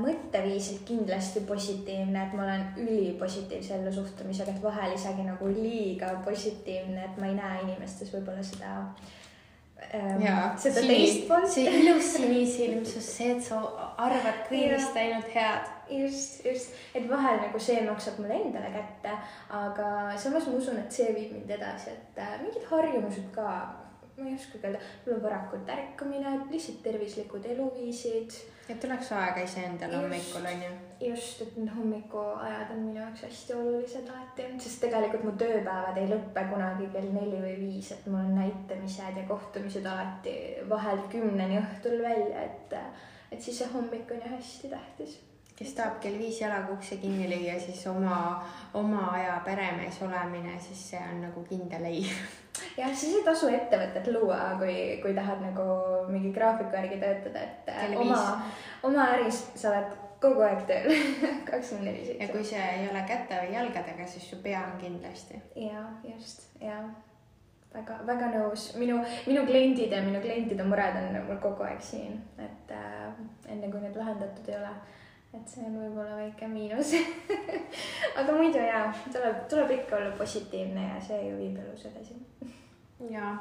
mõtteviisilt 0.01 0.83
kindlasti 0.87 1.45
positiivne, 1.47 2.25
et 2.25 2.33
ma 2.35 2.43
olen 2.43 2.65
ülipositiivse 2.83 3.77
ellusuhtumisega, 3.77 4.51
et 4.51 4.63
vahel 4.63 4.95
isegi 4.97 5.27
nagu 5.27 5.51
liiga 5.51 6.09
positiivne, 6.25 7.05
et 7.05 7.21
ma 7.21 7.29
ei 7.31 7.37
näe 7.39 7.61
inimestes 7.63 8.11
võib-olla 8.17 8.43
seda 8.43 8.73
ähm,. 9.95 10.25
seda 10.59 10.83
sini, 10.83 10.97
teist 10.97 11.29
poolt. 11.29 11.47
see 11.53 11.75
ilus 11.85 12.09
sinisilmsus, 12.17 13.11
see, 13.19 13.37
et 13.37 13.47
sa 13.47 13.61
arvad 14.03 14.43
kõigist 14.49 14.99
ainult 14.99 15.31
head. 15.37 15.71
just, 15.91 16.43
just, 16.49 16.75
et 16.95 17.07
vahel 17.09 17.39
nagu 17.45 17.61
see 17.61 17.79
maksab 17.87 18.19
mulle 18.19 18.41
endale 18.41 18.73
kätte, 18.75 19.15
aga 19.55 20.17
samas 20.19 20.49
ma 20.49 20.57
usun, 20.59 20.81
et 20.83 20.99
see 20.99 21.15
viib 21.15 21.37
mind 21.37 21.55
edasi, 21.59 21.95
et 21.95 22.19
äh, 22.19 22.35
mingid 22.43 22.67
harjumused 22.73 23.31
ka 23.37 23.47
ma 24.17 24.27
ei 24.27 24.35
oskagi 24.35 24.67
öelda, 24.67 24.83
võib-olla 25.05 25.23
varakult 25.29 25.71
ärkamine, 25.77 26.35
lihtsalt 26.51 26.83
tervislikud 26.83 27.47
eluviisid 27.55 28.35
et 28.69 28.81
tuleks 28.81 29.11
aega 29.13 29.43
iseendale 29.45 29.97
hommikul 29.97 30.47
onju. 30.51 30.71
just, 31.01 31.43
et 31.43 31.57
need 31.57 31.73
hommikuajad 31.77 32.71
on 32.73 32.81
minu 32.87 33.01
jaoks 33.01 33.27
hästi 33.27 33.55
olulised 33.55 34.09
alati, 34.09 34.47
sest 34.65 34.81
tegelikult 34.85 35.27
mu 35.27 35.35
tööpäevad 35.43 36.01
ei 36.01 36.09
lõppe 36.13 36.47
kunagi 36.53 36.89
kell 36.95 37.13
neli 37.19 37.43
või 37.43 37.59
viis, 37.61 37.93
et 37.93 38.07
mul 38.07 38.23
on 38.23 38.33
näitamised 38.39 39.21
ja 39.21 39.27
kohtumised 39.29 39.87
alati 39.93 40.35
vahel 40.71 41.05
kümneni 41.13 41.61
õhtul 41.61 42.01
välja, 42.07 42.49
et, 42.49 42.75
et 43.31 43.41
siis 43.43 43.61
see 43.61 43.71
hommik 43.75 44.11
on 44.11 44.25
ju 44.25 44.35
hästi 44.37 44.73
tähtis 44.73 45.21
kes 45.55 45.75
tahab 45.75 46.01
kell 46.03 46.19
viis 46.19 46.41
jalaga 46.41 46.73
ukse 46.75 46.97
kinni 47.03 47.29
lüüa, 47.31 47.59
siis 47.63 47.85
oma, 47.87 48.17
oma 48.75 49.11
aja 49.13 49.37
peremees 49.45 50.01
olemine, 50.03 50.57
siis 50.61 50.89
see 50.91 51.03
on 51.13 51.21
nagu 51.29 51.45
kindel 51.51 51.87
ei. 51.91 52.09
jah, 52.79 52.91
siis 52.95 53.19
ei 53.19 53.25
tasu 53.27 53.51
ettevõtet 53.53 54.11
luua, 54.15 54.55
kui, 54.61 54.77
kui 55.03 55.15
tahad 55.17 55.43
nagu 55.45 55.69
mingi 56.11 56.33
graafiku 56.35 56.77
järgi 56.77 57.01
töötada, 57.03 57.45
et 57.45 57.71
kell 57.71 57.97
oma, 58.03 58.21
oma 58.83 59.09
äris 59.17 59.45
sa 59.55 59.73
oled 59.73 59.97
kogu 60.25 60.45
aeg 60.47 60.63
tööl 60.69 60.93
kakskümmend 61.49 61.91
neli 61.91 62.05
seitse. 62.05 62.21
ja 62.23 62.31
kui 62.33 62.45
see 62.49 62.69
ei 62.79 62.87
ole 62.91 63.03
käte 63.09 63.41
või 63.43 63.57
jalgadega, 63.57 64.07
siis 64.09 64.29
su 64.31 64.41
pea 64.45 64.63
on 64.73 64.79
kindlasti. 64.81 65.41
ja 65.67 65.85
just, 66.09 66.47
ja 66.63 66.81
väga-väga 67.75 68.31
nõus, 68.37 68.69
minu, 68.79 69.01
minu 69.27 69.45
kliendid 69.49 69.93
ja 69.93 70.03
minu 70.05 70.21
klientide 70.23 70.67
mured 70.67 70.99
on 71.01 71.17
mul 71.27 71.41
kogu 71.43 71.67
aeg 71.67 71.83
siin, 71.83 72.21
et 72.39 72.75
äh, 72.75 73.09
enne 73.51 73.71
kui 73.71 73.83
need 73.83 73.97
lahendatud 73.99 74.53
ei 74.53 74.61
ole 74.61 74.75
et 75.35 75.51
see 75.51 75.65
on 75.67 75.79
võib-olla 75.81 76.19
väike 76.21 76.49
miinus. 76.51 76.95
Aga 78.21 78.37
muidu 78.37 78.63
jaa, 78.63 78.87
tuleb, 79.13 79.43
tuleb 79.51 79.75
ikka 79.81 79.99
olla 79.99 80.13
positiivne 80.19 80.91
ja 80.93 81.01
see 81.03 81.21
ju 81.29 81.41
viib 81.41 81.59
elus 81.63 81.89
edasi. 81.91 82.19
Ja 83.11 83.35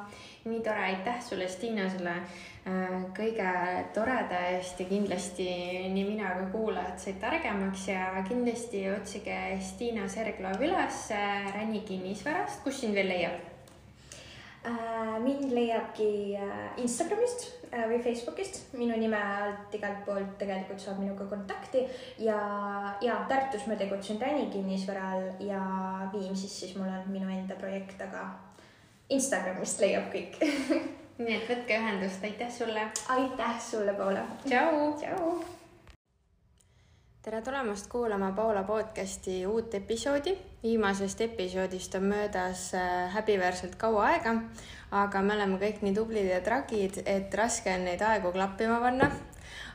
nii 0.44 0.60
tore, 0.60 0.82
aitäh 0.90 1.20
sulle, 1.22 1.46
Stiina, 1.48 1.86
selle 1.88 2.16
äh, 2.18 2.96
kõige 3.16 3.52
toreda 3.94 4.40
eest 4.50 4.82
ja 4.82 4.88
kindlasti 4.90 5.46
nii 5.94 6.04
mina 6.08 6.34
kui 6.40 6.50
kuulajad 6.56 6.98
said 7.00 7.20
targemaks 7.22 7.86
ja 7.88 8.10
kindlasti 8.28 8.82
otsige 8.92 9.38
Stiina 9.62 10.08
Serglov 10.10 10.60
üles 10.60 11.06
Räni 11.54 11.84
kinnisvarast, 11.86 12.60
kus 12.66 12.82
sind 12.82 12.98
veel 12.98 13.08
leiab? 13.14 13.38
Äh, 14.64 15.20
mind 15.20 15.52
leiabki 15.52 16.34
äh, 16.40 16.82
Instagramist 16.82 17.50
või 17.88 18.00
Facebookist, 18.02 18.60
minu 18.78 18.96
nime 18.98 19.18
alt 19.18 19.74
igalt 19.74 20.04
poolt 20.06 20.36
tegelikult 20.40 20.82
saab 20.82 21.00
minuga 21.02 21.26
kontakti 21.30 21.84
ja, 22.22 22.38
ja 23.04 23.20
Tartus 23.28 23.66
ma 23.70 23.78
tegutsen 23.80 24.20
Räni 24.22 24.46
kinnisvaral 24.52 25.26
ja 25.42 25.62
Viimsis 26.12 26.60
siis 26.60 26.76
mul 26.78 26.90
on 26.90 27.10
minu 27.12 27.30
enda 27.34 27.58
projekt, 27.60 28.00
aga 28.06 28.28
Instagramist 29.14 29.82
leiab 29.82 30.08
kõik 30.14 30.38
nii 31.24 31.34
et 31.34 31.50
võtke 31.50 31.76
ühendust, 31.78 32.24
aitäh 32.24 32.50
sulle. 32.50 32.88
aitäh 33.16 33.60
sulle, 33.62 33.98
Paula. 33.98 34.24
tšau. 34.46 34.94
tšau 35.02 35.28
tere 37.24 37.40
tulemast 37.42 37.86
kuulama 37.88 38.32
Paula 38.36 38.62
podcasti 38.62 39.46
uut 39.46 39.74
episoodi. 39.74 40.38
viimasest 40.62 41.20
episoodist 41.20 41.94
on 41.94 42.02
möödas 42.02 42.74
äh, 42.74 43.14
häbiväärselt 43.14 43.74
kaua 43.74 44.04
aega, 44.06 44.34
aga 44.94 45.22
me 45.22 45.34
oleme 45.34 45.58
kõik 45.58 45.82
nii 45.82 45.94
tublid 45.96 46.28
ja 46.30 46.40
tragid, 46.44 47.00
et 47.06 47.34
raske 47.34 47.72
on 47.74 47.86
neid 47.88 48.02
aegu 48.02 48.32
klappima 48.34 48.78
panna. 48.82 49.10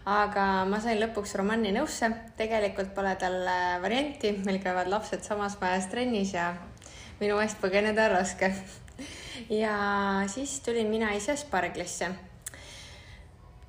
aga 0.10 0.46
ma 0.66 0.80
sain 0.82 0.98
lõpuks 1.02 1.36
Romanni 1.38 1.74
nõusse, 1.76 2.08
tegelikult 2.40 2.94
pole 2.96 3.12
tal 3.20 3.36
äh, 3.44 3.76
varianti, 3.84 4.32
meil 4.46 4.62
käivad 4.64 4.88
lapsed 4.90 5.28
samas 5.28 5.60
majas 5.62 5.90
trennis 5.92 6.34
ja 6.34 6.54
minu 7.20 7.38
eest 7.44 7.60
põgeneda 7.62 8.08
on 8.08 8.16
raske. 8.16 8.54
ja 9.64 9.76
siis 10.32 10.60
tulin 10.66 10.90
mina 10.90 11.14
ise 11.20 11.36
Sparglisse 11.38 12.29